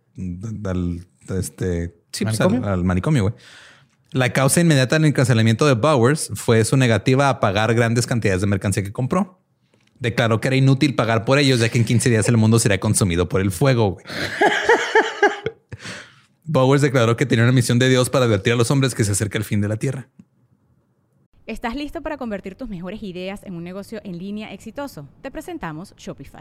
al, 0.64 1.06
este, 1.28 1.94
sí, 2.10 2.24
pues, 2.24 2.40
al 2.40 2.84
manicomio, 2.84 3.24
güey. 3.24 3.34
La 4.10 4.32
causa 4.32 4.60
inmediata 4.60 4.96
en 4.96 5.04
el 5.04 5.12
cancelamiento 5.12 5.66
de 5.66 5.74
Bowers 5.74 6.30
fue 6.34 6.64
su 6.64 6.78
negativa 6.78 7.28
a 7.28 7.40
pagar 7.40 7.74
grandes 7.74 8.06
cantidades 8.06 8.40
de 8.40 8.46
mercancía 8.46 8.82
que 8.82 8.92
compró. 8.92 9.42
Declaró 9.98 10.40
que 10.40 10.48
era 10.48 10.56
inútil 10.56 10.94
pagar 10.94 11.26
por 11.26 11.38
ellos, 11.38 11.60
ya 11.60 11.68
que 11.68 11.78
en 11.78 11.84
15 11.84 12.08
días 12.08 12.28
el 12.28 12.38
mundo 12.38 12.58
sería 12.58 12.80
consumido 12.80 13.28
por 13.28 13.40
el 13.40 13.50
fuego. 13.50 13.92
güey. 13.92 14.06
Bowers 16.44 16.80
declaró 16.80 17.16
que 17.16 17.26
tenía 17.26 17.44
una 17.44 17.52
misión 17.52 17.78
de 17.78 17.90
Dios 17.90 18.08
para 18.08 18.24
advertir 18.24 18.54
a 18.54 18.56
los 18.56 18.70
hombres 18.70 18.94
que 18.94 19.04
se 19.04 19.12
acerca 19.12 19.36
el 19.36 19.44
fin 19.44 19.60
de 19.60 19.68
la 19.68 19.76
tierra. 19.76 20.08
¿Estás 21.46 21.76
listo 21.76 22.00
para 22.00 22.16
convertir 22.16 22.54
tus 22.54 22.68
mejores 22.68 23.02
ideas 23.02 23.42
en 23.44 23.54
un 23.54 23.64
negocio 23.64 24.00
en 24.04 24.18
línea 24.18 24.52
exitoso? 24.54 25.08
Te 25.20 25.30
presentamos 25.30 25.94
Shopify. 25.96 26.40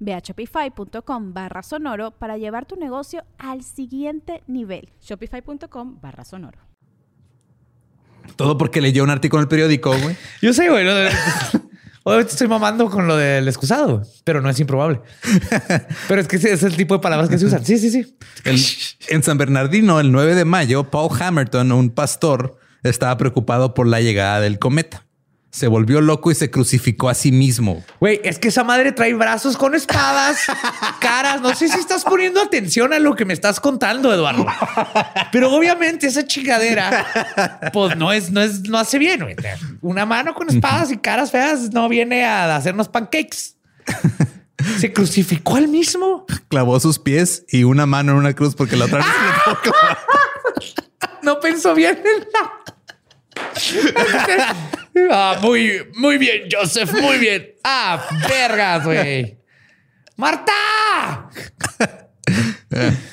Ve 0.00 0.14
a 0.14 0.18
shopify.com 0.20 1.32
barra 1.32 1.62
sonoro 1.62 2.10
para 2.12 2.36
llevar 2.38 2.66
tu 2.66 2.76
negocio 2.76 3.24
al 3.38 3.62
siguiente 3.62 4.42
nivel. 4.46 4.90
Shopify.com 5.00 6.00
barra 6.00 6.24
sonoro. 6.24 6.58
Todo 8.36 8.56
porque 8.56 8.80
leyó 8.80 9.02
un 9.04 9.10
artículo 9.10 9.40
en 9.40 9.44
el 9.44 9.48
periódico, 9.48 9.90
güey. 9.98 10.16
Yo 10.42 10.52
sé, 10.52 10.68
güey. 10.68 10.86
Obviamente 12.04 12.32
estoy 12.32 12.48
mamando 12.48 12.90
con 12.90 13.06
lo 13.06 13.16
del 13.16 13.46
excusado, 13.46 14.02
pero 14.24 14.40
no 14.40 14.48
es 14.50 14.58
improbable. 14.58 15.00
Pero 16.08 16.20
es 16.20 16.26
que 16.26 16.34
ese 16.34 16.52
es 16.52 16.64
el 16.64 16.76
tipo 16.76 16.94
de 16.94 17.00
palabras 17.00 17.28
que 17.28 17.38
se 17.38 17.46
usan. 17.46 17.64
Sí, 17.64 17.78
sí, 17.78 17.90
sí. 17.90 18.16
El- 18.44 18.60
en 19.14 19.22
San 19.22 19.38
Bernardino, 19.38 20.00
el 20.00 20.10
9 20.10 20.34
de 20.34 20.44
mayo, 20.44 20.90
Paul 20.90 21.10
Hamilton, 21.20 21.70
un 21.70 21.90
pastor, 21.90 22.58
estaba 22.82 23.16
preocupado 23.18 23.72
por 23.74 23.86
la 23.86 24.00
llegada 24.00 24.40
del 24.40 24.58
cometa. 24.58 25.06
Se 25.52 25.66
volvió 25.66 26.00
loco 26.00 26.30
y 26.30 26.34
se 26.34 26.50
crucificó 26.50 27.10
a 27.10 27.14
sí 27.14 27.30
mismo. 27.30 27.84
Güey, 28.00 28.22
es 28.24 28.38
que 28.38 28.48
esa 28.48 28.64
madre 28.64 28.90
trae 28.90 29.12
brazos 29.12 29.58
con 29.58 29.74
espadas, 29.74 30.38
caras. 31.00 31.42
No 31.42 31.54
sé 31.54 31.68
si 31.68 31.78
estás 31.78 32.04
poniendo 32.04 32.40
atención 32.40 32.94
a 32.94 32.98
lo 32.98 33.14
que 33.14 33.26
me 33.26 33.34
estás 33.34 33.60
contando, 33.60 34.14
Eduardo. 34.14 34.46
Pero 35.30 35.52
obviamente 35.52 36.06
esa 36.06 36.26
chingadera, 36.26 37.70
pues 37.70 37.98
no 37.98 38.12
es, 38.12 38.30
no 38.30 38.40
es, 38.40 38.62
no 38.62 38.78
hace 38.78 38.98
bien. 38.98 39.20
güey. 39.20 39.36
Una 39.82 40.06
mano 40.06 40.32
con 40.32 40.48
espadas 40.48 40.90
y 40.90 40.96
caras 40.96 41.30
feas 41.30 41.70
no 41.70 41.86
viene 41.90 42.24
a 42.24 42.56
hacernos 42.56 42.88
pancakes. 42.88 43.56
Se 44.80 44.90
crucificó 44.90 45.56
al 45.56 45.68
mismo. 45.68 46.24
Clavó 46.48 46.80
sus 46.80 46.98
pies 46.98 47.44
y 47.48 47.64
una 47.64 47.84
mano 47.84 48.12
en 48.12 48.18
una 48.18 48.32
cruz 48.32 48.54
porque 48.54 48.76
la 48.76 48.86
otra 48.86 48.98
vez. 48.98 49.06
No 51.22 51.38
pensó 51.38 51.72
bien 51.72 51.98
en 52.04 52.26
la. 52.32 52.50
Ah, 55.10 55.38
muy, 55.42 55.86
muy 55.96 56.18
bien, 56.18 56.42
Joseph, 56.50 56.92
muy 57.00 57.18
bien. 57.18 57.54
Ah, 57.64 58.04
vergas, 58.28 58.84
güey. 58.84 59.38
¡Marta! 60.16 60.52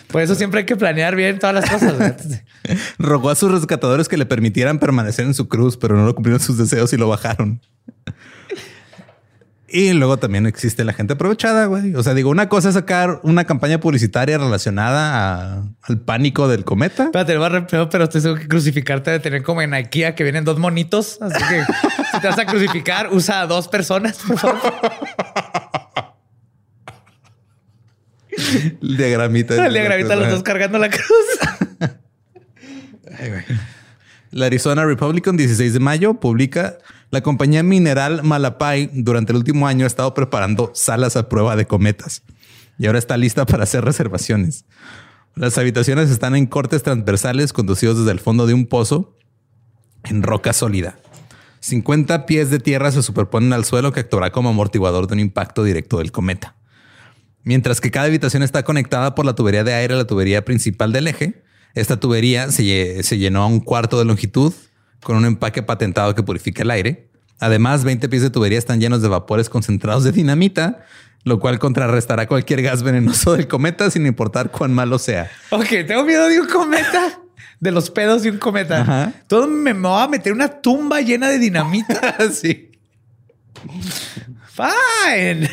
Por 0.07 0.21
eso 0.21 0.35
siempre 0.35 0.59
hay 0.61 0.65
que 0.65 0.75
planear 0.75 1.15
bien 1.15 1.39
todas 1.39 1.55
las 1.55 1.69
cosas. 1.69 1.97
güey. 1.97 2.11
Rogó 2.97 3.29
a 3.29 3.35
sus 3.35 3.51
rescatadores 3.51 4.07
que 4.07 4.17
le 4.17 4.25
permitieran 4.25 4.79
permanecer 4.79 5.25
en 5.25 5.33
su 5.33 5.47
cruz, 5.47 5.77
pero 5.77 5.95
no 5.95 6.05
lo 6.05 6.13
cumplieron 6.15 6.39
sus 6.39 6.57
deseos 6.57 6.91
y 6.93 6.97
lo 6.97 7.07
bajaron. 7.07 7.61
Y 9.71 9.93
luego 9.93 10.17
también 10.17 10.45
existe 10.45 10.83
la 10.83 10.93
gente 10.93 11.13
aprovechada, 11.13 11.65
güey. 11.65 11.93
O 11.95 12.03
sea, 12.03 12.13
digo, 12.13 12.29
una 12.29 12.49
cosa 12.49 12.69
es 12.69 12.75
sacar 12.75 13.19
una 13.23 13.45
campaña 13.45 13.79
publicitaria 13.79 14.37
relacionada 14.37 15.57
a- 15.59 15.63
al 15.83 15.99
pánico 15.99 16.47
del 16.47 16.63
cometa. 16.63 17.05
Espérate, 17.05 17.33
lo 17.33 17.39
voy 17.39 17.45
a 17.47 17.49
re- 17.49 17.67
pero 17.69 17.89
pero 17.89 18.09
te 18.09 18.19
tengo 18.21 18.35
que 18.35 18.47
crucificarte 18.47 19.11
de 19.11 19.19
tener 19.19 19.43
como 19.43 19.61
en 19.61 19.73
IKEA 19.73 20.15
que 20.15 20.23
vienen 20.23 20.43
dos 20.45 20.57
monitos. 20.59 21.19
Así 21.21 21.43
que 21.49 21.63
si 22.13 22.19
te 22.21 22.27
vas 22.27 22.39
a 22.39 22.45
crucificar, 22.45 23.09
usa 23.11 23.41
a 23.41 23.47
dos 23.47 23.67
personas, 23.67 24.17
por 24.27 24.37
favor. 24.37 24.73
El 28.81 28.97
diagramita. 28.97 29.65
El 29.65 29.73
diagramita 29.73 30.15
los 30.15 30.29
dos 30.29 30.43
cargando 30.43 30.77
la 30.79 30.89
cruz. 30.89 31.05
La 34.31 34.45
Arizona 34.45 34.85
Republican, 34.85 35.35
16 35.37 35.73
de 35.73 35.79
mayo, 35.79 36.13
publica 36.15 36.77
la 37.11 37.21
compañía 37.21 37.63
mineral 37.63 38.23
Malapay 38.23 38.89
durante 38.93 39.31
el 39.31 39.37
último 39.37 39.67
año 39.67 39.85
ha 39.85 39.87
estado 39.87 40.13
preparando 40.13 40.71
salas 40.75 41.15
a 41.15 41.27
prueba 41.27 41.55
de 41.55 41.65
cometas 41.65 42.23
y 42.77 42.85
ahora 42.85 42.99
está 42.99 43.17
lista 43.17 43.45
para 43.45 43.63
hacer 43.63 43.83
reservaciones. 43.83 44.65
Las 45.35 45.57
habitaciones 45.57 46.09
están 46.11 46.35
en 46.35 46.45
cortes 46.45 46.83
transversales 46.83 47.51
conducidos 47.53 47.97
desde 47.97 48.11
el 48.11 48.19
fondo 48.19 48.45
de 48.45 48.53
un 48.53 48.67
pozo 48.67 49.17
en 50.03 50.21
roca 50.21 50.53
sólida. 50.53 50.97
50 51.61 52.25
pies 52.25 52.51
de 52.51 52.59
tierra 52.59 52.91
se 52.91 53.03
superponen 53.03 53.53
al 53.53 53.65
suelo 53.65 53.91
que 53.91 53.99
actuará 53.99 54.31
como 54.31 54.49
amortiguador 54.49 55.07
de 55.07 55.13
un 55.13 55.19
impacto 55.19 55.63
directo 55.63 55.97
del 55.97 56.11
cometa. 56.11 56.55
Mientras 57.43 57.81
que 57.81 57.91
cada 57.91 58.05
habitación 58.05 58.43
está 58.43 58.63
conectada 58.63 59.15
por 59.15 59.25
la 59.25 59.33
tubería 59.33 59.63
de 59.63 59.73
aire 59.73 59.95
a 59.95 59.97
la 59.97 60.07
tubería 60.07 60.45
principal 60.45 60.93
del 60.93 61.07
eje, 61.07 61.43
esta 61.73 61.99
tubería 61.99 62.51
se, 62.51 63.01
se 63.03 63.17
llenó 63.17 63.43
a 63.43 63.47
un 63.47 63.59
cuarto 63.59 63.97
de 63.97 64.05
longitud 64.05 64.53
con 65.01 65.15
un 65.15 65.25
empaque 65.25 65.63
patentado 65.63 66.15
que 66.15 66.23
purifica 66.23 66.63
el 66.63 66.71
aire. 66.71 67.09
Además, 67.39 67.83
20 67.83 68.09
pies 68.09 68.21
de 68.21 68.29
tubería 68.29 68.57
están 68.57 68.79
llenos 68.79 69.01
de 69.01 69.07
vapores 69.07 69.49
concentrados 69.49 70.03
de 70.03 70.11
dinamita, 70.11 70.85
lo 71.23 71.39
cual 71.39 71.57
contrarrestará 71.59 72.27
cualquier 72.27 72.61
gas 72.61 72.83
venenoso 72.83 73.33
del 73.33 73.47
cometa 73.47 73.89
sin 73.89 74.05
importar 74.05 74.51
cuán 74.51 74.73
malo 74.73 74.99
sea. 74.99 75.29
Ok, 75.51 75.67
tengo 75.87 76.03
miedo 76.03 76.27
de 76.27 76.41
un 76.41 76.47
cometa, 76.47 77.19
de 77.59 77.71
los 77.71 77.89
pedos 77.89 78.23
de 78.23 78.31
un 78.31 78.37
cometa. 78.37 78.81
Ajá. 78.81 79.13
Todo 79.27 79.47
me, 79.47 79.73
me 79.73 79.87
va 79.87 80.03
a 80.03 80.07
meter 80.07 80.33
una 80.33 80.49
tumba 80.49 81.01
llena 81.01 81.29
de 81.29 81.39
dinamita. 81.39 82.17
sí. 82.33 82.71
Fine. 84.53 85.49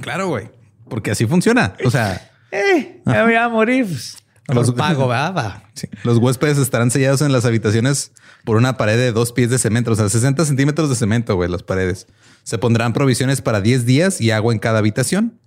Claro, 0.00 0.28
güey. 0.28 0.50
Porque 0.88 1.10
así 1.10 1.26
funciona. 1.26 1.74
O 1.84 1.90
sea, 1.90 2.28
Eh, 2.52 3.00
me 3.06 3.22
voy 3.22 3.34
a 3.34 3.48
morir. 3.48 3.86
Pues, 3.86 4.21
Los- 4.48 4.72
pago, 4.72 5.08
¿verdad? 5.08 5.62
Sí. 5.74 5.88
los 6.04 6.18
huéspedes 6.18 6.58
estarán 6.58 6.90
sellados 6.90 7.22
en 7.22 7.32
las 7.32 7.46
habitaciones 7.46 8.12
por 8.44 8.56
una 8.58 8.76
pared 8.76 8.96
de 8.98 9.12
dos 9.12 9.32
pies 9.32 9.48
de 9.48 9.58
cemento, 9.58 9.92
o 9.92 9.96
sea, 9.96 10.08
60 10.08 10.44
centímetros 10.44 10.90
de 10.90 10.96
cemento, 10.96 11.34
güey, 11.36 11.48
las 11.48 11.62
paredes. 11.62 12.06
Se 12.42 12.58
pondrán 12.58 12.92
provisiones 12.92 13.40
para 13.40 13.60
10 13.60 13.86
días 13.86 14.20
y 14.20 14.32
agua 14.32 14.52
en 14.52 14.58
cada 14.58 14.80
habitación. 14.80 15.38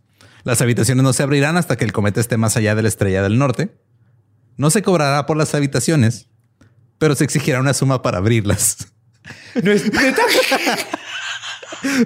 Las 0.43 0.61
habitaciones 0.61 1.03
no 1.03 1.11
se 1.13 1.21
abrirán 1.23 1.57
hasta 1.57 1.75
que 1.75 1.83
el 1.85 1.91
cometa 1.91 2.19
esté 2.21 2.37
más 2.37 2.55
allá 2.57 2.73
de 2.75 2.81
la 2.81 2.87
estrella 2.87 3.21
del 3.21 3.37
norte. 3.37 3.75
No 4.57 4.69
se 4.71 4.81
cobrará 4.81 5.25
por 5.25 5.35
las 5.37 5.53
habitaciones, 5.53 6.27
pero 6.97 7.13
se 7.15 7.25
exigirá 7.25 7.59
una 7.59 7.73
suma 7.73 8.01
para 8.01 8.17
abrirlas. 8.17 8.87
No 9.63 9.71
es 9.71 9.83
o 9.87 9.91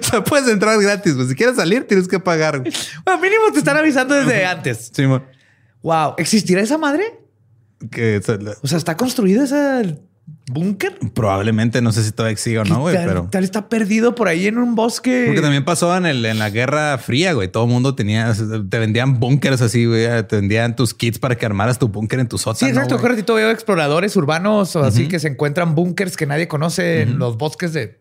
sea, 0.04 0.24
puedes 0.24 0.48
entrar 0.48 0.80
gratis, 0.80 1.14
pues 1.14 1.28
si 1.28 1.34
quieres 1.34 1.56
salir 1.56 1.86
tienes 1.86 2.08
que 2.08 2.18
pagar. 2.18 2.62
Bueno, 3.04 3.20
mínimo 3.20 3.52
te 3.52 3.58
están 3.58 3.76
avisando 3.76 4.14
desde 4.14 4.46
antes. 4.46 4.90
Simón. 4.94 5.24
Wow. 5.82 6.14
¿Existirá 6.18 6.60
esa 6.60 6.78
madre? 6.78 7.20
que 7.90 8.20
o 8.62 8.66
sea, 8.66 8.78
¿está 8.78 8.96
construido 8.96 9.44
ese 9.44 9.98
búnker? 10.52 10.98
probablemente 11.14 11.80
no 11.80 11.92
sé 11.92 12.04
si 12.04 12.12
todavía 12.12 12.36
sigue 12.36 12.58
o 12.58 12.64
no, 12.64 12.80
güey, 12.80 12.94
pero 12.94 13.28
tal 13.30 13.44
está 13.44 13.68
perdido 13.68 14.14
por 14.14 14.28
ahí 14.28 14.46
en 14.46 14.58
un 14.58 14.74
bosque. 14.74 15.24
porque 15.26 15.40
también 15.40 15.64
pasó 15.64 15.96
en, 15.96 16.06
el, 16.06 16.24
en 16.26 16.38
la 16.38 16.50
Guerra 16.50 16.98
Fría, 16.98 17.32
güey. 17.32 17.48
Todo 17.48 17.64
el 17.64 17.70
mundo 17.70 17.94
tenía, 17.94 18.32
te 18.68 18.78
vendían 18.78 19.18
búnkers 19.18 19.62
así, 19.62 19.86
güey. 19.86 20.06
Te 20.26 20.36
vendían 20.36 20.76
tus 20.76 20.92
kits 20.92 21.18
para 21.18 21.36
que 21.36 21.46
armaras 21.46 21.78
tu 21.78 21.88
búnker 21.88 22.20
en 22.20 22.28
tu 22.28 22.36
sótano. 22.36 22.58
Sí, 22.58 22.66
exacto. 22.66 22.98
Correcto. 22.98 23.34
Veo 23.34 23.50
exploradores 23.50 24.14
urbanos 24.16 24.76
o 24.76 24.84
así 24.84 25.08
que 25.08 25.18
se 25.18 25.28
encuentran 25.28 25.74
búnkers 25.74 26.16
que 26.16 26.26
nadie 26.26 26.48
conoce 26.48 27.02
en 27.02 27.18
los 27.18 27.38
bosques 27.38 27.72
de 27.72 28.00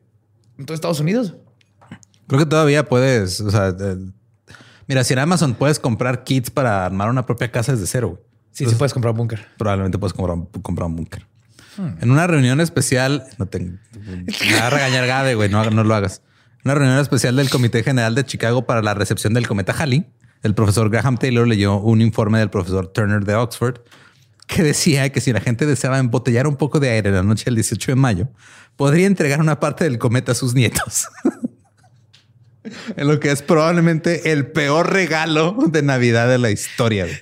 en 0.58 0.66
todo 0.66 0.76
Estados 0.76 1.00
Unidos. 1.00 1.36
Creo 2.28 2.40
que 2.40 2.46
todavía 2.46 2.86
puedes, 2.86 3.42
o 3.42 3.50
sea, 3.50 3.74
mira, 4.90 5.06
si 5.06 5.14
en 5.14 5.20
Amazon 5.20 5.54
puedes 5.54 5.80
comprar 5.80 6.26
kits 6.26 6.50
para 6.50 6.86
armar 6.86 7.10
una 7.10 7.26
propia 7.26 7.50
casa 7.50 7.72
desde 7.72 7.88
cero, 7.88 8.10
güey. 8.10 8.22
Sí, 8.52 8.66
sí 8.66 8.76
puedes 8.76 8.92
comprar 8.94 9.12
un 9.14 9.18
búnker. 9.20 9.48
probablemente 9.58 9.98
puedes 9.98 10.14
comprar, 10.14 10.36
un- 10.38 10.48
comprar 10.62 10.88
un 10.88 10.98
búnker. 10.98 11.26
En 12.02 12.12
una 12.12 12.28
reunión 12.28 12.60
especial, 12.60 13.24
no 13.38 13.46
te 13.46 13.60
me 13.60 13.78
va 14.60 14.68
a 14.68 14.70
regañar 14.70 15.08
Gabe, 15.08 15.36
güey, 15.36 15.48
no, 15.50 15.64
lo 15.64 15.96
hagas. 15.96 16.22
Una 16.66 16.76
reunión 16.76 17.00
especial 17.00 17.38
del 17.38 17.50
Comité 17.50 17.84
General 17.84 18.14
de 18.16 18.26
Chicago 18.26 18.66
para 18.66 18.82
la 18.82 18.94
recepción 18.96 19.34
del 19.34 19.48
cometa 19.48 19.72
Halley, 19.72 20.06
el 20.44 20.54
profesor 20.56 20.90
Graham 20.90 21.18
Taylor 21.18 21.48
leyó 21.48 21.78
un 21.78 22.02
informe 22.02 22.40
del 22.40 22.50
profesor 22.50 22.88
Turner 22.88 23.24
de 23.24 23.36
Oxford 23.36 23.76
que 24.46 24.62
decía 24.64 25.10
que 25.12 25.22
si 25.22 25.32
la 25.32 25.40
gente 25.40 25.66
deseaba 25.66 26.00
embotellar 26.00 26.48
un 26.48 26.58
poco 26.58 26.82
de 26.82 26.90
aire 26.90 27.12
la 27.12 27.24
noche 27.24 27.46
del 27.46 27.56
18 27.56 27.92
de 27.92 27.96
mayo, 27.96 28.28
podría 28.76 29.08
entregar 29.08 29.40
una 29.40 29.60
parte 29.62 29.86
del 29.86 30.00
cometa 30.00 30.34
a 30.34 30.36
sus 30.36 30.54
nietos. 30.56 31.08
en 32.96 33.08
lo 33.08 33.20
que 33.20 33.32
es 33.32 33.42
probablemente 33.42 34.32
el 34.32 34.48
peor 34.48 34.92
regalo 34.92 35.56
de 35.68 35.82
Navidad 35.82 36.28
de 36.28 36.38
la 36.38 36.52
historia. 36.52 37.06
güey. 37.06 37.20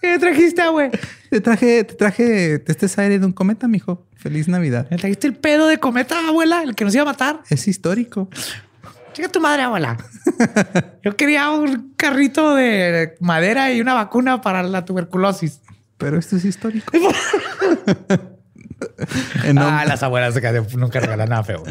¿Qué 0.00 0.18
trajiste, 0.18 0.66
güey? 0.68 0.90
Te 1.30 1.40
traje, 1.40 1.84
te 1.84 1.94
traje 1.94 2.54
este 2.66 2.86
es 2.86 2.98
aire 2.98 3.20
de 3.20 3.26
un 3.26 3.32
cometa, 3.32 3.68
mijo. 3.68 4.04
Feliz 4.16 4.48
Navidad. 4.48 4.88
¿Me 4.90 4.96
trajiste 4.96 5.28
el 5.28 5.34
pedo 5.34 5.68
de 5.68 5.78
cometa, 5.78 6.26
abuela? 6.26 6.62
El 6.64 6.74
que 6.74 6.84
nos 6.84 6.92
iba 6.94 7.02
a 7.02 7.06
matar. 7.06 7.40
Es 7.48 7.68
histórico. 7.68 8.28
Chica 9.12 9.28
tu 9.28 9.40
madre, 9.40 9.62
abuela. 9.62 9.96
Yo 11.04 11.16
quería 11.16 11.50
un 11.50 11.92
carrito 11.96 12.54
de 12.56 13.14
madera 13.20 13.72
y 13.72 13.80
una 13.80 13.94
vacuna 13.94 14.40
para 14.40 14.62
la 14.64 14.84
tuberculosis. 14.84 15.60
Pero 15.98 16.18
esto 16.18 16.36
es 16.36 16.44
histórico. 16.44 16.92
Ah, 19.58 19.84
las 19.86 20.02
abuelas 20.02 20.34
nunca 20.76 21.00
regalan 21.00 21.28
nada 21.28 21.42
feo. 21.44 21.62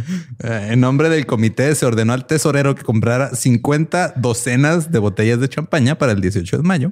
eh, 0.44 0.70
en 0.72 0.80
nombre 0.80 1.10
del 1.10 1.26
comité 1.26 1.74
se 1.76 1.86
ordenó 1.86 2.14
al 2.14 2.26
tesorero 2.28 2.76
que 2.76 2.84
comprara 2.84 3.34
50 3.36 4.14
docenas 4.18 4.92
de 4.92 5.00
botellas 5.00 5.40
de 5.40 5.50
champaña 5.50 5.98
para 5.98 6.12
el 6.12 6.22
18 6.22 6.58
de 6.58 6.64
mayo. 6.64 6.92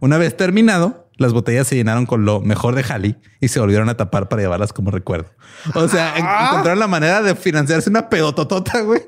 Una 0.00 0.16
vez 0.18 0.36
terminado, 0.36 1.10
las 1.18 1.32
botellas 1.32 1.66
se 1.66 1.74
llenaron 1.76 2.06
con 2.06 2.24
lo 2.24 2.40
mejor 2.40 2.74
de 2.74 2.82
Halley 2.82 3.16
y 3.40 3.48
se 3.48 3.60
volvieron 3.60 3.88
a 3.90 3.96
tapar 3.96 4.28
para 4.28 4.40
llevarlas 4.42 4.72
como 4.72 4.90
recuerdo. 4.90 5.30
O 5.74 5.86
sea, 5.88 6.16
en- 6.16 6.24
encontraron 6.24 6.78
la 6.78 6.86
manera 6.88 7.20
de 7.22 7.34
financiarse 7.36 7.90
una 7.90 8.08
pedototota, 8.08 8.80
güey. 8.80 9.02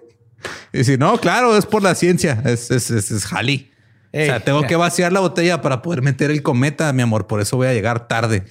Y 0.72 0.84
si 0.84 0.97
no, 0.99 1.16
claro, 1.18 1.57
es 1.57 1.64
por 1.66 1.82
la 1.82 1.95
ciencia. 1.95 2.43
Es, 2.45 2.70
es, 2.70 2.90
es, 2.90 3.11
es 3.11 3.32
Halley. 3.32 3.70
Ey, 4.12 4.24
o 4.28 4.32
sea, 4.32 4.40
tengo 4.40 4.59
mira. 4.59 4.68
que 4.68 4.76
vaciar 4.76 5.12
la 5.12 5.20
botella 5.20 5.62
para 5.62 5.80
poder 5.80 6.03
meter 6.03 6.30
el 6.30 6.43
cometa, 6.43 6.93
mi 6.93 7.01
amor. 7.01 7.26
Por 7.26 7.40
eso 7.40 7.57
voy 7.57 7.68
a 7.68 7.72
llegar 7.72 8.09
tarde. 8.09 8.43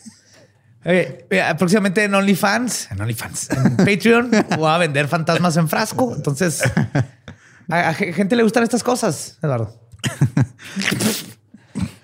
Eh, 0.83 1.27
eh, 1.29 1.43
próximamente 1.57 2.03
en 2.03 2.13
OnlyFans, 2.15 2.91
en 2.91 3.01
OnlyFans, 3.01 3.49
en 3.51 3.77
Patreon, 3.77 4.31
voy 4.57 4.69
a 4.71 4.77
vender 4.77 5.07
fantasmas 5.07 5.55
en 5.57 5.69
frasco. 5.69 6.13
Entonces, 6.15 6.63
a, 7.69 7.89
a 7.89 7.93
gente 7.93 8.35
le 8.35 8.43
gustan 8.43 8.63
estas 8.63 8.83
cosas, 8.83 9.37
Eduardo. 9.41 9.79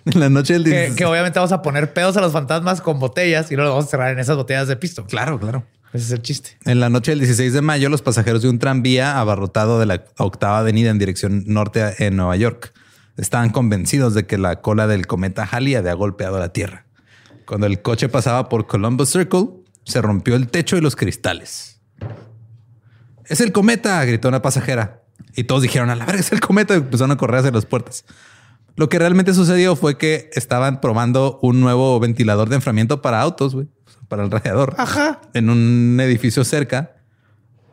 En 0.06 0.22
la 0.22 0.30
noche 0.30 0.54
del 0.54 0.64
Que, 0.64 0.70
16. 0.70 0.96
que 0.96 1.06
obviamente 1.06 1.38
vamos 1.38 1.52
a 1.52 1.62
poner 1.62 1.92
pedos 1.92 2.16
a 2.16 2.22
los 2.22 2.32
fantasmas 2.32 2.80
con 2.80 2.98
botellas 2.98 3.52
y 3.52 3.56
luego 3.56 3.68
los 3.68 3.76
vamos 3.76 3.88
a 3.88 3.92
cerrar 3.92 4.12
en 4.12 4.20
esas 4.20 4.38
botellas 4.38 4.68
de 4.70 4.78
pisto. 4.78 5.06
Claro, 5.06 5.38
claro. 5.38 5.66
Ese 5.92 6.06
es 6.06 6.12
el 6.12 6.22
chiste. 6.22 6.58
En 6.66 6.80
la 6.80 6.90
noche 6.90 7.12
del 7.12 7.20
16 7.20 7.52
de 7.52 7.62
mayo, 7.62 7.90
los 7.90 8.02
pasajeros 8.02 8.42
de 8.42 8.50
un 8.50 8.60
tranvía 8.60 9.20
abarrotado 9.20 9.80
de 9.80 9.86
la 9.86 10.06
octava 10.18 10.60
avenida 10.60 10.92
en 10.92 10.98
dirección 10.98 11.44
norte 11.48 12.06
en 12.06 12.16
Nueva 12.16 12.38
York 12.38 12.74
estaban 13.18 13.50
convencidos 13.50 14.14
de 14.14 14.26
que 14.26 14.38
la 14.38 14.62
cola 14.62 14.88
del 14.88 15.08
cometa 15.08 15.44
Halley 15.44 15.76
había 15.76 15.94
golpeado 15.94 16.40
la 16.40 16.54
Tierra. 16.54 16.86
Cuando 17.48 17.66
el 17.66 17.82
coche 17.82 18.10
pasaba 18.10 18.50
por 18.50 18.68
Columbus 18.68 19.10
Circle, 19.10 19.48
se 19.86 20.02
rompió 20.02 20.36
el 20.36 20.50
techo 20.50 20.76
y 20.76 20.82
los 20.82 20.98
cristales. 20.98 21.80
Es 23.26 23.40
el 23.40 23.54
cometa, 23.54 24.04
gritó 24.04 24.28
una 24.28 24.42
pasajera. 24.42 25.04
Y 25.34 25.46
todos 25.46 25.62
dijeron, 25.62 25.90
a 25.90 25.96
la 25.96 26.06
verga, 26.06 26.20
es 26.20 26.32
el 26.34 26.42
cometa. 26.42 26.74
Y 26.74 26.78
empezaron 26.78 27.12
a 27.12 27.18
correr 27.18 27.40
hacia 27.40 27.52
las 27.52 27.66
puertas. 27.66 28.04
Lo 28.76 28.90
que 28.90 29.00
realmente 29.00 29.34
sucedió 29.34 29.78
fue 29.78 29.98
que 29.98 30.30
estaban 30.34 30.82
probando 30.82 31.40
un 31.42 31.62
nuevo 31.62 31.98
ventilador 32.02 32.50
de 32.50 32.56
enfriamiento 32.56 33.02
para 33.02 33.22
autos, 33.22 33.56
güey, 33.56 33.68
para 34.10 34.24
el 34.26 34.30
radiador. 34.30 34.76
Ajá. 34.78 35.22
En 35.34 35.50
un 35.50 35.98
edificio 36.02 36.44
cerca, 36.44 36.98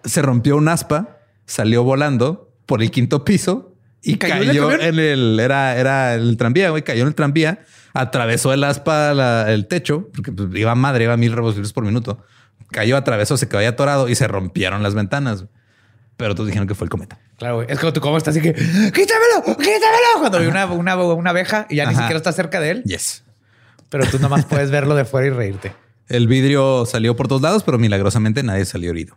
se 0.05 0.23
rompió 0.23 0.57
un 0.57 0.69
aspa, 0.69 1.19
salió 1.47 1.83
volando 1.83 2.55
por 2.65 2.81
el 2.81 2.93
quinto 2.93 3.25
piso 3.25 3.75
y 4.03 4.19
¿Cayó 4.19 4.71
el 4.71 4.81
en 4.81 4.99
el, 4.99 5.41
era, 5.41 5.77
era 5.77 6.15
el 6.15 6.37
tranvía, 6.37 6.71
güey, 6.71 6.85
cayó 6.85 7.03
en 7.03 7.09
el 7.09 7.15
tranvía, 7.15 7.61
atravesó 7.95 8.53
el 8.53 8.63
aspa, 8.65 9.15
la- 9.15 9.51
el 9.53 9.67
techo, 9.67 10.11
porque 10.15 10.33
pues, 10.33 10.49
iba 10.55 10.75
madre, 10.75 11.05
iba 11.05 11.15
a 11.15 11.17
mil 11.17 11.33
revoluciones 11.33 11.73
por 11.73 11.85
minuto. 11.85 12.23
Cayó, 12.71 12.97
atravesó, 12.97 13.37
se 13.37 13.49
quedó 13.49 13.61
ahí 13.61 13.67
atorado 13.67 14.09
y 14.09 14.15
se 14.15 14.29
rompieron 14.29 14.83
las 14.83 14.95
ventanas. 14.95 15.45
Pero 16.17 16.35
todos 16.35 16.47
dijeron 16.49 16.69
que 16.69 16.75
fue 16.75 16.85
el 16.85 16.91
cometa. 16.91 17.19
Claro, 17.39 17.57
güey. 17.57 17.67
Es 17.71 17.79
como 17.79 17.93
tu 17.93 18.01
cómo 18.01 18.17
está 18.19 18.31
así 18.31 18.41
que 18.41 18.53
quítamelo, 18.53 19.43
quítamelo. 19.57 20.19
Cuando 20.21 20.39
vi 20.41 20.47
una, 20.47 20.67
una, 20.67 20.97
una 20.97 21.31
abeja 21.31 21.67
y 21.71 21.77
ya 21.77 21.87
ni 21.87 21.95
siquiera 21.95 22.17
está 22.17 22.33
cerca 22.33 22.61
de 22.61 22.71
él, 22.71 22.83
Yes. 22.85 23.25
pero 23.91 24.05
tú 24.07 24.19
nomás 24.19 24.45
puedes 24.45 24.71
verlo 24.71 24.95
de 24.95 25.05
fuera 25.05 25.27
y 25.29 25.31
reírte. 25.31 25.73
El 26.09 26.29
vidrio 26.29 26.85
salió 26.87 27.17
por 27.17 27.29
todos 27.29 27.41
lados, 27.43 27.63
pero 27.65 27.79
milagrosamente 27.79 28.43
nadie 28.43 28.65
salió 28.67 28.91
herido. 28.91 29.17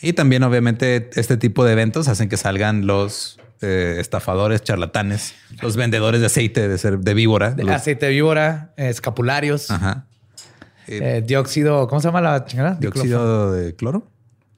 Y 0.00 0.12
también, 0.12 0.42
obviamente, 0.44 1.10
este 1.14 1.36
tipo 1.36 1.64
de 1.64 1.72
eventos 1.72 2.08
hacen 2.08 2.28
que 2.28 2.36
salgan 2.36 2.86
los 2.86 3.39
eh, 3.62 3.96
estafadores, 3.98 4.62
charlatanes, 4.62 5.34
los 5.62 5.76
vendedores 5.76 6.20
de 6.20 6.26
aceite 6.26 6.68
de, 6.68 6.78
ser, 6.78 6.98
de 6.98 7.14
víbora. 7.14 7.52
De 7.52 7.64
los- 7.64 7.74
aceite 7.74 8.06
de 8.06 8.12
víbora, 8.12 8.72
eh, 8.76 8.88
escapularios, 8.88 9.70
Ajá. 9.70 10.06
eh, 10.86 11.22
dióxido, 11.26 11.86
¿cómo 11.88 12.00
se 12.00 12.08
llama 12.08 12.20
la 12.20 12.44
chingadera? 12.44 12.76
Dióxido 12.80 13.52
de 13.52 13.74
cloro. 13.76 14.06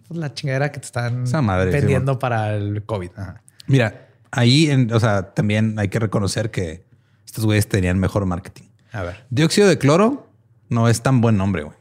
Pues 0.09 0.19
La 0.21 0.33
chingadera 0.35 0.71
que 0.73 0.81
te 0.81 0.87
están 0.87 1.25
madre, 1.45 1.73
sí, 1.73 1.79
vendiendo 1.79 2.19
para 2.19 2.55
el 2.55 2.83
COVID. 2.85 3.11
Ajá. 3.17 3.43
Mira, 3.67 4.09
Ahí, 4.35 4.71
en- 4.71 4.91
o 4.91 4.99
sea, 4.99 5.35
también 5.35 5.79
hay 5.79 5.89
que 5.89 5.99
reconocer 5.99 6.51
que 6.51 6.87
estos 7.27 7.45
güeyes 7.45 7.69
tenían 7.69 7.99
mejor 7.99 8.25
marketing. 8.25 8.65
A 8.91 9.03
ver. 9.03 9.25
Dióxido 9.29 9.69
de 9.69 9.77
cloro 9.77 10.27
no 10.71 10.89
es 10.89 11.03
tan 11.03 11.21
buen 11.21 11.37
nombre, 11.37 11.65
güey. 11.65 11.77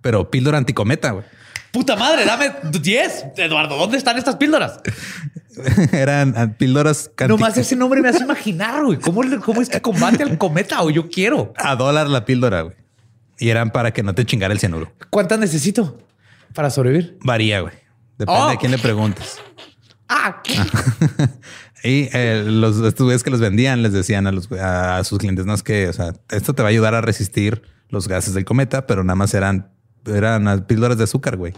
Pero 0.00 0.30
píldora 0.30 0.58
anticometa, 0.58 1.10
güey. 1.10 1.24
Puta 1.72 1.96
madre, 1.96 2.24
dame 2.24 2.52
10. 2.70 3.26
Eduardo, 3.36 3.76
¿dónde 3.76 3.96
están 3.98 4.16
estas 4.16 4.36
píldoras? 4.36 4.78
Eran 5.92 6.54
píldoras 6.58 7.10
canti- 7.14 7.28
Nomás 7.28 7.56
ese 7.56 7.76
nombre 7.76 8.00
me 8.02 8.08
hace 8.08 8.22
imaginar, 8.24 8.84
güey. 8.84 8.98
¿Cómo, 8.98 9.22
le- 9.22 9.38
¿Cómo 9.38 9.62
es 9.62 9.68
que 9.68 9.80
combate 9.80 10.22
al 10.22 10.36
cometa? 10.38 10.82
O 10.82 10.90
yo 10.90 11.08
quiero. 11.08 11.52
a 11.56 11.76
dólar 11.76 12.08
la 12.08 12.24
píldora, 12.24 12.62
güey. 12.62 12.76
Y 13.38 13.48
eran 13.50 13.70
para 13.70 13.92
que 13.92 14.02
no 14.02 14.14
te 14.14 14.24
chingara 14.24 14.52
el 14.54 14.60
cianuro. 14.60 14.92
¿Cuántas 15.10 15.38
necesito 15.38 15.98
para 16.54 16.70
sobrevivir? 16.70 17.18
Varía, 17.22 17.60
güey. 17.60 17.74
Depende 18.18 18.40
Oh. 18.42 18.48
de 18.50 18.56
quién 18.58 18.70
le 18.72 18.78
preguntes. 18.78 19.38
Ah, 20.08 20.40
¿qué? 20.44 20.54
Y 21.84 22.08
eh, 22.12 22.42
los 22.44 22.78
estos 22.80 23.04
güeyes 23.04 23.22
que 23.22 23.30
los 23.30 23.38
vendían 23.38 23.82
les 23.82 23.92
decían 23.92 24.26
a, 24.26 24.32
los, 24.32 24.50
a 24.50 25.04
sus 25.04 25.18
clientes, 25.18 25.46
no 25.46 25.54
es 25.54 25.62
que, 25.62 25.88
o 25.88 25.92
sea, 25.92 26.14
esto 26.30 26.52
te 26.52 26.62
va 26.62 26.68
a 26.68 26.70
ayudar 26.70 26.94
a 26.94 27.00
resistir 27.00 27.62
los 27.90 28.08
gases 28.08 28.34
del 28.34 28.44
cometa, 28.44 28.86
pero 28.88 29.04
nada 29.04 29.14
más 29.14 29.34
eran, 29.34 29.70
eran 30.06 30.64
píldoras 30.66 30.98
de 30.98 31.04
azúcar, 31.04 31.36
güey. 31.36 31.52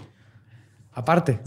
Aparte. 0.93 1.41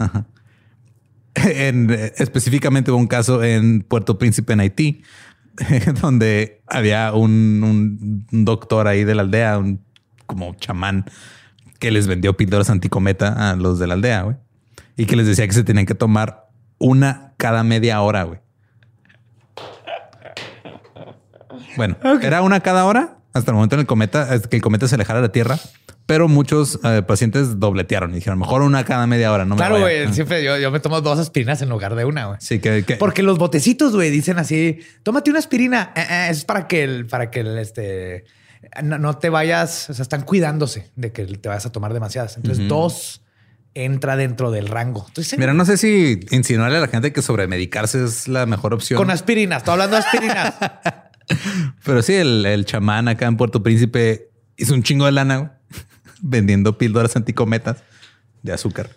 En, 1.44 1.90
eh, 1.90 2.12
específicamente 2.18 2.90
hubo 2.90 2.98
un 2.98 3.06
caso 3.06 3.42
en 3.42 3.80
Puerto 3.82 4.18
Príncipe, 4.18 4.52
en 4.52 4.60
Haití, 4.60 5.02
donde 6.02 6.62
había 6.66 7.12
un, 7.12 8.26
un- 8.32 8.44
doctor 8.44 8.86
ahí 8.88 9.04
de 9.04 9.14
la 9.14 9.22
aldea, 9.22 9.58
un 9.58 9.82
como 10.26 10.54
chamán, 10.54 11.04
que 11.78 11.90
les 11.90 12.06
vendió 12.06 12.36
píldoras 12.36 12.70
anticometa 12.70 13.50
a 13.50 13.56
los 13.56 13.78
de 13.78 13.86
la 13.86 13.94
aldea, 13.94 14.22
güey. 14.22 14.36
Y 14.96 15.06
que 15.06 15.16
les 15.16 15.26
decía 15.26 15.46
que 15.46 15.52
se 15.54 15.64
tenían 15.64 15.86
que 15.86 15.94
tomar 15.94 16.48
una 16.78 17.32
cada 17.38 17.64
media 17.64 18.00
hora, 18.02 18.24
güey. 18.24 18.40
Bueno, 21.76 21.96
era 22.20 22.42
una 22.42 22.60
cada 22.60 22.84
hora 22.84 23.18
hasta 23.32 23.50
el 23.50 23.54
momento 23.54 23.76
en 23.76 23.80
el 23.80 23.86
cometa, 23.86 24.22
hasta 24.32 24.48
que 24.48 24.56
el 24.56 24.62
cometa 24.62 24.86
se 24.88 24.94
alejara 24.94 25.20
de 25.20 25.28
la 25.28 25.32
Tierra. 25.32 25.58
Pero 26.06 26.26
muchos 26.28 26.80
eh, 26.84 27.02
pacientes 27.06 27.60
dobletearon 27.60 28.10
y 28.10 28.14
dijeron, 28.16 28.38
mejor 28.38 28.62
una 28.62 28.84
cada 28.84 29.06
media 29.06 29.32
hora. 29.32 29.44
No 29.44 29.56
Claro, 29.56 29.74
vaya". 29.80 30.02
güey. 30.04 30.12
Siempre 30.14 30.42
yo, 30.42 30.58
yo 30.58 30.70
me 30.70 30.80
tomo 30.80 31.00
dos 31.00 31.18
aspirinas 31.18 31.62
en 31.62 31.68
lugar 31.68 31.94
de 31.94 32.04
una, 32.04 32.26
güey. 32.26 32.38
Sí, 32.40 32.58
que, 32.58 32.84
que- 32.84 32.96
Porque 32.96 33.22
los 33.22 33.38
botecitos, 33.38 33.94
güey, 33.94 34.10
dicen 34.10 34.38
así, 34.38 34.80
tómate 35.04 35.30
una 35.30 35.38
aspirina. 35.38 35.92
Eh, 35.94 36.04
eh, 36.08 36.26
es 36.30 36.44
para 36.44 36.66
que 36.66 36.82
el, 36.82 37.06
para 37.06 37.30
que 37.30 37.40
el, 37.40 37.56
este, 37.58 38.24
no, 38.82 38.98
no 38.98 39.16
te 39.18 39.30
vayas, 39.30 39.88
o 39.90 39.94
sea, 39.94 40.02
están 40.02 40.22
cuidándose 40.22 40.90
de 40.96 41.12
que 41.12 41.24
te 41.24 41.48
vayas 41.48 41.66
a 41.66 41.72
tomar 41.72 41.92
demasiadas. 41.94 42.36
Entonces, 42.36 42.66
dos 42.68 43.22
entra 43.74 44.16
dentro 44.16 44.50
del 44.50 44.68
rango. 44.68 45.04
Entonces, 45.08 45.38
Mira, 45.38 45.54
no 45.54 45.64
sé 45.64 45.76
si 45.78 46.20
insinuarle 46.30 46.76
a 46.76 46.80
la 46.80 46.88
gente 46.88 47.12
que 47.12 47.22
sobremedicarse 47.22 48.04
es 48.04 48.28
la 48.28 48.44
mejor 48.44 48.74
opción. 48.74 48.98
con 48.98 49.10
aspirinas, 49.10 49.58
estoy 49.58 49.72
hablando 49.72 49.96
de 49.96 50.02
aspirinas. 50.02 50.54
Pero 51.84 52.02
sí, 52.02 52.14
el, 52.14 52.44
el 52.44 52.64
chamán 52.66 53.08
acá 53.08 53.26
en 53.26 53.36
Puerto 53.36 53.62
Príncipe 53.62 54.28
hizo 54.56 54.74
un 54.74 54.82
chingo 54.82 55.06
de 55.06 55.12
lana 55.12 55.58
vendiendo 56.22 56.78
píldoras 56.78 57.14
anticometas 57.16 57.82
de 58.42 58.52
azúcar. 58.52 58.88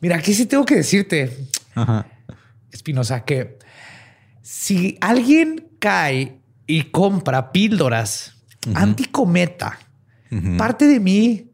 Mira, 0.00 0.16
aquí 0.16 0.34
sí 0.34 0.46
tengo 0.46 0.64
que 0.64 0.76
decirte, 0.76 1.46
Ajá. 1.74 2.06
Espinosa, 2.72 3.24
que 3.24 3.58
si 4.42 4.96
alguien 5.00 5.68
cae 5.78 6.40
y 6.66 6.84
compra 6.84 7.52
píldoras 7.52 8.34
anticometa, 8.74 9.78
parte 10.56 10.86
de 10.86 11.00
mí 11.00 11.50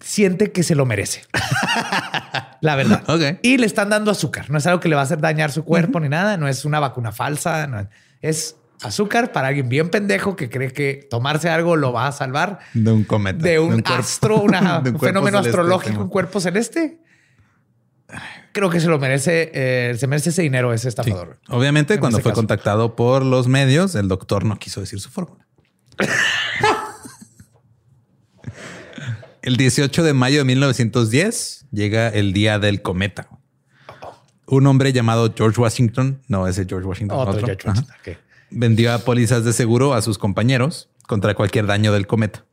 siente 0.00 0.52
que 0.52 0.62
se 0.62 0.74
lo 0.74 0.86
merece. 0.86 1.22
La 2.60 2.74
verdad. 2.76 3.04
Ok. 3.08 3.38
Y 3.42 3.56
le 3.58 3.66
están 3.66 3.88
dando 3.90 4.10
azúcar. 4.10 4.50
No 4.50 4.58
es 4.58 4.66
algo 4.66 4.80
que 4.80 4.88
le 4.88 4.94
va 4.94 5.02
a 5.02 5.04
hacer 5.04 5.20
dañar 5.20 5.50
su 5.52 5.64
cuerpo 5.64 6.00
ni 6.00 6.08
nada. 6.08 6.36
No 6.36 6.48
es 6.48 6.64
una 6.64 6.80
vacuna 6.80 7.12
falsa. 7.12 7.66
no. 7.66 7.88
Es 8.20 8.56
azúcar 8.82 9.32
para 9.32 9.48
alguien 9.48 9.68
bien 9.68 9.90
pendejo 9.90 10.36
que 10.36 10.48
cree 10.48 10.72
que 10.72 11.06
tomarse 11.10 11.48
algo 11.50 11.76
lo 11.76 11.92
va 11.92 12.06
a 12.06 12.12
salvar 12.12 12.60
De 12.74 12.90
un 12.92 13.04
cometa. 13.04 13.42
de 13.42 13.58
un, 13.58 13.82
astro, 13.86 14.40
una- 14.40 14.80
de 14.84 14.90
un 14.90 14.98
fenómeno 15.00 15.38
celeste, 15.38 15.50
astrológico, 15.50 16.02
un 16.02 16.08
cuerpo 16.08 16.40
celeste. 16.40 16.98
Creo 18.52 18.68
que 18.70 18.80
se 18.80 18.88
lo 18.88 18.98
merece, 18.98 19.50
eh, 19.54 19.94
se 19.96 20.06
merece 20.08 20.30
ese 20.30 20.42
dinero 20.42 20.72
ese 20.72 20.82
Sí. 20.82 20.88
estafador. 20.88 21.38
Obviamente, 21.48 21.94
En 21.94 22.00
cuando 22.00 22.18
fue 22.18 22.32
caso. 22.32 22.40
contactado 22.40 22.96
por 22.96 23.24
los 23.24 23.46
medios, 23.46 23.94
el 23.94 24.08
doctor 24.08 24.44
no 24.44 24.58
quiso 24.58 24.80
decir 24.80 24.98
su 25.00 25.10
fórmula. 25.10 25.46
el 29.42 29.56
18 29.56 30.02
de 30.02 30.12
mayo 30.12 30.38
de 30.38 30.44
1910 30.44 31.66
llega 31.70 32.08
el 32.08 32.32
día 32.32 32.58
del 32.58 32.82
cometa. 32.82 33.28
Un 34.46 34.66
hombre 34.66 34.92
llamado 34.92 35.32
George 35.36 35.60
Washington, 35.60 36.20
no 36.26 36.48
ese 36.48 36.66
George 36.68 36.86
Washington, 36.88 37.16
Otro 37.18 37.32
otro, 37.34 37.46
George 37.46 37.68
Washington. 37.68 37.94
Vendió 38.50 38.92
a 38.92 38.98
pólizas 38.98 39.44
de 39.44 39.52
seguro 39.52 39.94
a 39.94 40.02
sus 40.02 40.18
compañeros 40.18 40.88
contra 41.06 41.34
cualquier 41.34 41.66
daño 41.66 41.92
del 41.92 42.06
cometa. 42.06 42.44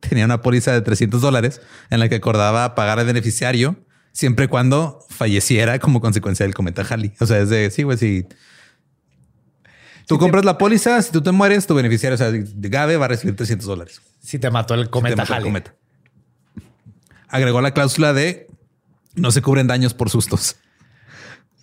Tenía 0.00 0.24
una 0.24 0.42
póliza 0.42 0.72
de 0.72 0.82
300 0.82 1.20
dólares 1.20 1.60
en 1.90 2.00
la 2.00 2.08
que 2.08 2.16
acordaba 2.16 2.74
pagar 2.74 2.98
al 2.98 3.06
beneficiario 3.06 3.76
siempre 4.12 4.46
y 4.46 4.48
cuando 4.48 5.04
falleciera 5.08 5.78
como 5.78 6.00
consecuencia 6.00 6.46
del 6.46 6.54
cometa 6.54 6.82
Halley. 6.88 7.12
O 7.20 7.26
sea, 7.26 7.38
es 7.40 7.48
de 7.48 7.70
sí, 7.70 7.82
güey, 7.82 7.98
si 7.98 8.26
tú 10.06 10.18
compras 10.18 10.44
la 10.44 10.58
póliza, 10.58 11.00
si 11.02 11.10
tú 11.12 11.22
te 11.22 11.32
mueres, 11.32 11.66
tu 11.66 11.74
beneficiario, 11.74 12.14
o 12.14 12.18
sea, 12.18 12.30
Gabe 12.32 12.96
va 12.96 13.06
a 13.06 13.08
recibir 13.08 13.36
300 13.36 13.66
dólares. 13.66 14.00
Si 14.20 14.38
te 14.38 14.50
mató 14.50 14.74
el 14.74 14.90
cometa 14.90 15.22
el 15.22 15.32
Halley. 15.32 15.44
cometa. 15.44 15.74
Agregó 17.28 17.60
la 17.60 17.72
cláusula 17.72 18.12
de 18.12 18.46
no 19.16 19.30
se 19.30 19.42
cubren 19.42 19.66
daños 19.66 19.94
por 19.94 20.10
sustos. 20.10 20.56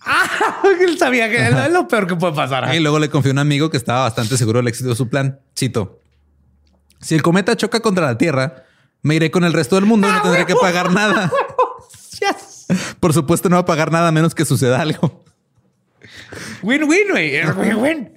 Él 0.80 0.98
sabía 0.98 1.28
que 1.30 1.48
es 1.48 1.72
lo 1.72 1.88
peor 1.88 2.06
que 2.06 2.16
puede 2.16 2.34
pasar. 2.34 2.74
Y 2.74 2.80
luego 2.80 2.98
le 2.98 3.08
confió 3.08 3.30
a 3.30 3.34
un 3.34 3.38
amigo 3.38 3.70
que 3.70 3.76
estaba 3.76 4.00
bastante 4.02 4.36
seguro 4.36 4.58
del 4.58 4.68
éxito 4.68 4.90
de 4.90 4.96
su 4.96 5.08
plan. 5.08 5.40
Cito. 5.58 6.00
Si 7.00 7.14
el 7.14 7.22
cometa 7.22 7.56
choca 7.56 7.80
contra 7.80 8.06
la 8.06 8.18
Tierra, 8.18 8.64
me 9.02 9.14
iré 9.14 9.30
con 9.30 9.44
el 9.44 9.52
resto 9.52 9.76
del 9.76 9.84
mundo 9.84 10.08
y 10.08 10.12
no 10.12 10.22
tendré 10.22 10.46
que 10.46 10.54
pagar 10.54 10.92
nada. 10.92 11.30
Yes. 12.20 12.66
Por 13.00 13.12
supuesto, 13.12 13.48
no 13.48 13.56
va 13.56 13.62
a 13.62 13.66
pagar 13.66 13.90
nada 13.90 14.08
a 14.08 14.12
menos 14.12 14.36
que 14.36 14.44
suceda 14.44 14.80
algo. 14.80 15.24
Win-win, 16.62 17.08
güey. 17.10 17.44
Win-win. 17.44 18.12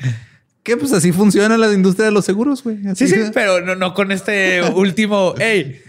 Que 0.62 0.78
pues 0.78 0.94
así 0.94 1.12
funciona 1.12 1.58
la 1.58 1.74
industria 1.74 2.06
de 2.06 2.12
los 2.12 2.24
seguros, 2.24 2.64
güey. 2.64 2.78
Sí, 2.96 3.08
sí, 3.08 3.16
pero 3.34 3.60
no, 3.62 3.76
no 3.76 3.94
con 3.96 4.12
este 4.12 4.62
último. 4.76 5.34
Hey, 5.38 5.82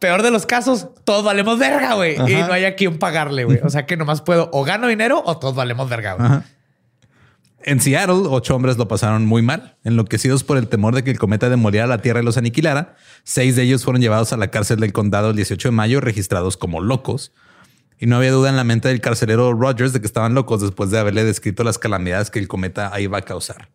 peor 0.00 0.22
de 0.22 0.32
los 0.32 0.46
casos, 0.46 0.88
todos 1.04 1.24
valemos 1.24 1.58
verga, 1.58 1.94
güey. 1.94 2.14
Y 2.14 2.34
no 2.34 2.52
hay 2.52 2.64
a 2.64 2.74
quien 2.74 2.98
pagarle, 2.98 3.44
güey. 3.44 3.60
O 3.62 3.70
sea 3.70 3.86
que 3.86 3.96
nomás 3.96 4.22
puedo 4.22 4.50
o 4.52 4.64
gano 4.64 4.88
dinero 4.88 5.22
o 5.24 5.38
todos 5.38 5.54
valemos 5.54 5.88
verga, 5.88 6.14
güey. 6.14 6.42
En 7.62 7.78
Seattle, 7.78 8.22
ocho 8.26 8.56
hombres 8.56 8.78
lo 8.78 8.88
pasaron 8.88 9.26
muy 9.26 9.42
mal, 9.42 9.76
enloquecidos 9.84 10.44
por 10.44 10.56
el 10.56 10.68
temor 10.68 10.94
de 10.94 11.04
que 11.04 11.10
el 11.10 11.18
cometa 11.18 11.50
demoliera 11.50 11.86
la 11.86 11.98
Tierra 11.98 12.20
y 12.20 12.24
los 12.24 12.38
aniquilara. 12.38 12.96
Seis 13.22 13.54
de 13.54 13.62
ellos 13.62 13.84
fueron 13.84 14.00
llevados 14.00 14.32
a 14.32 14.38
la 14.38 14.48
cárcel 14.48 14.80
del 14.80 14.94
condado 14.94 15.30
el 15.30 15.36
18 15.36 15.68
de 15.68 15.72
mayo, 15.72 16.00
registrados 16.00 16.56
como 16.56 16.80
locos. 16.80 17.32
Y 17.98 18.06
no 18.06 18.16
había 18.16 18.32
duda 18.32 18.48
en 18.48 18.56
la 18.56 18.64
mente 18.64 18.88
del 18.88 19.02
carcelero 19.02 19.52
Rogers 19.52 19.92
de 19.92 20.00
que 20.00 20.06
estaban 20.06 20.32
locos 20.32 20.62
después 20.62 20.90
de 20.90 20.98
haberle 20.98 21.22
descrito 21.22 21.62
las 21.62 21.78
calamidades 21.78 22.30
que 22.30 22.38
el 22.38 22.48
cometa 22.48 22.98
iba 22.98 23.18
a 23.18 23.22
causar. 23.22 23.68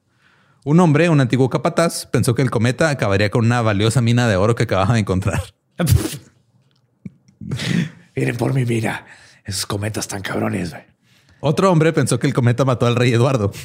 Un 0.63 0.79
hombre, 0.79 1.09
un 1.09 1.21
antiguo 1.21 1.47
capataz, 1.51 2.07
pensó 2.07 2.33
que 2.33 2.41
el 2.41 2.49
cometa 2.49 2.89
acabaría 2.89 3.29
con 3.29 3.45
una 3.45 3.61
valiosa 3.61 4.01
mina 4.01 4.27
de 4.27 4.35
oro 4.35 4.55
que 4.55 4.63
acababa 4.63 4.95
de 4.95 5.01
encontrar. 5.01 5.43
Miren 8.15 8.37
por 8.37 8.53
mi 8.53 8.65
mira. 8.65 9.05
Esos 9.43 9.65
cometas 9.65 10.07
tan 10.07 10.21
cabrones, 10.21 10.71
güey. 10.71 10.83
Otro 11.39 11.71
hombre 11.71 11.93
pensó 11.93 12.17
que 12.17 12.27
el 12.27 12.33
cometa 12.33 12.65
mató 12.65 12.87
al 12.87 12.95
rey 12.95 13.13
Eduardo. 13.13 13.51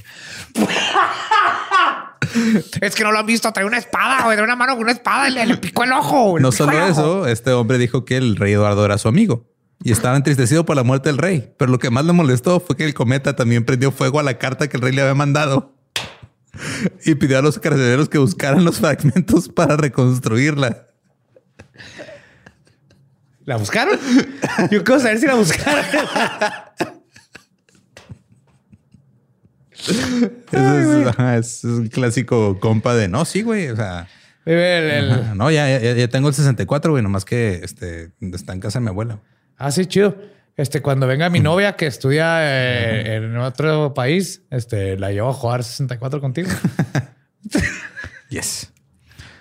Es 2.80 2.94
que 2.94 3.02
no 3.02 3.10
lo 3.10 3.18
han 3.18 3.26
visto. 3.26 3.52
Trae 3.52 3.66
una 3.66 3.78
espada, 3.78 4.22
güey. 4.22 4.36
Trae 4.36 4.44
una 4.44 4.54
mano 4.54 4.74
con 4.74 4.82
una 4.82 4.92
espada 4.92 5.28
y 5.28 5.32
le, 5.32 5.46
le 5.46 5.56
picó 5.56 5.82
el 5.82 5.92
ojo. 5.92 6.38
No 6.38 6.52
solo 6.52 6.86
eso, 6.86 7.26
este 7.26 7.50
hombre 7.52 7.76
dijo 7.76 8.04
que 8.04 8.16
el 8.16 8.36
rey 8.36 8.52
Eduardo 8.52 8.84
era 8.84 8.98
su 8.98 9.08
amigo 9.08 9.50
y 9.82 9.92
estaba 9.92 10.16
entristecido 10.16 10.64
por 10.64 10.76
la 10.76 10.82
muerte 10.82 11.08
del 11.08 11.18
rey. 11.18 11.52
Pero 11.58 11.70
lo 11.70 11.78
que 11.78 11.90
más 11.90 12.04
le 12.04 12.12
molestó 12.12 12.60
fue 12.60 12.76
que 12.76 12.84
el 12.84 12.94
cometa 12.94 13.34
también 13.34 13.64
prendió 13.64 13.90
fuego 13.90 14.20
a 14.20 14.22
la 14.22 14.38
carta 14.38 14.68
que 14.68 14.76
el 14.76 14.82
rey 14.82 14.92
le 14.92 15.02
había 15.02 15.14
mandado 15.14 15.74
y 17.04 17.14
pidió 17.14 17.38
a 17.38 17.42
los 17.42 17.58
carceleros 17.58 18.08
que 18.08 18.18
buscaran 18.18 18.64
los 18.64 18.78
fragmentos 18.78 19.48
para 19.48 19.76
reconstruirla. 19.76 20.89
¿La 23.44 23.56
buscaron? 23.56 23.98
Yo 24.70 24.84
quiero 24.84 25.00
saber 25.00 25.18
si 25.18 25.26
la 25.26 25.34
buscaron. 25.34 25.84
Ese 30.52 31.00
es, 31.02 31.06
ajá, 31.06 31.36
es 31.38 31.64
un 31.64 31.88
clásico 31.88 32.58
compa 32.60 32.94
de 32.94 33.08
no, 33.08 33.24
sí, 33.24 33.42
güey. 33.42 33.68
O 33.68 33.76
sea, 33.76 34.08
Vive 34.44 34.78
el- 34.78 35.04
el- 35.04 35.12
ajá, 35.12 35.34
no, 35.34 35.50
ya, 35.50 35.78
ya, 35.78 35.92
ya 35.94 36.08
tengo 36.08 36.28
el 36.28 36.34
64, 36.34 36.92
güey, 36.92 37.02
nomás 37.02 37.24
que 37.24 37.60
este, 37.62 38.12
está 38.32 38.52
en 38.52 38.60
casa 38.60 38.78
de 38.78 38.84
mi 38.84 38.88
abuela. 38.88 39.20
Ah, 39.56 39.70
sí, 39.70 39.86
chido. 39.86 40.16
Este, 40.56 40.82
cuando 40.82 41.06
venga 41.06 41.30
mi 41.30 41.40
novia 41.40 41.76
que 41.76 41.86
estudia 41.86 42.38
eh, 42.42 43.16
en 43.16 43.36
otro 43.38 43.94
país, 43.94 44.42
este, 44.50 44.98
la 44.98 45.10
llevo 45.12 45.30
a 45.30 45.34
jugar 45.34 45.64
64 45.64 46.20
contigo. 46.20 46.50
Yes. 48.28 48.72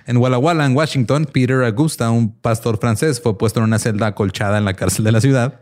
En 0.10 0.18
Walla 0.18 0.40
Walla, 0.40 0.66
en 0.66 0.76
Washington, 0.76 1.26
Peter 1.32 1.62
Augusta, 1.62 2.10
un 2.10 2.34
pastor 2.34 2.80
francés, 2.80 3.22
fue 3.22 3.38
puesto 3.38 3.60
en 3.60 3.66
una 3.66 3.78
celda 3.78 4.08
acolchada 4.08 4.58
en 4.58 4.66
la 4.66 4.74
cárcel 4.74 5.06
de 5.06 5.12
la 5.12 5.22
ciudad. 5.22 5.62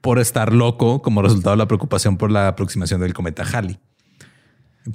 por 0.00 0.20
estar 0.20 0.52
loco 0.52 1.02
como 1.02 1.20
resultado 1.20 1.50
de 1.50 1.58
la 1.58 1.66
preocupación 1.66 2.16
por 2.16 2.30
la 2.30 2.46
aproximación 2.46 3.00
del 3.00 3.12
cometa 3.12 3.44
Halley. 3.44 3.80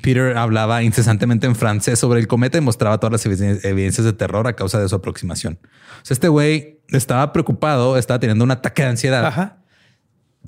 Peter 0.01 0.37
hablaba 0.37 0.83
incesantemente 0.83 1.47
en 1.47 1.55
francés 1.55 1.99
sobre 1.99 2.21
el 2.21 2.27
cometa 2.27 2.57
y 2.57 2.61
mostraba 2.61 2.97
todas 2.97 3.11
las 3.11 3.25
evidencias 3.65 4.05
de 4.05 4.13
terror 4.13 4.47
a 4.47 4.53
causa 4.53 4.79
de 4.79 4.87
su 4.87 4.95
aproximación. 4.95 5.59
O 5.63 6.05
sea, 6.05 6.15
este 6.15 6.29
güey 6.29 6.79
estaba 6.89 7.33
preocupado, 7.33 7.97
estaba 7.97 8.21
teniendo 8.21 8.45
un 8.45 8.51
ataque 8.51 8.83
de 8.83 8.89
ansiedad. 8.89 9.25
Ajá. 9.25 9.57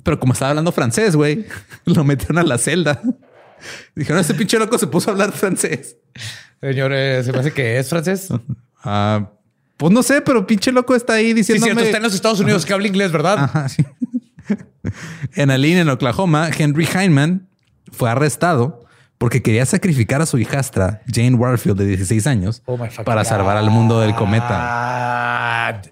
Pero 0.02 0.18
como 0.18 0.32
estaba 0.32 0.50
hablando 0.50 0.72
francés, 0.72 1.14
güey, 1.14 1.44
lo 1.84 2.04
metieron 2.04 2.38
a 2.38 2.42
la 2.42 2.56
celda. 2.56 3.02
Dijeron, 3.94 4.20
este 4.20 4.34
pinche 4.34 4.58
loco 4.58 4.78
se 4.78 4.86
puso 4.86 5.10
a 5.10 5.12
hablar 5.12 5.32
francés. 5.32 5.96
Señores, 6.60 7.26
se 7.26 7.32
me 7.32 7.38
hace 7.38 7.52
que 7.52 7.78
es 7.78 7.88
francés. 7.88 8.28
Ah, 8.82 9.28
pues 9.76 9.92
no 9.92 10.02
sé, 10.02 10.22
pero 10.22 10.46
pinche 10.46 10.72
loco 10.72 10.94
está 10.94 11.12
ahí 11.12 11.28
Sí, 11.28 11.34
diciendo. 11.34 11.64
cierto, 11.66 11.82
está 11.82 11.98
en 11.98 12.02
los 12.02 12.14
Estados 12.14 12.40
Unidos 12.40 12.64
que 12.64 12.72
habla 12.72 12.86
inglés, 12.86 13.12
¿verdad? 13.12 13.38
Ajá, 13.40 13.68
sí. 13.68 13.84
en 15.34 15.50
Aline, 15.50 15.80
en 15.80 15.90
Oklahoma, 15.90 16.48
Henry 16.56 16.86
Heinemann 16.86 17.46
fue 17.92 18.08
arrestado 18.10 18.86
porque 19.18 19.42
quería 19.42 19.66
sacrificar 19.66 20.22
a 20.22 20.26
su 20.26 20.38
hijastra, 20.38 21.02
Jane 21.12 21.34
Warfield, 21.34 21.76
de 21.76 21.84
16 21.88 22.26
años, 22.26 22.62
Oh 22.64 22.78
para 23.04 23.22
salvar 23.24 23.58
al 23.58 23.68
mundo 23.68 24.00
del 24.00 24.14
cometa. 24.14 25.82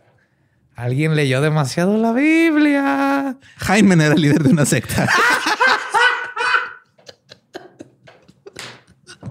Alguien 0.75 1.15
leyó 1.15 1.43
demasiado 1.43 1.99
la 1.99 2.13
Biblia. 2.13 3.37
Heinemann 3.69 4.01
era 4.01 4.15
líder 4.15 4.45
de 4.45 4.49
una 4.49 4.65
secta. 4.65 5.09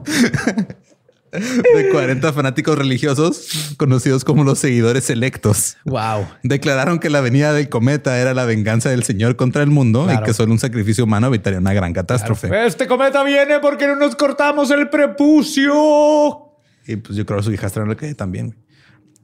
de 1.31 1.89
40 1.91 2.31
fanáticos 2.33 2.77
religiosos 2.77 3.73
conocidos 3.77 4.23
como 4.23 4.43
los 4.43 4.59
seguidores 4.59 5.03
selectos. 5.03 5.75
Wow. 5.85 6.25
Declararon 6.43 6.99
que 6.99 7.09
la 7.09 7.19
venida 7.21 7.51
del 7.53 7.67
cometa 7.69 8.17
era 8.17 8.33
la 8.33 8.45
venganza 8.45 8.89
del 8.89 9.03
Señor 9.03 9.35
contra 9.35 9.61
el 9.61 9.69
mundo 9.69 10.05
Claro. 10.05 10.21
y 10.21 10.25
que 10.25 10.33
solo 10.33 10.53
un 10.53 10.59
sacrificio 10.59 11.03
humano 11.03 11.27
evitaría 11.27 11.59
una 11.59 11.73
gran 11.73 11.91
catástrofe. 11.93 12.49
Este 12.65 12.87
cometa 12.87 13.23
viene 13.23 13.59
porque 13.59 13.87
no 13.87 13.95
nos 13.97 14.15
cortamos 14.15 14.71
el 14.71 14.89
prepucio. 14.89 15.73
Y 16.87 16.95
pues 16.95 17.17
yo 17.17 17.25
creo 17.25 17.39
que 17.39 17.43
su 17.45 17.51
hijastra 17.51 17.83
no 17.83 17.89
le 17.89 17.97
cae 17.97 18.15
también. 18.15 18.55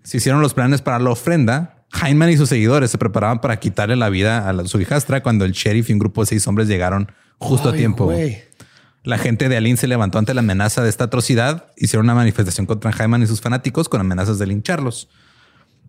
Se 0.03 0.17
hicieron 0.17 0.41
los 0.41 0.53
planes 0.53 0.81
para 0.81 0.99
la 0.99 1.09
ofrenda. 1.11 1.85
Heinemann 2.03 2.29
y 2.31 2.37
sus 2.37 2.49
seguidores 2.49 2.91
se 2.91 2.97
preparaban 2.97 3.39
para 3.39 3.57
quitarle 3.59 3.95
la 3.95 4.09
vida 4.09 4.49
a 4.49 4.53
la- 4.53 4.65
su 4.65 4.81
hijastra 4.81 5.23
cuando 5.23 5.45
el 5.45 5.53
sheriff 5.53 5.89
y 5.89 5.93
un 5.93 5.99
grupo 5.99 6.21
de 6.21 6.27
seis 6.27 6.45
hombres 6.47 6.67
llegaron 6.67 7.09
justo 7.37 7.69
a 7.69 7.71
Ay, 7.71 7.77
tiempo. 7.77 8.05
güey. 8.05 8.41
La 9.03 9.17
gente 9.17 9.49
de 9.49 9.57
Aline 9.57 9.77
se 9.77 9.87
levantó 9.87 10.17
ante 10.17 10.33
la 10.33 10.39
amenaza 10.39 10.81
de 10.81 10.89
esta 10.89 11.05
atrocidad. 11.05 11.71
Hicieron 11.75 12.05
una 12.05 12.15
manifestación 12.15 12.65
contra 12.65 12.91
Heinemann 12.91 13.21
y 13.21 13.27
sus 13.27 13.41
fanáticos 13.41 13.89
con 13.89 13.99
amenazas 13.99 14.39
de 14.39 14.47
lincharlos. 14.47 15.09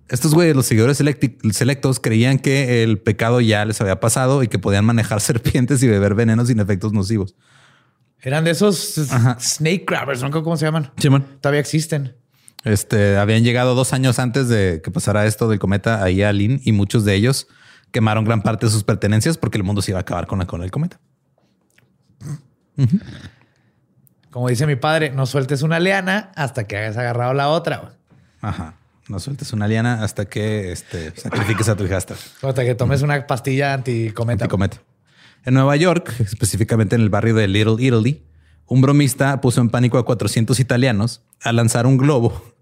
Estos 0.09 0.35
güeyes, 0.35 0.55
los 0.55 0.67
seguidores 0.67 0.99
selectos, 0.99 2.01
creían 2.01 2.39
que 2.39 2.83
el 2.83 2.99
pecado 2.99 3.41
ya 3.41 3.65
les 3.65 3.81
había 3.81 4.01
pasado 4.01 4.43
y 4.43 4.49
que 4.49 4.59
podían 4.59 4.85
manejar 4.85 5.21
serpientes 5.23 5.83
y 5.83 5.89
beber 5.89 6.15
venenos 6.15 6.49
sin 6.49 6.59
efectos 6.59 6.93
nocivos. 6.93 7.37
Eran 8.21 8.45
de 8.45 8.51
esos 8.51 8.99
Ajá. 9.13 9.39
snake 9.39 9.85
grabbers, 9.87 10.23
¿no? 10.23 10.31
¿Cómo 10.31 10.57
se 10.57 10.65
llaman? 10.65 10.91
Simón. 10.99 11.25
Todavía 11.41 11.61
existen. 11.61 12.17
Este 12.65 13.19
habían 13.19 13.45
llegado 13.45 13.75
dos 13.75 13.93
años 13.93 14.19
antes 14.19 14.49
de 14.49 14.81
que 14.83 14.91
pasara 14.91 15.27
esto 15.27 15.49
del 15.49 15.59
cometa 15.59 16.03
ahí 16.03 16.23
a 16.23 16.33
Lynn 16.33 16.61
y 16.65 16.73
muchos 16.73 17.05
de 17.05 17.15
ellos 17.15 17.47
quemaron 17.93 18.25
gran 18.25 18.43
parte 18.43 18.67
de 18.67 18.73
sus 18.73 18.83
pertenencias 18.83 19.37
porque 19.37 19.59
el 19.59 19.65
mundo 19.65 19.83
se 19.83 19.93
iba 19.93 19.99
a 19.99 20.01
acabar 20.01 20.27
con, 20.27 20.39
la, 20.39 20.47
con 20.47 20.63
el 20.63 20.71
cometa. 20.71 20.99
Como 24.31 24.49
dice 24.49 24.67
mi 24.67 24.77
padre, 24.77 25.11
no 25.11 25.27
sueltes 25.27 25.63
una 25.63 25.79
liana 25.79 26.33
hasta 26.35 26.65
que 26.65 26.77
hayas 26.77 26.97
agarrado 26.97 27.35
la 27.35 27.49
otra. 27.49 27.93
Ajá. 28.41 28.75
No 29.09 29.21
sueltes 29.21 29.53
una 29.53 29.69
liana 29.69 30.03
hasta 30.03 30.25
que 30.25 30.73
este, 30.73 31.15
sacrifiques 31.15 31.69
a 31.69 31.77
tu 31.77 31.85
hijastra. 31.85 32.17
Hasta 32.43 32.65
que 32.65 32.75
tomes 32.75 33.03
una 33.03 33.27
pastilla 33.27 33.75
anticometa. 33.75 34.45
Anticometa. 34.45 34.79
En 35.45 35.55
Nueva 35.55 35.77
York, 35.77 36.15
específicamente 36.21 36.97
en 36.97 37.03
el 37.03 37.11
barrio 37.11 37.35
de 37.35 37.47
Little 37.47 37.77
Italy, 37.79 38.25
un 38.67 38.81
bromista 38.81 39.41
puso 39.43 39.61
en 39.61 39.69
pánico 39.69 39.99
a 39.99 40.07
400 40.07 40.59
italianos 40.59 41.23
al 41.43 41.57
lanzar 41.57 41.87
un 41.87 41.99
globo 41.99 42.55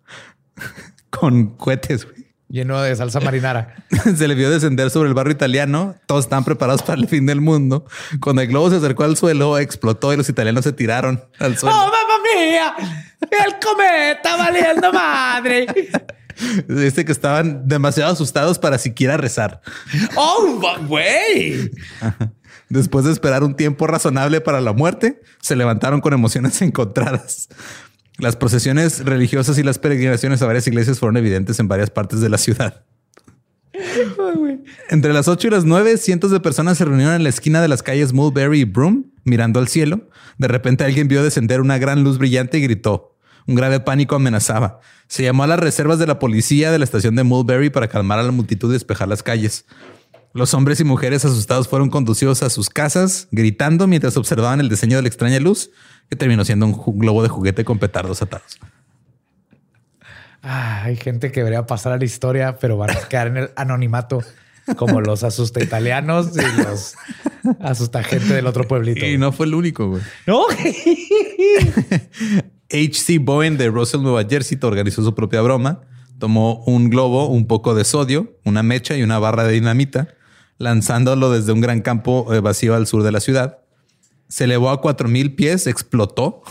con 1.11 1.57
cohetes. 1.57 2.05
güey. 2.05 2.32
Lleno 2.53 2.83
de 2.83 2.95
salsa 2.95 3.19
marinara. 3.19 3.77
Se 4.15 4.29
le 4.29 4.35
vio 4.35 4.51
descender 4.51 4.91
sobre 4.91 5.09
el 5.09 5.15
barrio 5.15 5.33
italiano. 5.33 5.95
Todos 6.05 6.27
estaban 6.27 6.45
preparados 6.45 6.83
para 6.83 7.01
el 7.01 7.09
fin 7.09 7.25
del 7.25 7.41
mundo. 7.41 7.87
Cuando 8.21 8.43
el 8.43 8.49
globo 8.49 8.69
se 8.69 8.77
acercó 8.77 9.05
al 9.05 9.17
suelo, 9.17 9.57
explotó 9.57 10.13
y 10.13 10.19
los 10.19 10.29
italianos 10.29 10.65
se 10.65 10.75
tiraron 10.75 11.25
al 11.39 11.57
suelo. 11.57 11.75
¡Oh, 11.75 11.87
mamá 11.87 12.23
mía! 12.37 12.75
¡El 13.23 13.55
cometa 13.59 14.37
valiendo 14.37 14.93
madre! 14.93 15.67
Dice 16.69 17.07
que 17.07 17.13
estaban 17.13 17.67
demasiado 17.67 18.13
asustados 18.13 18.59
para 18.59 18.77
siquiera 18.77 19.17
rezar. 19.17 19.63
¡Oh, 20.15 20.61
güey! 20.87 21.71
Después 22.69 23.07
de 23.07 23.13
esperar 23.13 23.45
un 23.45 23.57
tiempo 23.57 23.87
razonable 23.87 24.43
para 24.43 24.61
la 24.61 24.75
muerte, 24.75 25.23
se 25.41 25.57
levantaron 25.57 26.03
con 26.03 26.13
emociones 26.13 26.61
encontradas. 26.61 27.49
Las 28.19 28.37
procesiones 28.37 29.05
religiosas 29.05 29.59
y 29.59 29.63
las 29.63 29.79
peregrinaciones 29.79 30.43
a 30.43 30.47
varias 30.47 30.67
iglesias 30.67 30.99
fueron 30.99 31.17
evidentes 31.17 31.59
en 31.61 31.69
varias 31.69 31.91
partes 31.91 32.21
de 32.21 32.29
la 32.29 32.39
ciudad. 32.39 32.85
Entre 34.91 35.13
las 35.13 35.29
8 35.29 35.49
y 35.49 35.51
las 35.51 35.65
9, 35.65 35.97
cientos 35.97 36.31
de 36.31 36.41
personas 36.41 36.79
se 36.79 36.85
reunieron 36.85 37.15
en 37.15 37.23
la 37.23 37.31
esquina 37.31 37.61
de 37.63 37.69
las 37.69 37.83
calles 37.83 38.13
Mulberry 38.13 38.61
y 38.61 38.65
Broome, 38.65 39.05
mirando 39.25 39.61
al 39.61 39.69
cielo. 39.69 40.09
De 40.39 40.49
repente 40.49 40.85
alguien 40.85 41.09
vio 41.09 41.23
descender 41.23 41.61
una 41.61 41.79
gran 41.79 42.05
luz 42.05 42.19
brillante 42.19 42.59
y 42.59 42.63
gritó. 42.63 43.17
Un 43.47 43.55
grave 43.55 43.81
pánico 43.81 44.15
amenazaba. 44.15 44.81
Se 45.09 45.25
llamó 45.25 45.43
a 45.43 45.47
las 45.47 45.59
reservas 45.59 45.99
de 45.99 46.07
la 46.07 46.19
policía 46.19 46.71
de 46.71 46.79
la 46.79 46.85
estación 46.85 47.17
de 47.17 47.25
Mulberry 47.25 47.71
para 47.71 47.89
calmar 47.89 48.19
a 48.19 48.23
la 48.23 48.31
multitud 48.31 48.71
y 48.71 48.75
despejar 48.75 49.09
las 49.09 49.23
calles. 49.23 49.65
Los 50.35 50.55
hombres 50.55 50.81
y 50.81 50.85
mujeres 50.85 51.25
asustados 51.25 51.69
fueron 51.69 51.91
conducidos 51.91 52.43
a 52.43 52.51
sus 52.51 52.71
casas, 52.71 53.29
gritando 53.33 53.87
mientras 53.87 54.17
observaban 54.17 54.61
el 54.61 54.71
diseño 54.71 54.97
de 54.97 55.03
la 55.03 55.09
extraña 55.09 55.39
luz, 55.41 55.71
que 56.09 56.17
terminó 56.17 56.45
siendo 56.45 56.67
un 56.67 56.99
globo 56.99 57.23
de 57.23 57.29
juguete 57.29 57.65
con 57.65 57.79
petardos 57.79 58.23
atados. 58.23 58.59
Ah, 60.43 60.83
hay 60.85 60.97
gente 60.97 61.31
que 61.31 61.41
debería 61.41 61.67
pasar 61.67 61.93
a 61.93 61.99
la 61.99 62.05
historia, 62.05 62.59
pero 62.59 62.77
van 62.77 62.91
a 62.91 63.09
quedar 63.09 63.29
en 63.29 63.37
el 63.37 63.51
anonimato, 63.55 64.23
como 64.77 65.01
los 65.01 65.23
asusta 65.23 65.63
italianos 65.63 66.33
y 66.37 66.63
los 66.63 66.97
asusta 67.61 68.03
gente 68.03 68.35
del 68.35 68.49
otro 68.49 68.67
pueblito. 68.67 69.07
Y 69.07 69.19
no 69.19 69.31
fue 69.31 69.47
el 69.47 69.55
único, 69.55 69.89
güey. 69.89 70.03
¿No? 70.27 70.45
H.C. 72.73 73.19
Bowen 73.19 73.57
de 73.57 73.69
Russell, 73.69 74.03
Nueva 74.03 74.25
Jersey, 74.29 74.59
organizó 74.63 75.05
su 75.05 75.15
propia 75.15 75.43
broma. 75.43 75.83
Tomó 76.19 76.65
un 76.67 76.91
globo, 76.91 77.29
un 77.29 77.47
poco 77.47 77.75
de 77.75 77.85
sodio, 77.85 78.37
una 78.45 78.63
mecha 78.63 78.97
y 78.97 79.03
una 79.03 79.19
barra 79.19 79.45
de 79.45 79.53
dinamita, 79.53 80.09
lanzándolo 80.59 81.31
desde 81.31 81.53
un 81.53 81.61
gran 81.61 81.83
campo 81.83 82.33
eh, 82.33 82.41
vacío 82.41 82.75
al 82.75 82.87
sur 82.87 83.03
de 83.03 83.13
la 83.13 83.21
ciudad. 83.21 83.59
Se 84.33 84.45
elevó 84.45 84.71
a 84.71 84.81
4000 84.81 85.35
pies, 85.35 85.67
explotó. 85.67 86.43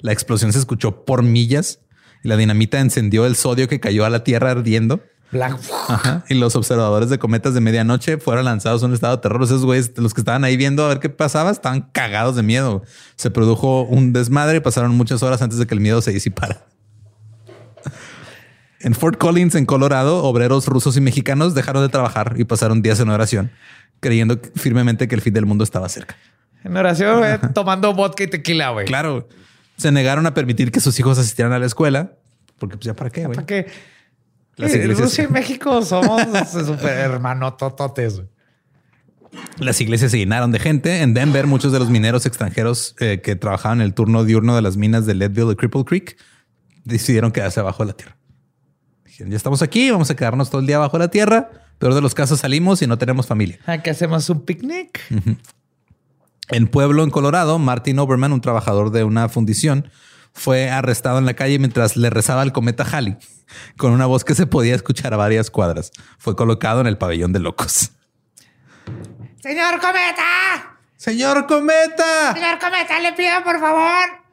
La 0.00 0.12
explosión 0.12 0.52
se 0.52 0.58
escuchó 0.58 1.06
por 1.06 1.22
millas 1.22 1.78
y 2.22 2.28
la 2.28 2.36
dinamita 2.36 2.80
encendió 2.80 3.24
el 3.24 3.34
sodio 3.34 3.66
que 3.66 3.80
cayó 3.80 4.04
a 4.04 4.10
la 4.10 4.24
tierra 4.24 4.50
ardiendo. 4.50 5.00
Ajá. 5.88 6.26
Y 6.28 6.34
los 6.34 6.54
observadores 6.54 7.08
de 7.08 7.18
cometas 7.18 7.54
de 7.54 7.62
medianoche 7.62 8.18
fueron 8.18 8.44
lanzados 8.44 8.82
a 8.82 8.86
un 8.86 8.92
estado 8.92 9.16
de 9.16 9.22
terror. 9.22 9.42
Esos 9.42 9.64
güeyes, 9.64 9.92
los 9.96 10.12
que 10.12 10.20
estaban 10.20 10.44
ahí 10.44 10.58
viendo 10.58 10.84
a 10.84 10.88
ver 10.88 11.00
qué 11.00 11.08
pasaba, 11.08 11.50
estaban 11.50 11.88
cagados 11.92 12.36
de 12.36 12.42
miedo. 12.42 12.82
Se 13.16 13.30
produjo 13.30 13.84
un 13.84 14.12
desmadre 14.12 14.58
y 14.58 14.60
pasaron 14.60 14.94
muchas 14.94 15.22
horas 15.22 15.40
antes 15.40 15.58
de 15.58 15.66
que 15.66 15.72
el 15.72 15.80
miedo 15.80 16.02
se 16.02 16.12
disipara. 16.12 16.66
En 18.80 18.94
Fort 18.94 19.16
Collins, 19.16 19.54
en 19.54 19.64
Colorado, 19.64 20.24
obreros 20.24 20.66
rusos 20.66 20.94
y 20.98 21.00
mexicanos 21.00 21.54
dejaron 21.54 21.82
de 21.82 21.88
trabajar 21.88 22.34
y 22.36 22.44
pasaron 22.44 22.82
días 22.82 23.00
en 23.00 23.08
oración, 23.08 23.50
creyendo 24.00 24.38
firmemente 24.56 25.08
que 25.08 25.14
el 25.14 25.22
fin 25.22 25.32
del 25.32 25.46
mundo 25.46 25.64
estaba 25.64 25.88
cerca. 25.88 26.16
En 26.64 26.76
oración, 26.76 27.18
güey, 27.18 27.38
tomando 27.54 27.92
vodka 27.94 28.24
y 28.24 28.26
tequila, 28.28 28.70
güey. 28.70 28.86
Claro, 28.86 29.28
se 29.76 29.92
negaron 29.92 30.26
a 30.26 30.34
permitir 30.34 30.72
que 30.72 30.80
sus 30.80 30.98
hijos 30.98 31.18
asistieran 31.18 31.52
a 31.52 31.58
la 31.58 31.66
escuela, 31.66 32.12
porque 32.58 32.76
pues 32.76 32.86
ya 32.86 32.94
para 32.94 33.10
qué, 33.10 33.24
güey. 33.26 33.34
¿Para 33.36 33.46
qué? 33.46 33.66
Las 34.56 34.72
iglesias- 34.74 34.98
Rusia 35.00 35.24
y 35.24 35.28
México 35.28 35.82
somos 35.82 36.22
super 36.50 36.96
hermano 36.98 37.54
tototes. 37.54 38.16
güey. 38.16 38.28
Las 39.58 39.80
iglesias 39.80 40.12
se 40.12 40.18
llenaron 40.18 40.52
de 40.52 40.60
gente. 40.60 41.02
En 41.02 41.12
Denver, 41.12 41.46
muchos 41.48 41.72
de 41.72 41.80
los 41.80 41.90
mineros 41.90 42.24
extranjeros 42.24 42.94
eh, 43.00 43.20
que 43.20 43.34
trabajaban 43.34 43.80
el 43.80 43.92
turno 43.92 44.22
diurno 44.24 44.54
de 44.54 44.62
las 44.62 44.76
minas 44.76 45.06
de 45.06 45.14
Leadville 45.14 45.52
y 45.52 45.56
Cripple 45.56 45.84
Creek 45.84 46.16
decidieron 46.84 47.32
quedarse 47.32 47.58
abajo 47.58 47.82
de 47.82 47.88
la 47.88 47.96
tierra. 47.96 48.16
Dijeron, 49.04 49.30
ya 49.32 49.36
estamos 49.36 49.60
aquí, 49.62 49.90
vamos 49.90 50.08
a 50.10 50.14
quedarnos 50.14 50.50
todo 50.50 50.60
el 50.60 50.68
día 50.68 50.76
abajo 50.76 50.98
de 50.98 51.04
la 51.06 51.10
tierra. 51.10 51.50
Peor 51.78 51.94
de 51.94 52.00
los 52.00 52.14
casos 52.14 52.38
salimos 52.40 52.80
y 52.82 52.86
no 52.86 52.96
tenemos 52.96 53.26
familia. 53.26 53.58
Aquí 53.66 53.90
hacemos 53.90 54.30
un 54.30 54.44
picnic. 54.44 55.00
En 56.50 56.68
Pueblo, 56.68 57.02
en 57.02 57.10
Colorado, 57.10 57.58
Martin 57.58 57.98
Oberman, 57.98 58.32
un 58.32 58.40
trabajador 58.40 58.90
de 58.90 59.04
una 59.04 59.28
fundición, 59.28 59.90
fue 60.32 60.70
arrestado 60.70 61.18
en 61.18 61.26
la 61.26 61.34
calle 61.34 61.58
mientras 61.58 61.96
le 61.96 62.10
rezaba 62.10 62.42
al 62.42 62.52
cometa 62.52 62.84
Halley 62.84 63.16
con 63.76 63.92
una 63.92 64.06
voz 64.06 64.24
que 64.24 64.34
se 64.34 64.46
podía 64.46 64.74
escuchar 64.74 65.14
a 65.14 65.16
varias 65.16 65.50
cuadras. 65.50 65.90
Fue 66.18 66.36
colocado 66.36 66.80
en 66.80 66.86
el 66.86 66.98
pabellón 66.98 67.32
de 67.32 67.40
locos. 67.40 67.92
Señor 69.42 69.80
Cometa, 69.80 70.78
Señor 70.96 71.46
cometa. 71.46 72.32
señor 72.32 72.58
Cometa, 72.58 72.98
le 72.98 73.12
pido 73.12 73.42
por 73.44 73.60
favor 73.60 74.24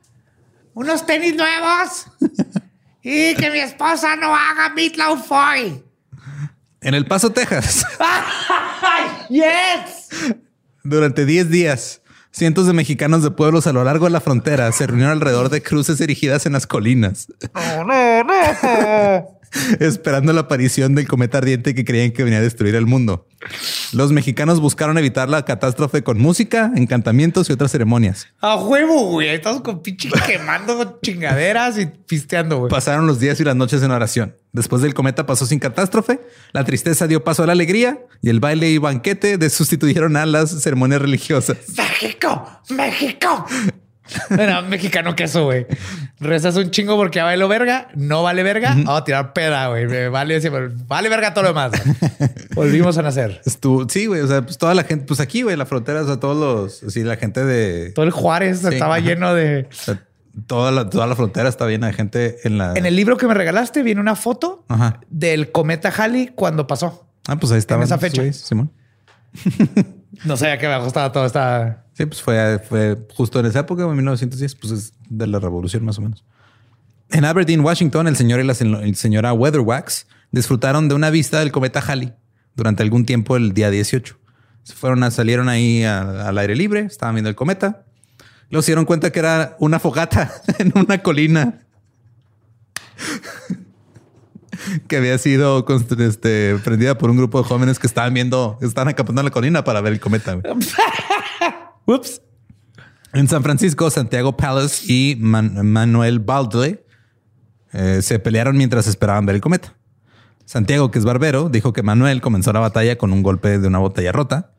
unos 0.74 1.05
tenis 1.05 1.36
nuevos 1.36 2.05
y 3.03 3.36
que 3.36 3.51
mi 3.51 3.59
esposa 3.59 4.16
no 4.16 4.34
haga 4.34 4.70
meatloaf 4.70 5.30
hoy. 5.32 5.84
En 6.82 6.93
El 6.93 7.05
Paso, 7.05 7.32
Texas. 7.32 7.86
¡Yes! 9.30 10.34
Durante 10.84 11.26
10 11.26 11.49
días, 11.49 12.01
cientos 12.32 12.67
de 12.67 12.73
mexicanos 12.73 13.23
de 13.23 13.32
pueblos 13.32 13.67
a 13.67 13.73
lo 13.73 13.84
largo 13.84 14.05
de 14.05 14.11
la 14.11 14.21
frontera 14.21 14.71
se 14.71 14.88
reunieron 14.88 15.13
alrededor 15.13 15.49
de 15.49 15.61
cruces 15.61 15.99
erigidas 16.01 16.45
en 16.45 16.53
las 16.53 16.67
colinas. 16.67 17.27
esperando 19.79 20.34
la 20.34 20.41
aparición 20.41 20.95
del 20.95 21.07
cometa 21.07 21.39
ardiente 21.39 21.75
que 21.75 21.84
creían 21.84 22.11
que 22.11 22.23
venía 22.23 22.39
a 22.39 22.41
destruir 22.41 22.75
el 22.75 22.86
mundo. 22.86 23.27
Los 23.91 24.11
mexicanos 24.11 24.59
buscaron 24.59 24.97
evitar 24.97 25.29
la 25.29 25.43
catástrofe 25.43 26.03
con 26.03 26.19
música, 26.19 26.71
encantamientos 26.75 27.49
y 27.49 27.53
otras 27.53 27.71
ceremonias. 27.71 28.27
A 28.39 28.55
huevo, 28.55 29.09
güey. 29.11 29.29
Estamos 29.29 29.61
con 29.61 29.82
pinche 29.82 30.09
quemando 30.25 30.99
chingaderas 31.03 31.77
y 31.77 31.86
pisteando, 31.86 32.59
güey. 32.59 32.69
Pasaron 32.69 33.07
los 33.07 33.19
días 33.19 33.39
y 33.39 33.43
las 33.43 33.55
noches 33.55 33.84
en 33.84 33.91
oración. 33.91 34.36
Después 34.54 34.82
del 34.82 34.93
cometa 34.93 35.26
pasó 35.26 35.45
sin 35.45 35.60
catástrofe, 35.60 36.20
la 36.52 36.66
tristeza 36.66 37.08
dio 37.08 37.24
paso 37.24 37.43
a 37.43 37.45
la 37.45 37.54
alegría 37.54 37.99
y 38.22 38.30
el 38.30 38.41
baile 38.41 38.70
y 38.70 38.78
banquete 38.78 39.38
de 39.38 39.49
sustituyeron 39.49 40.18
a 40.18 40.26
las 40.26 40.49
ceremonias 40.62 41.02
religiosas. 41.02 41.58
México, 41.78 42.62
México. 42.70 43.45
Bueno, 44.30 44.62
mexicano 44.64 45.16
queso, 45.16 45.45
güey. 45.45 45.66
Rezas 46.20 46.56
un 46.58 46.72
chingo 46.72 46.97
porque 46.97 47.18
ya 47.18 47.24
vale 47.24 47.45
verga, 47.47 47.88
no 47.95 48.24
vale 48.24 48.43
verga. 48.43 48.70
Vamos 48.70 49.02
a 49.02 49.04
tirar 49.04 49.34
peda, 49.34 49.68
güey. 49.68 50.10
Vale, 50.10 50.39
vale 50.88 51.10
verga 51.10 51.34
todo 51.34 51.43
lo 51.43 51.49
demás. 51.49 51.72
Volvimos 52.56 52.97
a 52.97 53.02
nacer. 53.02 53.41
sí, 53.88 54.06
güey. 54.08 54.22
O 54.22 54.28
sea, 54.28 54.41
pues 54.41 54.58
toda 54.58 54.74
la 54.74 54.84
gente, 54.84 55.06
pues 55.06 55.20
aquí, 55.20 55.43
güey, 55.43 55.56
la 55.56 55.66
frontera, 55.66 56.02
o 56.02 56.06
sea, 56.06 56.20
todos 56.20 56.38
los, 56.38 56.93
sí, 56.93 57.04
la 57.04 57.16
gente 57.16 57.45
de. 57.45 57.91
Todo 57.91 58.06
el 58.06 58.12
Juárez 58.12 58.64
estaba 58.64 58.99
lleno 58.99 59.34
de. 59.34 59.68
Toda 60.47 60.71
la, 60.71 60.89
toda 60.89 61.07
la 61.07 61.15
frontera 61.15 61.49
está 61.49 61.67
llena 61.67 61.88
de 61.88 61.93
gente 61.93 62.38
en 62.43 62.57
la. 62.57 62.73
En 62.73 62.86
el 62.86 62.95
libro 62.95 63.17
que 63.17 63.27
me 63.27 63.34
regalaste 63.34 63.84
viene 63.84 64.01
una 64.01 64.15
foto 64.15 64.65
del 65.09 65.51
cometa 65.51 65.89
Halley 65.89 66.32
cuando 66.36 66.67
pasó. 66.67 67.07
Ah, 67.27 67.38
pues 67.38 67.51
ahí 67.51 67.57
estaba. 67.59 67.82
En 67.82 67.86
esa 67.86 67.97
fecha. 67.97 68.32
Simón. 68.34 68.71
no 70.25 70.38
sabía 70.38 70.57
que 70.57 70.67
me 70.67 70.73
ajustaba 70.73 71.11
todo. 71.11 71.25
Esta... 71.25 71.86
Sí, 71.93 72.05
pues 72.05 72.21
fue, 72.21 72.59
fue 72.59 72.97
justo 73.15 73.39
en 73.39 73.45
esa 73.45 73.59
época, 73.59 73.84
en 73.84 73.95
1910, 73.95 74.55
pues 74.55 74.73
es 74.73 74.93
de 75.09 75.27
la 75.27 75.39
revolución 75.39 75.86
más 75.86 75.97
o 75.97 76.01
menos. 76.01 76.23
En 77.11 77.25
Aberdeen, 77.25 77.61
Washington, 77.61 78.07
el 78.07 78.15
señor 78.15 78.39
y 78.39 78.43
la 78.43 78.53
señora 78.53 79.34
Weatherwax 79.34 80.07
disfrutaron 80.32 80.88
de 80.88 80.95
una 80.95 81.09
vista 81.09 81.39
del 81.39 81.51
cometa 81.51 81.82
Halley 81.86 82.13
durante 82.55 82.84
algún 82.84 83.05
tiempo 83.05 83.36
el 83.36 83.53
día 83.53 83.69
18. 83.69 84.17
Se 84.63 84.73
fueron 84.73 85.03
a, 85.03 85.11
salieron 85.11 85.49
ahí 85.49 85.84
al 85.84 86.38
aire 86.38 86.55
libre, 86.55 86.82
estaban 86.82 87.15
viendo 87.15 87.29
el 87.29 87.36
cometa. 87.36 87.84
Luego 88.52 88.62
se 88.62 88.72
dieron 88.72 88.86
cuenta 88.86 89.12
que 89.12 89.20
era 89.20 89.56
una 89.60 89.80
fogata 89.80 90.32
en 90.60 90.72
una 90.76 91.02
colina 91.02 91.62
que 94.88 94.97
había 94.97 95.18
sido 95.18 95.66
este, 95.99 96.58
prendida 96.64 96.97
por 96.97 97.10
un 97.10 97.18
grupo 97.18 97.41
de 97.41 97.47
jóvenes 97.47 97.80
que 97.80 97.88
estaban 97.88 98.14
viendo, 98.14 98.58
estaban 98.62 98.89
acampando 98.89 99.22
en 99.22 99.26
la 99.26 99.32
colina 99.32 99.64
para 99.64 99.82
ver 99.82 99.93
el 99.93 99.99
cometa. 99.99 100.38
Ups. 101.86 102.22
En 103.14 103.28
San 103.28 103.43
Francisco, 103.43 103.89
Santiago 103.89 104.38
Palace 104.38 104.86
y 104.88 105.18
Manuel 105.20 106.20
Baldwin 106.20 106.80
eh, 107.74 107.99
se 108.02 108.20
pelearon 108.20 108.56
mientras 108.56 108.88
esperaban 108.88 109.26
ver 109.26 109.36
el 109.36 109.41
cometa. 109.41 109.76
Santiago, 110.45 110.91
que 110.91 110.99
es 110.99 111.06
barbero, 111.06 111.49
dijo 111.49 111.74
que 111.74 111.84
Manuel 111.84 112.22
comenzó 112.22 112.54
la 112.54 112.60
batalla 112.60 112.97
con 112.97 113.12
un 113.12 113.24
golpe 113.24 113.60
de 113.60 113.68
una 113.68 113.80
botella 113.80 114.12
rota. 114.12 114.51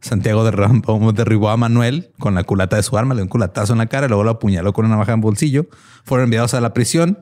Santiago 0.00 0.44
derribó 1.12 1.50
a 1.50 1.56
Manuel 1.56 2.10
con 2.18 2.34
la 2.34 2.44
culata 2.44 2.76
de 2.76 2.82
su 2.82 2.96
arma, 2.96 3.14
le 3.14 3.20
dio 3.20 3.24
un 3.24 3.28
culatazo 3.28 3.72
en 3.72 3.78
la 3.78 3.86
cara, 3.86 4.06
y 4.06 4.08
luego 4.08 4.24
lo 4.24 4.30
apuñaló 4.30 4.72
con 4.72 4.84
una 4.84 4.94
navaja 4.94 5.12
en 5.12 5.20
bolsillo. 5.20 5.66
Fueron 6.04 6.24
enviados 6.24 6.54
a 6.54 6.60
la 6.60 6.72
prisión 6.72 7.18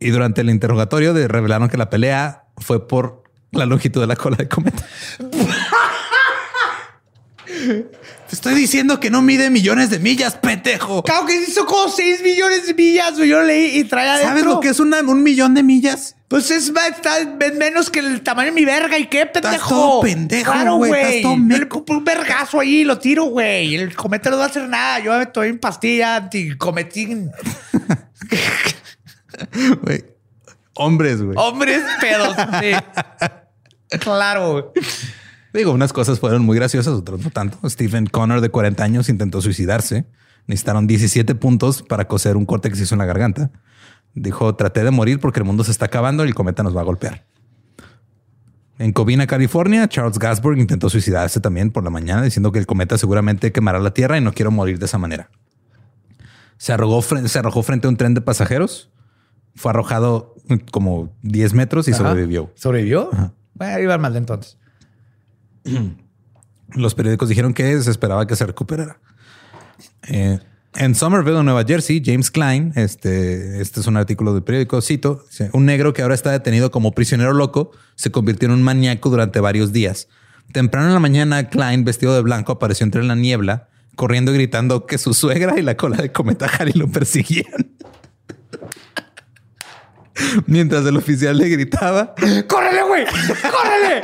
y 0.00 0.10
durante 0.10 0.40
el 0.40 0.50
interrogatorio 0.50 1.14
revelaron 1.28 1.68
que 1.68 1.76
la 1.76 1.90
pelea 1.90 2.44
fue 2.58 2.88
por 2.88 3.22
la 3.52 3.66
longitud 3.66 4.00
de 4.00 4.06
la 4.06 4.16
cola 4.16 4.36
de 4.36 4.48
cometa. 4.48 4.84
Te 8.32 8.36
estoy 8.36 8.54
diciendo 8.54 8.98
que 8.98 9.10
no 9.10 9.20
mide 9.20 9.50
millones 9.50 9.90
de 9.90 9.98
millas, 9.98 10.36
pendejo. 10.36 11.02
Claro 11.02 11.26
que 11.26 11.34
hizo 11.34 11.66
como 11.66 11.90
6 11.90 12.22
millones 12.22 12.66
de 12.66 12.72
millas. 12.72 13.18
Yo 13.18 13.42
leí 13.42 13.78
y 13.78 13.84
traía 13.84 14.14
adentro. 14.14 14.28
¿Sabes 14.30 14.44
lo 14.46 14.58
que 14.58 14.68
es 14.70 14.80
un 14.80 15.22
millón 15.22 15.52
de 15.52 15.62
millas? 15.62 16.16
Pues 16.28 16.50
es, 16.50 16.72
menos 17.58 17.90
que 17.90 17.98
el 17.98 18.22
tamaño 18.22 18.46
de 18.46 18.52
mi 18.52 18.64
verga. 18.64 18.96
¿Y 18.96 19.08
qué, 19.08 19.26
pendejo? 19.26 19.54
Estás 19.54 19.68
todo 19.68 20.00
pendejo, 20.00 20.50
claro, 20.50 20.76
güey. 20.76 21.22
Yo 21.22 21.58
le 21.58 21.68
compro 21.68 21.98
un 21.98 22.04
vergazo 22.04 22.60
ahí 22.60 22.76
y 22.76 22.84
lo 22.84 22.98
tiro, 22.98 23.24
güey. 23.24 23.74
El 23.74 23.94
cometa 23.94 24.30
no 24.30 24.38
va 24.38 24.44
a 24.44 24.46
hacer 24.46 24.66
nada. 24.66 24.98
Yo 25.00 25.20
estoy 25.20 25.50
en 25.50 25.58
pastilla 25.58 26.16
anticometín. 26.16 27.30
Güey. 29.82 30.04
Hombres, 30.74 31.20
güey. 31.20 31.36
Hombres 31.36 31.82
pedos, 32.00 32.34
sí. 32.60 33.98
claro, 33.98 34.52
güey. 34.52 34.64
Digo, 35.52 35.72
unas 35.72 35.92
cosas 35.92 36.18
fueron 36.18 36.44
muy 36.44 36.56
graciosas, 36.56 36.94
otras 36.94 37.20
no 37.20 37.30
tanto. 37.30 37.58
Stephen 37.68 38.06
Connor, 38.06 38.40
de 38.40 38.48
40 38.48 38.82
años, 38.82 39.08
intentó 39.08 39.42
suicidarse. 39.42 40.06
Necesitaron 40.46 40.86
17 40.86 41.34
puntos 41.34 41.82
para 41.82 42.08
coser 42.08 42.36
un 42.36 42.46
corte 42.46 42.70
que 42.70 42.76
se 42.76 42.84
hizo 42.84 42.94
en 42.94 43.00
la 43.00 43.04
garganta. 43.04 43.50
Dijo, 44.14 44.54
traté 44.54 44.82
de 44.82 44.90
morir 44.90 45.20
porque 45.20 45.40
el 45.40 45.44
mundo 45.44 45.64
se 45.64 45.70
está 45.70 45.86
acabando 45.86 46.24
y 46.24 46.28
el 46.28 46.34
cometa 46.34 46.62
nos 46.62 46.76
va 46.76 46.80
a 46.80 46.84
golpear. 46.84 47.26
En 48.78 48.92
Covina, 48.92 49.26
California, 49.26 49.86
Charles 49.88 50.18
Gasburg 50.18 50.58
intentó 50.58 50.88
suicidarse 50.88 51.40
también 51.40 51.70
por 51.70 51.84
la 51.84 51.90
mañana, 51.90 52.22
diciendo 52.22 52.50
que 52.50 52.58
el 52.58 52.66
cometa 52.66 52.98
seguramente 52.98 53.52
quemará 53.52 53.78
la 53.78 53.92
Tierra 53.92 54.18
y 54.18 54.20
no 54.20 54.32
quiero 54.32 54.50
morir 54.50 54.78
de 54.78 54.86
esa 54.86 54.98
manera. 54.98 55.30
Se, 56.56 56.72
arrojó, 56.72 57.02
se 57.02 57.38
arrojó 57.38 57.62
frente 57.62 57.86
a 57.86 57.90
un 57.90 57.96
tren 57.96 58.14
de 58.14 58.20
pasajeros. 58.20 58.90
Fue 59.54 59.70
arrojado 59.70 60.34
como 60.70 61.14
10 61.22 61.54
metros 61.54 61.88
y 61.88 61.92
sobrevivió. 61.92 62.50
¿Sobrevivió? 62.54 63.10
Bueno, 63.54 63.78
iba 63.80 63.98
mal 63.98 64.16
entonces. 64.16 64.58
Los 66.74 66.94
periódicos 66.94 67.28
dijeron 67.28 67.54
que 67.54 67.80
se 67.82 67.90
esperaba 67.90 68.26
que 68.26 68.36
se 68.36 68.46
recuperara. 68.46 68.98
Eh, 70.08 70.38
en 70.74 70.94
Somerville, 70.94 71.42
Nueva 71.42 71.64
Jersey, 71.64 72.02
James 72.04 72.30
Klein, 72.30 72.72
este, 72.76 73.60
este 73.60 73.80
es 73.80 73.86
un 73.86 73.98
artículo 73.98 74.32
del 74.32 74.42
periódico, 74.42 74.80
cito, 74.80 75.24
un 75.52 75.66
negro 75.66 75.92
que 75.92 76.00
ahora 76.00 76.14
está 76.14 76.30
detenido 76.30 76.70
como 76.70 76.92
prisionero 76.92 77.34
loco 77.34 77.72
se 77.94 78.10
convirtió 78.10 78.46
en 78.46 78.54
un 78.54 78.62
maníaco 78.62 79.10
durante 79.10 79.40
varios 79.40 79.72
días. 79.72 80.08
Temprano 80.52 80.88
en 80.88 80.94
la 80.94 81.00
mañana, 81.00 81.50
Klein, 81.50 81.84
vestido 81.84 82.14
de 82.14 82.22
blanco, 82.22 82.52
apareció 82.52 82.84
entre 82.84 83.04
la 83.04 83.14
niebla, 83.14 83.68
corriendo 83.96 84.32
y 84.32 84.34
gritando 84.34 84.86
que 84.86 84.96
su 84.96 85.12
suegra 85.12 85.58
y 85.58 85.62
la 85.62 85.76
cola 85.76 85.98
de 85.98 86.10
cometa 86.10 86.46
Harry 86.46 86.72
lo 86.72 86.88
persiguían. 86.88 87.44
Mientras 90.46 90.84
el 90.86 90.96
oficial 90.96 91.36
le 91.36 91.48
gritaba: 91.48 92.14
¡Córrele, 92.46 92.82
güey! 92.82 93.04
¡Córrele! 93.06 94.02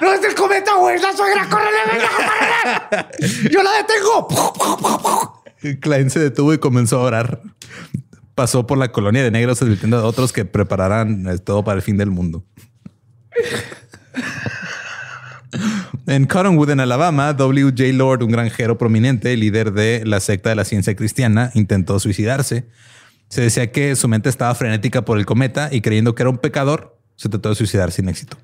¡No 0.00 0.12
es 0.12 0.24
el 0.24 0.34
cometa, 0.34 0.74
güey! 0.76 1.00
¡La 1.00 1.12
suegra! 1.12 1.48
¡Córrele, 1.48 1.78
venga, 1.90 2.08
córrele! 2.16 3.50
¡Yo 3.50 3.62
la 3.62 3.70
detengo! 3.72 5.42
Klein 5.80 6.10
se 6.10 6.20
detuvo 6.20 6.52
y 6.52 6.58
comenzó 6.58 6.98
a 6.98 7.02
orar. 7.02 7.40
Pasó 8.34 8.66
por 8.66 8.78
la 8.78 8.90
colonia 8.90 9.22
de 9.22 9.30
negros 9.30 9.62
advirtiendo 9.62 9.96
a 9.96 10.04
otros 10.04 10.32
que 10.32 10.44
prepararan 10.44 11.26
eh, 11.28 11.38
todo 11.38 11.62
para 11.62 11.76
el 11.76 11.82
fin 11.82 11.96
del 11.96 12.10
mundo. 12.10 12.44
En 16.06 16.26
Cottonwood, 16.26 16.70
en 16.70 16.80
Alabama, 16.80 17.32
W.J. 17.32 17.84
Lord, 17.92 18.24
un 18.24 18.32
granjero 18.32 18.76
prominente, 18.76 19.36
líder 19.36 19.72
de 19.72 20.02
la 20.04 20.20
secta 20.20 20.50
de 20.50 20.56
la 20.56 20.64
ciencia 20.64 20.96
cristiana, 20.96 21.50
intentó 21.54 21.98
suicidarse 22.00 22.66
se 23.34 23.40
decía 23.40 23.72
que 23.72 23.96
su 23.96 24.06
mente 24.06 24.28
estaba 24.28 24.54
frenética 24.54 25.04
por 25.04 25.18
el 25.18 25.26
cometa 25.26 25.68
y 25.72 25.80
creyendo 25.80 26.14
que 26.14 26.22
era 26.22 26.30
un 26.30 26.38
pecador, 26.38 27.00
se 27.16 27.28
trató 27.28 27.48
de 27.48 27.56
suicidar 27.56 27.90
sin 27.90 28.08
éxito. 28.08 28.36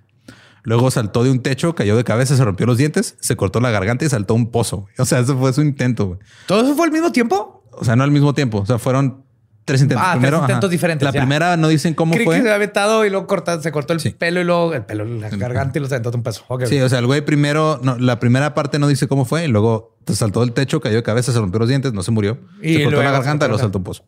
Luego 0.65 0.91
saltó 0.91 1.23
de 1.23 1.31
un 1.31 1.43
techo, 1.45 1.77
cayó 1.77 1.97
de 1.97 2.03
cabeza, 2.03 2.35
se 2.35 2.45
rompió 2.45 2.67
los 2.67 2.77
dientes, 2.77 3.15
se 3.21 3.37
cortó 3.37 3.61
la 3.61 3.71
garganta 3.71 4.05
y 4.05 4.09
saltó 4.09 4.35
un 4.35 4.51
pozo. 4.51 4.89
O 4.99 5.05
sea, 5.05 5.21
eso 5.21 5.39
fue 5.39 5.53
su 5.53 5.63
intento. 5.63 6.19
¿Todo 6.47 6.63
eso 6.63 6.75
fue 6.75 6.87
al 6.87 6.91
mismo 6.91 7.13
tiempo? 7.13 7.65
O 7.71 7.85
sea, 7.85 7.95
no 7.95 8.03
al 8.03 8.11
mismo 8.11 8.35
tiempo. 8.35 8.59
O 8.59 8.67
sea, 8.67 8.81
fueron 8.81 9.23
tres 9.65 9.81
intentos. 9.81 10.05
Ah, 10.05 10.19
tres 10.21 10.35
intentos 10.41 10.69
diferentes. 10.69 11.07
La 11.07 11.13
primera 11.13 11.57
no 11.57 11.69
dicen 11.69 11.95
cómo 11.95 12.15
fue. 12.15 12.25
Que 12.25 12.31
se 12.33 12.39
había 12.41 12.59
vetado 12.59 13.07
y 13.07 13.11
luego 13.11 13.29
se 13.63 13.71
cortó 13.71 13.93
el 13.93 14.01
pelo 14.15 14.41
y 14.41 14.45
luego 14.45 14.75
el 14.75 14.85
pelo, 14.87 15.05
la 15.05 15.29
garganta 15.29 15.79
y 15.79 15.83
lo 15.83 15.87
sentó 15.87 16.11
un 16.11 16.25
peso. 16.25 16.45
Sí, 16.67 16.81
o 16.81 16.89
sea, 16.89 16.99
el 16.99 17.07
güey 17.07 17.21
primero, 17.21 17.81
la 18.01 18.19
primera 18.19 18.55
parte 18.55 18.81
no 18.81 18.89
dice 18.89 19.07
cómo 19.07 19.25
fue 19.25 19.45
y 19.45 19.49
luego 19.49 20.01
saltó 20.09 20.41
del 20.41 20.53
techo, 20.53 20.81
cayó 20.81 20.97
de 20.97 21.05
cabeza, 21.05 21.33
se 21.33 21.39
rompió 21.39 21.61
los 21.61 21.69
dientes, 21.69 21.93
no 21.93 22.03
se 22.03 22.11
murió. 22.11 22.41
Y 22.61 22.75
se 22.75 22.83
cortó 22.83 23.05
la 23.05 23.13
garganta 23.13 23.47
y 23.47 23.51
lo 23.51 23.57
saltó 23.57 23.79
un 23.79 23.85
pozo. 23.85 24.05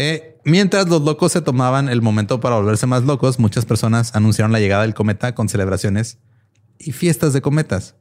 Eh, 0.00 0.38
mientras 0.44 0.88
los 0.88 1.02
locos 1.02 1.32
se 1.32 1.42
tomaban 1.42 1.88
el 1.88 2.02
momento 2.02 2.38
para 2.38 2.54
volverse 2.54 2.86
más 2.86 3.02
locos, 3.02 3.40
muchas 3.40 3.66
personas 3.66 4.14
anunciaron 4.14 4.52
la 4.52 4.60
llegada 4.60 4.82
del 4.82 4.94
cometa 4.94 5.34
con 5.34 5.48
celebraciones 5.48 6.18
y 6.78 6.92
fiestas 6.92 7.32
de 7.32 7.42
cometas. 7.42 7.96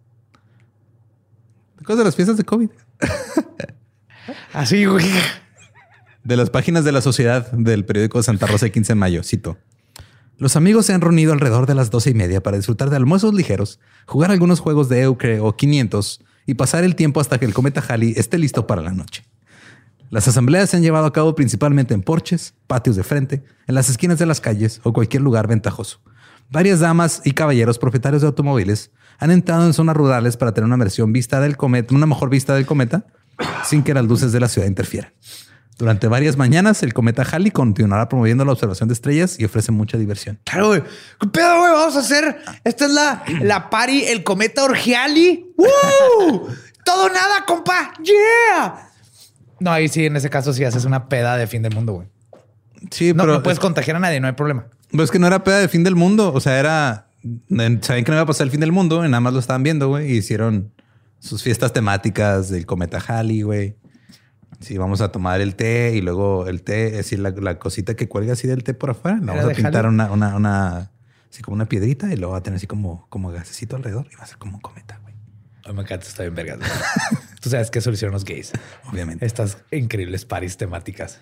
De 1.87 2.03
las 2.03 2.15
fiestas 2.15 2.37
de 2.37 2.43
COVID. 2.43 2.69
Así, 4.53 4.85
güey. 4.85 5.07
De 6.23 6.37
las 6.37 6.51
páginas 6.51 6.85
de 6.85 6.91
la 6.91 7.01
sociedad 7.01 7.51
del 7.51 7.83
periódico 7.83 8.21
Santa 8.21 8.45
Rosa, 8.45 8.69
15 8.69 8.91
de 8.91 8.95
mayo, 8.95 9.23
cito. 9.23 9.57
Los 10.37 10.55
amigos 10.55 10.85
se 10.85 10.93
han 10.93 11.01
reunido 11.01 11.33
alrededor 11.33 11.65
de 11.65 11.73
las 11.73 11.89
doce 11.89 12.11
y 12.11 12.13
media 12.13 12.43
para 12.43 12.57
disfrutar 12.57 12.91
de 12.91 12.97
almuerzos 12.97 13.33
ligeros, 13.33 13.79
jugar 14.05 14.29
algunos 14.29 14.59
juegos 14.59 14.87
de 14.87 15.01
Eucre 15.01 15.39
o 15.39 15.55
500 15.55 16.21
y 16.45 16.53
pasar 16.53 16.83
el 16.83 16.95
tiempo 16.95 17.21
hasta 17.21 17.39
que 17.39 17.45
el 17.45 17.55
cometa 17.55 17.81
Halley 17.81 18.13
esté 18.17 18.37
listo 18.37 18.67
para 18.67 18.83
la 18.83 18.91
noche. 18.91 19.23
Las 20.09 20.27
asambleas 20.27 20.69
se 20.69 20.77
han 20.77 20.83
llevado 20.83 21.05
a 21.05 21.13
cabo 21.13 21.35
principalmente 21.35 21.93
en 21.93 22.01
porches, 22.01 22.53
patios 22.67 22.95
de 22.95 23.03
frente, 23.03 23.43
en 23.67 23.75
las 23.75 23.89
esquinas 23.89 24.17
de 24.19 24.25
las 24.25 24.39
calles 24.39 24.79
o 24.83 24.93
cualquier 24.93 25.21
lugar 25.21 25.47
ventajoso. 25.47 25.99
varias 26.49 26.79
damas 26.79 27.21
y 27.25 27.31
caballeros 27.33 27.77
propietarios 27.77 28.21
de 28.21 28.27
automóviles 28.27 28.91
han 29.19 29.31
entrado 29.31 29.65
en 29.65 29.73
zonas 29.73 29.97
rurales 29.97 30.37
para 30.37 30.53
tener 30.53 30.65
una 30.65 30.77
versión 30.77 31.11
vista 31.11 31.41
del 31.41 31.57
cometa, 31.57 31.93
una 31.93 32.05
mejor 32.05 32.29
vista 32.29 32.55
del 32.55 32.65
cometa, 32.65 33.05
sin 33.65 33.83
que 33.83 33.93
las 33.93 34.05
luces 34.05 34.31
de 34.31 34.39
la 34.39 34.47
ciudad 34.47 34.67
interfieran. 34.67 35.11
Durante 35.77 36.07
varias 36.07 36.37
mañanas, 36.37 36.81
el 36.83 36.93
cometa 36.93 37.23
Halley 37.23 37.51
continuará 37.51 38.07
promoviendo 38.09 38.45
la 38.45 38.53
observación 38.53 38.87
de 38.87 38.93
estrellas 38.93 39.39
y 39.39 39.45
ofrece 39.45 39.71
mucha 39.71 39.97
diversión. 39.97 40.39
Claro, 40.45 40.69
güey. 40.69 40.83
¿Qué 41.19 41.27
pedo, 41.27 41.59
güey? 41.59 41.71
Vamos 41.71 41.95
a 41.97 41.99
hacer. 41.99 42.39
Esta 42.63 42.85
es 42.85 42.91
la, 42.91 43.23
la 43.41 43.69
party, 43.69 44.05
el 44.05 44.23
cometa 44.23 44.63
Orgiali. 44.63 45.53
¡Woo! 45.57 46.47
Todo 46.85 47.09
nada, 47.09 47.45
compa. 47.45 47.93
¡Yeah! 48.01 48.86
No, 49.59 49.71
ahí 49.71 49.87
sí, 49.87 50.05
en 50.05 50.15
ese 50.15 50.29
caso 50.29 50.53
sí 50.53 50.63
haces 50.63 50.85
una 50.85 51.09
peda 51.09 51.37
de 51.37 51.47
fin 51.47 51.61
del 51.61 51.73
mundo, 51.73 51.93
güey. 51.93 52.07
Sí, 52.91 53.13
No, 53.13 53.23
pero 53.23 53.33
no 53.33 53.43
puedes 53.43 53.59
contagiar 53.59 53.97
a 53.97 53.99
nadie, 53.99 54.19
no 54.19 54.27
hay 54.27 54.33
problema. 54.33 54.67
Pues 54.91 55.05
es 55.05 55.11
que 55.11 55.19
no 55.19 55.27
era 55.27 55.43
peda 55.43 55.59
de 55.59 55.67
fin 55.67 55.83
del 55.83 55.95
mundo. 55.95 56.31
O 56.33 56.39
sea, 56.39 56.59
era. 56.59 57.07
Sabían 57.49 57.79
que 57.81 58.11
no 58.11 58.13
iba 58.13 58.21
a 58.21 58.25
pasar 58.25 58.45
el 58.45 58.51
fin 58.51 58.59
del 58.59 58.71
mundo 58.71 59.03
y 59.03 59.09
nada 59.09 59.19
más 59.19 59.33
lo 59.33 59.39
estaban 59.39 59.63
viendo, 59.63 59.89
güey. 59.89 60.11
Y 60.11 60.17
hicieron 60.17 60.71
sus 61.19 61.43
fiestas 61.43 61.73
temáticas 61.73 62.49
del 62.49 62.65
cometa 62.65 62.99
Halley, 62.99 63.41
güey. 63.41 63.75
Sí, 64.59 64.77
vamos 64.77 65.01
a 65.01 65.11
tomar 65.11 65.41
el 65.41 65.55
té 65.55 65.93
y 65.95 66.01
luego 66.01 66.47
el 66.47 66.63
té, 66.63 66.87
es 66.87 66.93
decir, 66.93 67.19
la, 67.19 67.29
la 67.31 67.59
cosita 67.59 67.95
que 67.95 68.07
cuelga 68.07 68.33
así 68.33 68.47
del 68.47 68.63
té 68.63 68.73
por 68.73 68.91
afuera. 68.91 69.17
la 69.17 69.33
¿Era 69.33 69.41
Vamos 69.43 69.53
a 69.53 69.55
pintar 69.55 69.85
una, 69.85 70.11
una, 70.11 70.35
una, 70.35 70.91
así 71.31 71.43
como 71.43 71.55
una 71.55 71.67
piedrita 71.67 72.11
y 72.11 72.17
luego 72.17 72.31
va 72.31 72.39
a 72.39 72.43
tener 72.43 72.57
así 72.57 72.65
como, 72.65 73.05
como 73.09 73.31
gasecito 73.31 73.75
alrededor 73.75 74.07
y 74.11 74.15
va 74.15 74.23
a 74.23 74.27
ser 74.27 74.37
como 74.37 74.55
un 74.55 74.61
cometa, 74.61 74.99
güey. 75.03 75.13
Ay, 75.63 75.73
me 75.73 75.81
encanta, 75.81 76.07
está 76.07 76.23
bien 76.23 76.33
vergas. 76.33 76.59
Tú 77.39 77.49
sabes 77.49 77.69
que 77.69 77.79
eso 77.79 77.89
lo 77.89 77.95
hicieron 77.95 78.13
los 78.13 78.25
gays. 78.25 78.51
Obviamente. 78.91 79.25
Estas 79.25 79.57
increíbles 79.71 80.25
paris 80.25 80.57
temáticas. 80.57 81.21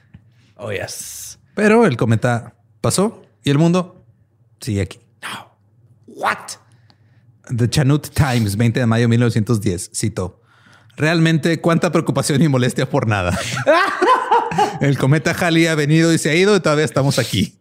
Oh, 0.55 0.72
yes. 0.72 1.39
Pero 1.53 1.86
el 1.86 1.97
cometa 1.97 2.55
pasó 2.82 3.24
y 3.43 3.49
el 3.49 3.57
mundo 3.57 4.05
sigue 4.61 4.82
aquí. 4.82 4.99
What? 6.07 6.38
The 7.55 7.70
Chanut 7.70 8.09
Times, 8.09 8.55
20 8.55 8.80
de 8.80 8.86
mayo 8.86 9.03
de 9.03 9.07
1910, 9.09 9.91
citó. 9.93 10.41
Realmente, 10.95 11.59
cuánta 11.59 11.91
preocupación 11.91 12.41
y 12.41 12.47
molestia 12.47 12.89
por 12.89 13.07
nada. 13.07 13.38
El 14.82 14.97
cometa 14.97 15.32
Halley 15.32 15.68
ha 15.68 15.76
venido 15.76 16.13
y 16.13 16.18
se 16.18 16.30
ha 16.30 16.36
ido 16.36 16.55
y 16.55 16.59
todavía 16.61 16.86
estamos 16.86 17.20
aquí. 17.20 17.59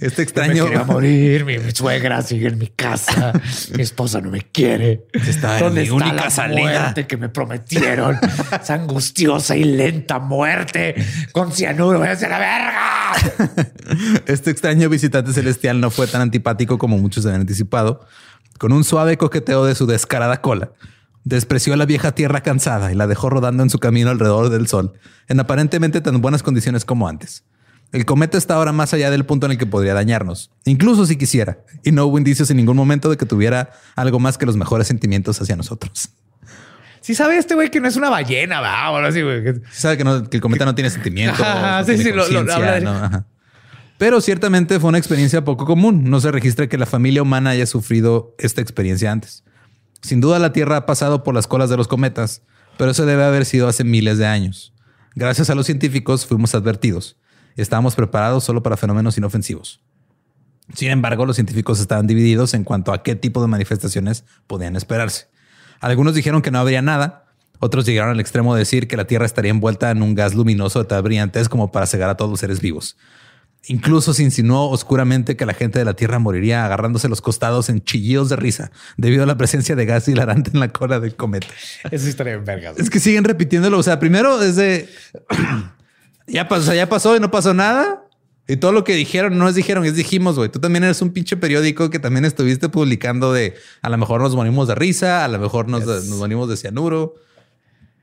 Este 0.00 0.22
extraño... 0.22 0.66
Me 0.66 0.84
morir. 0.84 1.44
Mi, 1.44 1.58
mi 1.58 1.70
suegra 1.72 2.22
sigue 2.22 2.48
en 2.48 2.58
mi 2.58 2.68
casa. 2.68 3.32
mi 3.76 3.82
esposa 3.82 4.20
no 4.20 4.30
me 4.30 4.42
quiere. 4.42 5.06
Está 5.12 5.58
¿Dónde 5.58 5.80
mi 5.82 5.86
está 5.86 5.94
única 5.96 6.24
la 6.24 6.30
salida? 6.30 6.60
muerte 6.80 7.06
que 7.06 7.16
me 7.16 7.28
prometieron? 7.28 8.18
Esa 8.62 8.74
angustiosa 8.74 9.56
y 9.56 9.64
lenta 9.64 10.18
muerte 10.18 10.94
con 11.32 11.52
cianuro. 11.52 12.04
¡Es 12.04 12.20
de 12.20 12.28
la 12.28 12.38
verga! 12.38 13.12
Este 14.26 14.50
extraño 14.50 14.88
visitante 14.88 15.32
celestial 15.32 15.80
no 15.80 15.90
fue 15.90 16.06
tan 16.06 16.20
antipático 16.22 16.78
como 16.78 16.98
muchos 16.98 17.26
habían 17.26 17.42
anticipado. 17.42 18.06
Con 18.58 18.72
un 18.72 18.84
suave 18.84 19.16
coqueteo 19.16 19.64
de 19.64 19.74
su 19.74 19.86
descarada 19.86 20.40
cola, 20.40 20.72
despreció 21.24 21.74
a 21.74 21.76
la 21.76 21.86
vieja 21.86 22.12
tierra 22.12 22.42
cansada 22.42 22.92
y 22.92 22.94
la 22.94 23.06
dejó 23.06 23.30
rodando 23.30 23.62
en 23.62 23.70
su 23.70 23.78
camino 23.78 24.10
alrededor 24.10 24.50
del 24.50 24.68
sol, 24.68 24.92
en 25.28 25.40
aparentemente 25.40 26.00
tan 26.00 26.20
buenas 26.20 26.42
condiciones 26.42 26.84
como 26.84 27.08
antes. 27.08 27.44
El 27.92 28.04
cometa 28.04 28.38
está 28.38 28.54
ahora 28.54 28.72
más 28.72 28.94
allá 28.94 29.10
del 29.10 29.26
punto 29.26 29.46
en 29.46 29.52
el 29.52 29.58
que 29.58 29.66
podría 29.66 29.94
dañarnos, 29.94 30.50
incluso 30.64 31.06
si 31.06 31.16
quisiera, 31.16 31.58
y 31.82 31.90
no 31.90 32.06
hubo 32.06 32.18
indicios 32.18 32.48
en 32.50 32.56
ningún 32.56 32.76
momento 32.76 33.10
de 33.10 33.16
que 33.16 33.26
tuviera 33.26 33.72
algo 33.96 34.20
más 34.20 34.38
que 34.38 34.46
los 34.46 34.56
mejores 34.56 34.86
sentimientos 34.86 35.40
hacia 35.40 35.56
nosotros. 35.56 36.10
Sí 37.00 37.14
sabe 37.14 37.36
este 37.38 37.54
güey 37.54 37.70
que 37.70 37.80
no 37.80 37.88
es 37.88 37.96
una 37.96 38.10
ballena, 38.10 38.60
va, 38.60 38.90
o 38.90 38.96
algo 38.96 39.08
así, 39.08 39.22
güey. 39.22 39.42
Sabe 39.72 39.96
que, 39.96 40.04
no- 40.04 40.28
que 40.28 40.36
el 40.36 40.40
cometa 40.42 40.64
no 40.64 40.74
tiene 40.74 40.90
sentimientos. 40.90 41.40
Ajá, 41.40 41.80
no 41.80 41.86
sí, 41.86 41.94
tiene 41.96 42.04
sí, 42.04 42.10
lo- 42.10 42.16
lo- 42.16 42.22
conciencia, 42.24 42.54
habla 42.56 42.72
de- 42.74 42.80
¿no? 42.82 42.90
Ajá. 42.92 43.26
Pero 43.98 44.20
ciertamente 44.20 44.78
fue 44.78 44.88
una 44.90 44.98
experiencia 44.98 45.44
poco 45.44 45.64
común. 45.66 46.04
No 46.10 46.20
se 46.20 46.30
registra 46.30 46.68
que 46.68 46.78
la 46.78 46.86
familia 46.86 47.22
humana 47.22 47.50
haya 47.50 47.66
sufrido 47.66 48.34
esta 48.38 48.60
experiencia 48.60 49.10
antes. 49.12 49.44
Sin 50.02 50.20
duda 50.20 50.38
la 50.38 50.52
Tierra 50.52 50.76
ha 50.76 50.86
pasado 50.86 51.22
por 51.24 51.34
las 51.34 51.46
colas 51.46 51.68
de 51.70 51.76
los 51.76 51.88
cometas, 51.88 52.42
pero 52.78 52.92
eso 52.92 53.04
debe 53.04 53.24
haber 53.24 53.44
sido 53.44 53.66
hace 53.68 53.84
miles 53.84 54.16
de 54.18 54.26
años. 54.26 54.72
Gracias 55.14 55.50
a 55.50 55.54
los 55.54 55.66
científicos 55.66 56.24
fuimos 56.24 56.54
advertidos. 56.54 57.16
Estábamos 57.62 57.94
preparados 57.94 58.44
solo 58.44 58.62
para 58.62 58.76
fenómenos 58.76 59.16
inofensivos. 59.18 59.80
Sin 60.74 60.90
embargo, 60.90 61.26
los 61.26 61.36
científicos 61.36 61.80
estaban 61.80 62.06
divididos 62.06 62.54
en 62.54 62.64
cuanto 62.64 62.92
a 62.92 63.02
qué 63.02 63.16
tipo 63.16 63.42
de 63.42 63.48
manifestaciones 63.48 64.24
podían 64.46 64.76
esperarse. 64.76 65.26
Algunos 65.80 66.14
dijeron 66.14 66.42
que 66.42 66.50
no 66.50 66.58
habría 66.58 66.82
nada, 66.82 67.30
otros 67.58 67.84
llegaron 67.84 68.12
al 68.12 68.20
extremo 68.20 68.54
de 68.54 68.60
decir 68.60 68.88
que 68.88 68.96
la 68.96 69.06
Tierra 69.06 69.26
estaría 69.26 69.50
envuelta 69.50 69.90
en 69.90 70.02
un 70.02 70.14
gas 70.14 70.34
luminoso 70.34 70.78
de 70.78 70.86
tal 70.86 71.02
brillantez 71.02 71.48
como 71.48 71.72
para 71.72 71.86
cegar 71.86 72.08
a 72.08 72.16
todos 72.16 72.30
los 72.30 72.40
seres 72.40 72.60
vivos. 72.60 72.96
Incluso 73.66 74.14
se 74.14 74.22
insinuó 74.22 74.70
oscuramente 74.70 75.36
que 75.36 75.44
la 75.44 75.52
gente 75.52 75.78
de 75.78 75.84
la 75.84 75.92
Tierra 75.92 76.18
moriría 76.18 76.64
agarrándose 76.64 77.10
los 77.10 77.20
costados 77.20 77.68
en 77.68 77.84
chillidos 77.84 78.30
de 78.30 78.36
risa 78.36 78.70
debido 78.96 79.24
a 79.24 79.26
la 79.26 79.36
presencia 79.36 79.76
de 79.76 79.84
gas 79.84 80.08
hilarante 80.08 80.50
en 80.54 80.60
la 80.60 80.68
cola 80.68 80.98
del 80.98 81.14
cometa. 81.14 81.48
Esa 81.90 82.08
historia 82.08 82.32
de 82.32 82.38
vergas. 82.38 82.78
Es 82.78 82.88
que 82.88 83.00
siguen 83.00 83.24
repitiéndolo. 83.24 83.78
O 83.78 83.82
sea, 83.82 84.00
primero 84.00 84.38
desde 84.38 84.88
ya 86.30 86.48
pasó, 86.48 86.74
ya 86.74 86.88
pasó 86.88 87.16
y 87.16 87.20
no 87.20 87.30
pasó 87.30 87.54
nada. 87.54 88.04
Y 88.48 88.56
todo 88.56 88.72
lo 88.72 88.82
que 88.82 88.94
dijeron 88.94 89.38
no 89.38 89.48
es 89.48 89.54
dijeron, 89.54 89.84
es 89.84 89.94
dijimos, 89.94 90.36
güey. 90.36 90.48
Tú 90.48 90.58
también 90.58 90.82
eres 90.82 91.00
un 91.02 91.12
pinche 91.12 91.36
periódico 91.36 91.88
que 91.88 92.00
también 92.00 92.24
estuviste 92.24 92.68
publicando 92.68 93.32
de 93.32 93.54
a 93.80 93.88
lo 93.88 93.96
mejor 93.96 94.20
nos 94.20 94.34
morimos 94.34 94.66
de 94.66 94.74
risa, 94.74 95.24
a 95.24 95.28
lo 95.28 95.38
mejor 95.38 95.68
nos, 95.68 95.84
nos 95.86 96.18
morimos 96.18 96.48
de 96.48 96.56
cianuro. 96.56 97.14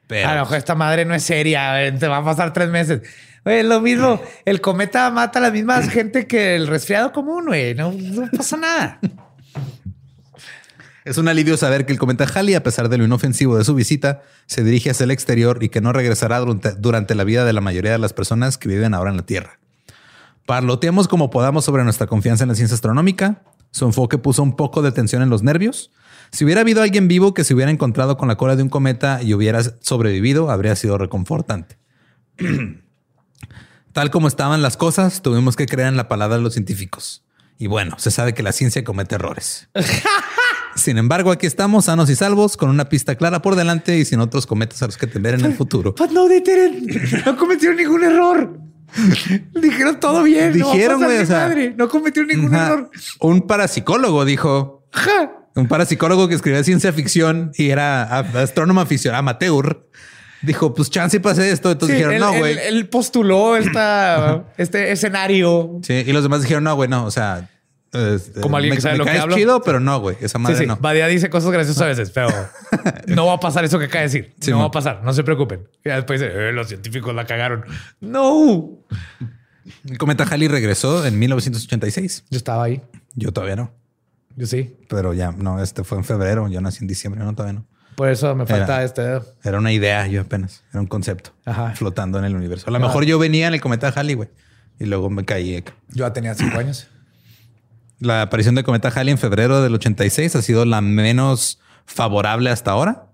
Pero 0.07 0.29
A 0.29 0.35
lo 0.35 0.41
mejor 0.41 0.57
esta 0.57 0.73
madre 0.73 1.03
no 1.03 1.13
es 1.13 1.23
seria. 1.23 1.93
Te 1.99 2.07
va 2.07 2.17
a 2.17 2.23
pasar 2.23 2.53
tres 2.53 2.69
meses. 2.69 3.01
Güey, 3.43 3.63
lo 3.63 3.81
mismo. 3.81 4.21
El 4.45 4.61
cometa 4.61 5.09
mata 5.11 5.39
a 5.39 5.41
la 5.41 5.51
misma 5.51 5.81
gente 5.83 6.27
que 6.27 6.55
el 6.55 6.67
resfriado 6.67 7.11
común, 7.11 7.47
güey. 7.47 7.75
No, 7.75 7.91
no 7.91 8.29
pasa 8.31 8.55
nada. 8.57 8.99
Es 11.07 11.17
un 11.17 11.29
alivio 11.29 11.55
saber 11.55 11.85
que 11.85 11.93
el 11.93 11.99
cometa 11.99 12.25
Halley, 12.25 12.55
a 12.55 12.63
pesar 12.63 12.89
de 12.89 12.97
lo 12.97 13.05
inofensivo 13.05 13.57
de 13.57 13.63
su 13.63 13.73
visita, 13.73 14.23
se 14.45 14.61
dirige 14.61 14.89
hacia 14.89 15.05
el 15.05 15.11
exterior 15.11 15.63
y 15.63 15.69
que 15.69 15.79
no 15.79 15.93
regresará 15.93 16.41
durante, 16.41 17.15
la 17.15 17.23
vida 17.23 17.45
de 17.45 17.53
la 17.53 17.61
mayoría 17.61 17.93
de 17.93 17.97
las 17.97 18.11
personas 18.11 18.57
que 18.57 18.67
viven 18.67 18.93
ahora 18.93 19.11
en 19.11 19.15
la 19.15 19.25
Tierra. 19.25 19.57
Parloteamos 20.45 21.07
como 21.07 21.29
podamos 21.29 21.63
sobre 21.63 21.85
nuestra 21.85 22.07
confianza 22.07 22.43
en 22.43 22.49
la 22.49 22.55
ciencia 22.55 22.75
astronómica. 22.75 23.41
Su 23.71 23.85
enfoque 23.85 24.17
puso 24.17 24.43
un 24.43 24.57
poco 24.57 24.81
de 24.81 24.91
tensión 24.91 25.21
en 25.21 25.29
los 25.29 25.43
nervios. 25.43 25.91
Si 26.33 26.43
hubiera 26.43 26.59
habido 26.59 26.81
alguien 26.81 27.07
vivo 27.07 27.33
que 27.33 27.45
se 27.45 27.53
hubiera 27.53 27.71
encontrado 27.71 28.17
con 28.17 28.27
la 28.27 28.35
cola 28.35 28.57
de 28.57 28.63
un 28.63 28.69
cometa 28.69 29.23
y 29.23 29.33
hubiera 29.33 29.63
sobrevivido, 29.79 30.51
habría 30.51 30.75
sido 30.75 30.97
reconfortante. 30.97 31.77
Tal 33.93 34.11
como 34.11 34.27
estaban 34.27 34.61
las 34.61 34.75
cosas, 34.75 35.21
tuvimos 35.21 35.55
que 35.55 35.67
creer 35.67 35.87
en 35.87 35.95
la 35.95 36.09
palabra 36.09 36.35
de 36.35 36.43
los 36.43 36.51
científicos. 36.51 37.23
Y 37.57 37.67
bueno, 37.67 37.95
se 37.97 38.11
sabe 38.11 38.33
que 38.33 38.43
la 38.43 38.51
ciencia 38.51 38.83
comete 38.83 39.15
errores. 39.15 39.69
Sin 40.77 40.97
embargo, 40.97 41.31
aquí 41.31 41.45
estamos 41.45 41.85
sanos 41.85 42.09
y 42.09 42.15
salvos, 42.15 42.55
con 42.57 42.69
una 42.69 42.85
pista 42.89 43.15
clara 43.15 43.41
por 43.41 43.55
delante 43.55 43.97
y 43.97 44.05
sin 44.05 44.19
otros 44.19 44.45
cometas 44.45 44.81
a 44.83 44.85
los 44.85 44.97
que 44.97 45.07
temer 45.07 45.33
en 45.35 45.45
el 45.45 45.53
futuro. 45.57 45.93
No. 45.99 46.27
No 47.25 47.37
cometieron 47.37 47.77
ningún 47.77 48.03
error. 48.03 48.59
Dijeron 49.61 49.99
todo 49.99 50.23
bien. 50.23 50.53
Dijeron, 50.53 50.99
no 51.01 51.05
güey, 51.07 51.17
ni 51.17 51.23
o 51.23 51.27
sea. 51.27 51.53
No 51.75 51.89
cometieron 51.89 52.29
ningún 52.29 52.55
Ajá. 52.55 52.67
error. 52.73 52.91
Un 53.19 53.41
parapsicólogo 53.41 54.23
dijo, 54.23 54.85
un 55.55 55.67
parapsicólogo 55.67 56.27
que 56.27 56.35
escribía 56.35 56.63
ciencia 56.63 56.93
ficción 56.93 57.51
y 57.55 57.69
era 57.69 58.03
astrónomo 58.19 58.79
aficionado, 58.79 59.19
amateur, 59.19 59.87
dijo, 60.41 60.73
pues 60.73 60.89
chance 60.89 61.17
y 61.17 61.19
pase 61.19 61.51
esto. 61.51 61.71
Entonces 61.71 61.97
Sí, 61.97 62.03
dijeron, 62.03 62.13
él, 62.15 62.19
no, 62.21 62.33
él- 62.33 62.39
güey. 62.39 62.57
él 62.67 62.87
postuló 62.89 63.57
esta, 63.57 64.45
este 64.57 64.91
escenario. 64.91 65.79
Sí, 65.83 65.93
y 66.05 66.11
los 66.13 66.23
demás 66.23 66.41
dijeron, 66.41 66.63
no, 66.63 66.75
güey, 66.75 66.87
no, 66.89 67.03
o 67.05 67.11
sea, 67.11 67.49
este, 68.15 68.41
Como 68.41 68.57
alguien 68.57 68.71
me- 68.71 68.75
que 68.77 68.81
sabe 68.81 68.93
me 68.93 68.97
lo 68.99 69.03
que 69.05 69.09
caes 69.11 69.21
habla. 69.23 69.35
chido, 69.35 69.61
pero 69.61 69.79
no, 69.79 69.99
güey, 69.99 70.15
esa 70.21 70.37
Sí, 70.37 70.43
madre 70.43 70.57
sí. 70.57 70.65
no. 70.65 70.77
Badía 70.77 71.07
dice 71.07 71.29
cosas 71.29 71.51
graciosas 71.51 71.81
a 71.81 71.85
veces, 71.87 72.11
pero 72.11 72.29
no 73.07 73.25
va 73.25 73.33
a 73.33 73.39
pasar 73.39 73.63
eso 73.65 73.79
que 73.79 73.85
acaba 73.85 74.01
de 74.01 74.07
decir. 74.07 74.33
Sí, 74.39 74.51
no 74.51 74.57
man. 74.57 74.65
va 74.65 74.67
a 74.67 74.71
pasar. 74.71 75.01
No 75.03 75.13
se 75.13 75.23
preocupen. 75.23 75.67
Y 75.83 75.89
después 75.89 76.19
dice, 76.19 76.31
"Eh, 76.33 76.51
los 76.53 76.67
científicos 76.67 77.13
la 77.15 77.25
cagaron. 77.25 77.63
No. 77.99 78.79
El 79.89 79.97
cometa 79.97 80.23
Halley 80.23 80.47
regresó 80.47 81.05
en 81.05 81.17
1986. 81.19 82.23
Yo 82.29 82.37
estaba 82.37 82.63
ahí. 82.63 82.81
Yo 83.15 83.31
todavía 83.33 83.55
no, 83.55 83.73
Yo 84.35 84.45
sí. 84.47 84.77
pero 84.89 85.13
ya 85.13 85.31
no, 85.31 85.61
este 85.61 85.83
fue 85.83 85.97
en 85.97 86.03
febrero. 86.05 86.47
Yo 86.47 86.61
nací 86.61 86.79
en 86.83 86.87
diciembre, 86.87 87.21
no, 87.23 87.33
todavía 87.33 87.59
no. 87.59 87.65
Por 87.95 88.09
eso 88.09 88.35
me 88.35 88.45
falta 88.45 88.75
Era. 88.75 88.83
este 88.83 89.01
dedo. 89.01 89.25
Era 89.43 89.57
una 89.57 89.71
idea, 89.71 90.05
yo 90.07 90.21
apenas. 90.21 90.63
Era 90.69 90.79
un 90.81 90.85
concepto 90.87 91.31
Ajá. 91.45 91.71
flotando 91.75 92.19
en 92.19 92.25
el 92.25 92.35
universo. 92.35 92.67
A 92.67 92.71
lo 92.71 92.79
mejor 92.79 93.05
yo 93.05 93.17
venía 93.17 93.47
en 93.47 93.55
el 93.55 93.59
cometa 93.61 93.89
Halley, 93.89 94.13
güey, 94.13 94.29
y 94.79 94.85
luego 94.85 95.09
me 95.09 95.25
caí. 95.25 95.63
Yo 95.89 96.05
ya 96.05 96.13
tenía 96.13 96.35
cinco 96.35 96.59
años. 96.59 96.87
La 97.99 98.21
aparición 98.21 98.55
del 98.55 98.63
cometa 98.63 98.89
Halley 98.89 99.11
en 99.11 99.17
febrero 99.17 99.61
del 99.61 99.73
86 99.73 100.35
ha 100.35 100.41
sido 100.41 100.65
la 100.65 100.81
menos 100.81 101.59
favorable 101.85 102.49
hasta 102.49 102.71
ahora 102.71 103.07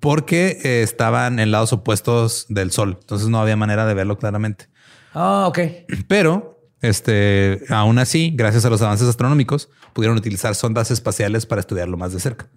porque 0.00 0.58
eh, 0.62 0.82
estaban 0.82 1.38
en 1.38 1.50
lados 1.50 1.72
opuestos 1.72 2.46
del 2.48 2.70
Sol. 2.70 2.98
Entonces 3.00 3.28
no 3.28 3.40
había 3.40 3.56
manera 3.56 3.86
de 3.86 3.94
verlo 3.94 4.18
claramente. 4.18 4.68
Ah, 5.14 5.46
ok. 5.48 5.58
Pero 6.06 6.60
este, 6.82 7.62
aún 7.70 7.98
así, 7.98 8.32
gracias 8.34 8.64
a 8.64 8.70
los 8.70 8.82
avances 8.82 9.08
astronómicos, 9.08 9.70
pudieron 9.92 10.18
utilizar 10.18 10.54
sondas 10.54 10.90
espaciales 10.90 11.46
para 11.46 11.60
estudiarlo 11.60 11.96
más 11.96 12.12
de 12.12 12.20
cerca. 12.20 12.48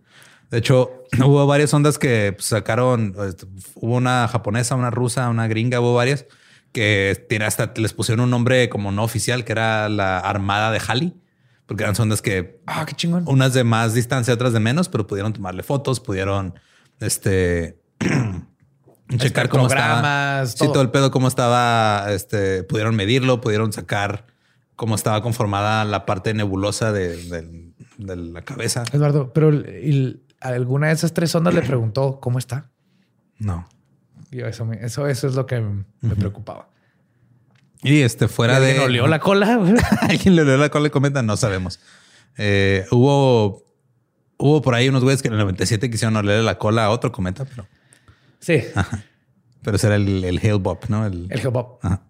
De 0.51 0.57
hecho, 0.57 1.03
hubo 1.25 1.45
varias 1.47 1.69
sondas 1.69 1.97
que 1.97 2.33
pues, 2.33 2.47
sacaron. 2.47 3.15
este, 3.27 3.45
Hubo 3.75 3.95
una 3.95 4.27
japonesa, 4.27 4.75
una 4.75 4.89
rusa, 4.89 5.29
una 5.29 5.47
gringa, 5.47 5.79
hubo 5.79 5.93
varias 5.93 6.25
que 6.71 7.25
hasta 7.43 7.73
les 7.77 7.93
pusieron 7.93 8.25
un 8.25 8.29
nombre 8.29 8.69
como 8.69 8.91
no 8.91 9.03
oficial, 9.03 9.43
que 9.43 9.53
era 9.53 9.89
la 9.89 10.19
Armada 10.19 10.69
de 10.71 10.79
Halley, 10.87 11.15
Porque 11.69 11.83
eran 11.83 11.95
sondas 11.95 12.21
que 12.21 12.59
Ah, 12.65 12.83
qué 12.85 12.93
chingón. 12.95 13.23
unas 13.27 13.53
de 13.53 13.63
más 13.63 13.93
distancia, 13.93 14.33
otras 14.33 14.51
de 14.51 14.59
menos, 14.59 14.89
pero 14.89 15.07
pudieron 15.07 15.31
tomarle 15.31 15.63
fotos, 15.63 15.99
pudieron 16.01 16.55
este 16.99 17.79
checar 19.17 19.49
cómo 19.49 19.67
estaba. 19.67 19.85
Espectrogramas, 19.95 20.51
Sí, 20.51 20.57
todo. 20.59 20.71
todo 20.73 20.81
el 20.83 20.89
pedo, 20.91 21.11
cómo 21.11 21.27
estaba, 21.27 22.11
este, 22.11 22.63
pudieron 22.63 22.95
medirlo, 22.95 23.39
pudieron 23.41 23.71
sacar 23.73 24.25
cómo 24.75 24.95
estaba 24.95 25.21
conformada 25.21 25.83
la 25.85 26.05
parte 26.05 26.33
nebulosa 26.33 26.91
de, 26.91 27.17
de- 27.25 27.69
de 27.97 28.15
la 28.15 28.41
cabeza. 28.43 28.83
Eduardo, 28.93 29.33
pero 29.33 29.49
el- 29.49 29.65
el- 29.65 30.23
alguna 30.39 30.87
de 30.87 30.93
esas 30.93 31.13
tres 31.13 31.33
ondas 31.35 31.53
le 31.53 31.61
preguntó 31.67 32.19
cómo 32.19 32.39
está. 32.39 32.69
No. 33.39 33.67
Yo 34.31 34.45
eso, 34.47 34.65
me- 34.65 34.83
eso, 34.83 35.07
eso 35.07 35.27
es 35.27 35.35
lo 35.35 35.45
que 35.45 35.59
me 35.61 36.15
preocaba. 36.15 36.69
Y 37.81 38.01
este, 38.01 38.27
fuera 38.27 38.57
¿Alguien 38.57 38.77
de. 38.77 38.83
olió 38.83 39.07
la 39.07 39.19
cola? 39.19 39.59
¿Alguien 40.01 40.35
le 40.35 40.41
olió 40.41 40.57
la 40.57 40.69
cola 40.69 40.87
y 40.87 40.91
comenta? 40.91 41.21
No 41.23 41.37
sabemos. 41.37 41.79
Eh, 42.37 42.85
hubo, 42.91 43.63
hubo 44.37 44.61
por 44.61 44.75
ahí 44.75 44.89
unos 44.89 45.03
güeyes 45.03 45.21
que 45.21 45.27
en 45.29 45.35
el 45.35 45.39
97 45.39 45.89
quisieron 45.89 46.15
olerle 46.17 46.43
la 46.43 46.57
cola 46.57 46.85
a 46.85 46.89
otro 46.89 47.11
cometa, 47.11 47.45
pero, 47.45 47.67
sí, 48.39 48.63
pero 49.61 49.77
ese 49.77 49.87
era 49.87 49.95
el, 49.95 50.23
el 50.23 50.59
Bob, 50.59 50.79
¿no? 50.87 51.05
El, 51.05 51.27
el. 51.29 51.41
Ajá. 51.81 52.03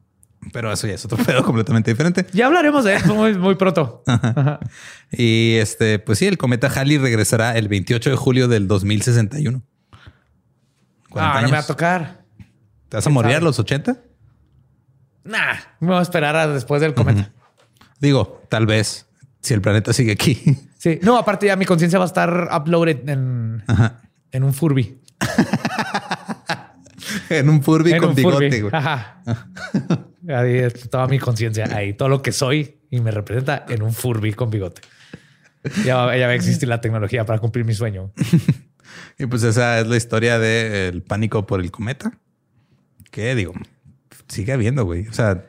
Pero 0.54 0.72
eso 0.72 0.88
ya 0.88 0.94
es 0.94 1.06
otro 1.06 1.18
pedo 1.26 1.44
completamente 1.44 1.92
diferente. 1.92 2.26
Ya 2.34 2.48
hablaremos 2.48 2.84
de 2.86 2.96
eso 2.96 3.14
muy, 3.14 3.38
muy 3.38 3.56
pronto. 3.56 4.04
Ajá. 4.08 4.60
Y 5.12 5.56
este, 5.56 6.00
pues 6.00 6.20
sí, 6.20 6.28
el 6.28 6.38
cometa 6.38 6.68
Halley 6.68 6.98
regresará 6.98 7.58
el 7.58 7.68
28 7.68 8.10
de 8.12 8.16
julio 8.16 8.48
del 8.48 8.68
2061. 8.68 9.62
40 11.10 11.38
Ah, 11.38 11.42
no 11.42 11.48
me 11.48 11.54
va 11.54 11.60
a 11.60 11.68
tocar. 11.68 12.24
¿Te 12.88 12.98
vas 12.98 13.06
a 13.06 13.10
morir 13.10 13.36
a 13.36 13.42
los 13.42 13.60
80? 13.60 13.98
Nah, 15.30 15.56
me 15.80 15.90
voy 15.90 16.00
a 16.00 16.02
esperar 16.02 16.36
a 16.36 16.48
después 16.48 16.82
del 16.82 16.94
cometa. 16.94 17.32
Digo, 18.00 18.42
tal 18.50 18.66
vez, 18.66 19.06
si 19.42 19.54
el 19.54 19.62
planeta 19.62 19.94
sigue 19.94 20.14
aquí. 20.14 20.42
Sí, 20.80 20.98
no, 21.04 21.18
aparte 21.18 21.46
ya 21.46 21.58
mi 21.58 21.66
conciencia 21.66 22.00
va 22.00 22.06
a 22.06 22.08
estar 22.08 22.48
uploaded 22.58 23.10
en, 23.10 23.62
Ajá. 23.68 24.00
en 24.32 24.46
un 24.46 24.54
Furby. 24.54 24.98
en 27.30 27.50
un 27.50 27.62
Furby 27.62 27.92
en 27.92 28.00
con 28.00 28.10
un 28.12 28.16
bigote, 28.16 28.62
Furby. 28.62 28.70
Ajá. 28.78 29.22
Ahí 30.30 30.58
es 30.60 30.90
toda 30.90 31.08
mi 31.08 31.18
conciencia 31.20 31.66
ahí, 31.76 31.94
todo 31.94 32.08
lo 32.08 32.22
que 32.22 32.32
soy 32.32 32.78
y 32.92 33.00
me 33.02 33.10
representa 33.12 33.66
en 33.68 33.82
un 33.82 33.92
Furby 33.94 34.32
con 34.34 34.50
bigote. 34.52 34.82
Ya, 35.84 35.96
va- 35.98 36.16
ya 36.18 36.28
va 36.28 36.32
a 36.34 36.36
existir 36.36 36.70
la 36.70 36.80
tecnología 36.82 37.26
para 37.26 37.40
cumplir 37.40 37.66
mi 37.66 37.74
sueño. 37.74 38.12
Y 39.18 39.26
pues 39.26 39.42
esa 39.44 39.80
es 39.80 39.88
la 39.88 39.98
historia 39.98 40.38
del 40.40 41.02
pánico 41.02 41.46
por 41.48 41.60
el 41.62 41.72
cometa. 41.72 42.12
Que 43.12 43.34
digo, 43.36 43.54
sigue 44.30 44.54
habiendo, 44.54 44.86
güey. 44.86 45.08
O 45.08 45.14
sea, 45.14 45.44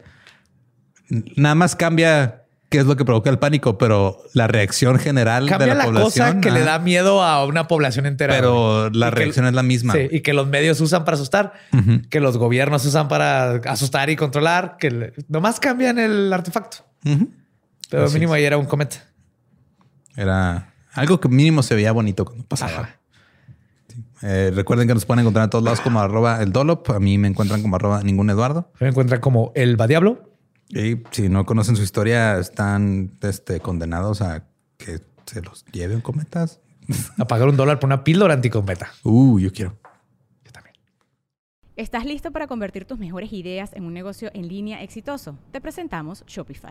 nada 1.36 1.54
más 1.54 1.76
cambia 1.76 2.36
qué 2.68 2.78
es 2.78 2.86
lo 2.86 2.96
que 2.96 3.04
provoca 3.04 3.30
el 3.30 3.38
pánico, 3.40 3.78
pero 3.78 4.22
la 4.32 4.46
reacción 4.46 4.98
general 5.00 5.46
Cambia 5.48 5.66
de 5.68 5.74
la, 5.74 5.78
la, 5.78 5.84
población. 5.86 6.26
cosa 6.34 6.40
que 6.40 6.50
le 6.52 6.60
da 6.62 6.78
miedo 6.78 7.22
a 7.22 7.44
una 7.44 7.66
población 7.66 8.06
entera. 8.06 8.32
Pero 8.34 8.88
güey. 8.88 8.92
la 9.00 9.08
Y 9.08 9.10
que- 9.10 9.16
reacción 9.16 9.46
es 9.46 9.54
la 9.54 9.62
misma. 9.64 9.92
Sí, 9.94 10.08
y 10.10 10.20
que 10.20 10.32
los 10.32 10.46
medios 10.46 10.80
usan 10.80 11.04
para 11.04 11.16
asustar, 11.16 11.52
que 12.10 12.20
los 12.20 12.36
gobiernos 12.36 12.84
usan 12.86 13.08
para 13.08 13.54
asustar 13.66 14.08
y 14.10 14.16
controlar, 14.16 14.76
que 14.78 14.90
le- 14.90 15.12
nomás 15.28 15.58
cambian 15.58 15.98
el 15.98 16.32
artefacto. 16.32 16.78
Pero 17.90 18.04
Así 18.04 18.14
mínimo 18.14 18.34
es. 18.34 18.38
ahí 18.38 18.44
era 18.44 18.56
un 18.56 18.66
cometa. 18.66 18.98
Era 20.16 20.72
algo 20.92 21.18
que 21.18 21.28
mínimo 21.28 21.62
se 21.64 21.74
veía 21.74 21.90
bonito 21.92 22.24
cuando 22.24 22.44
pasaba. 22.44 22.70
Ajá. 22.72 22.99
Eh, 24.22 24.52
recuerden 24.54 24.86
que 24.86 24.94
nos 24.94 25.06
pueden 25.06 25.20
encontrar 25.20 25.44
en 25.44 25.50
todos 25.50 25.64
lados 25.64 25.80
como 25.80 26.00
arroba 26.00 26.42
el 26.42 26.52
Dolop. 26.52 26.90
A 26.90 27.00
mí 27.00 27.18
me 27.18 27.28
encuentran 27.28 27.62
como 27.62 27.76
arroba 27.76 28.02
ningún 28.02 28.30
Eduardo. 28.30 28.70
Me 28.80 28.88
encuentran 28.88 29.20
como 29.20 29.52
el 29.54 29.80
va 29.80 29.86
diablo. 29.86 30.30
Y 30.68 31.02
si 31.10 31.28
no 31.28 31.46
conocen 31.46 31.76
su 31.76 31.82
historia, 31.82 32.38
están 32.38 33.16
este, 33.22 33.60
condenados 33.60 34.22
a 34.22 34.44
que 34.76 35.00
se 35.26 35.42
los 35.42 35.64
lleve 35.66 35.94
un 35.96 36.00
cometas. 36.00 36.60
a 37.18 37.24
pagar 37.26 37.48
un 37.48 37.56
dólar 37.56 37.78
por 37.80 37.88
una 37.88 38.04
píldora 38.04 38.34
anticometa. 38.34 38.92
Uh, 39.02 39.38
yo 39.38 39.52
quiero. 39.52 39.78
Yo 40.44 40.52
también. 40.52 40.74
¿Estás 41.76 42.04
listo 42.04 42.30
para 42.30 42.46
convertir 42.46 42.84
tus 42.84 42.98
mejores 42.98 43.32
ideas 43.32 43.72
en 43.74 43.84
un 43.84 43.94
negocio 43.94 44.30
en 44.34 44.48
línea 44.48 44.82
exitoso? 44.82 45.38
Te 45.50 45.60
presentamos 45.60 46.24
Shopify. 46.26 46.70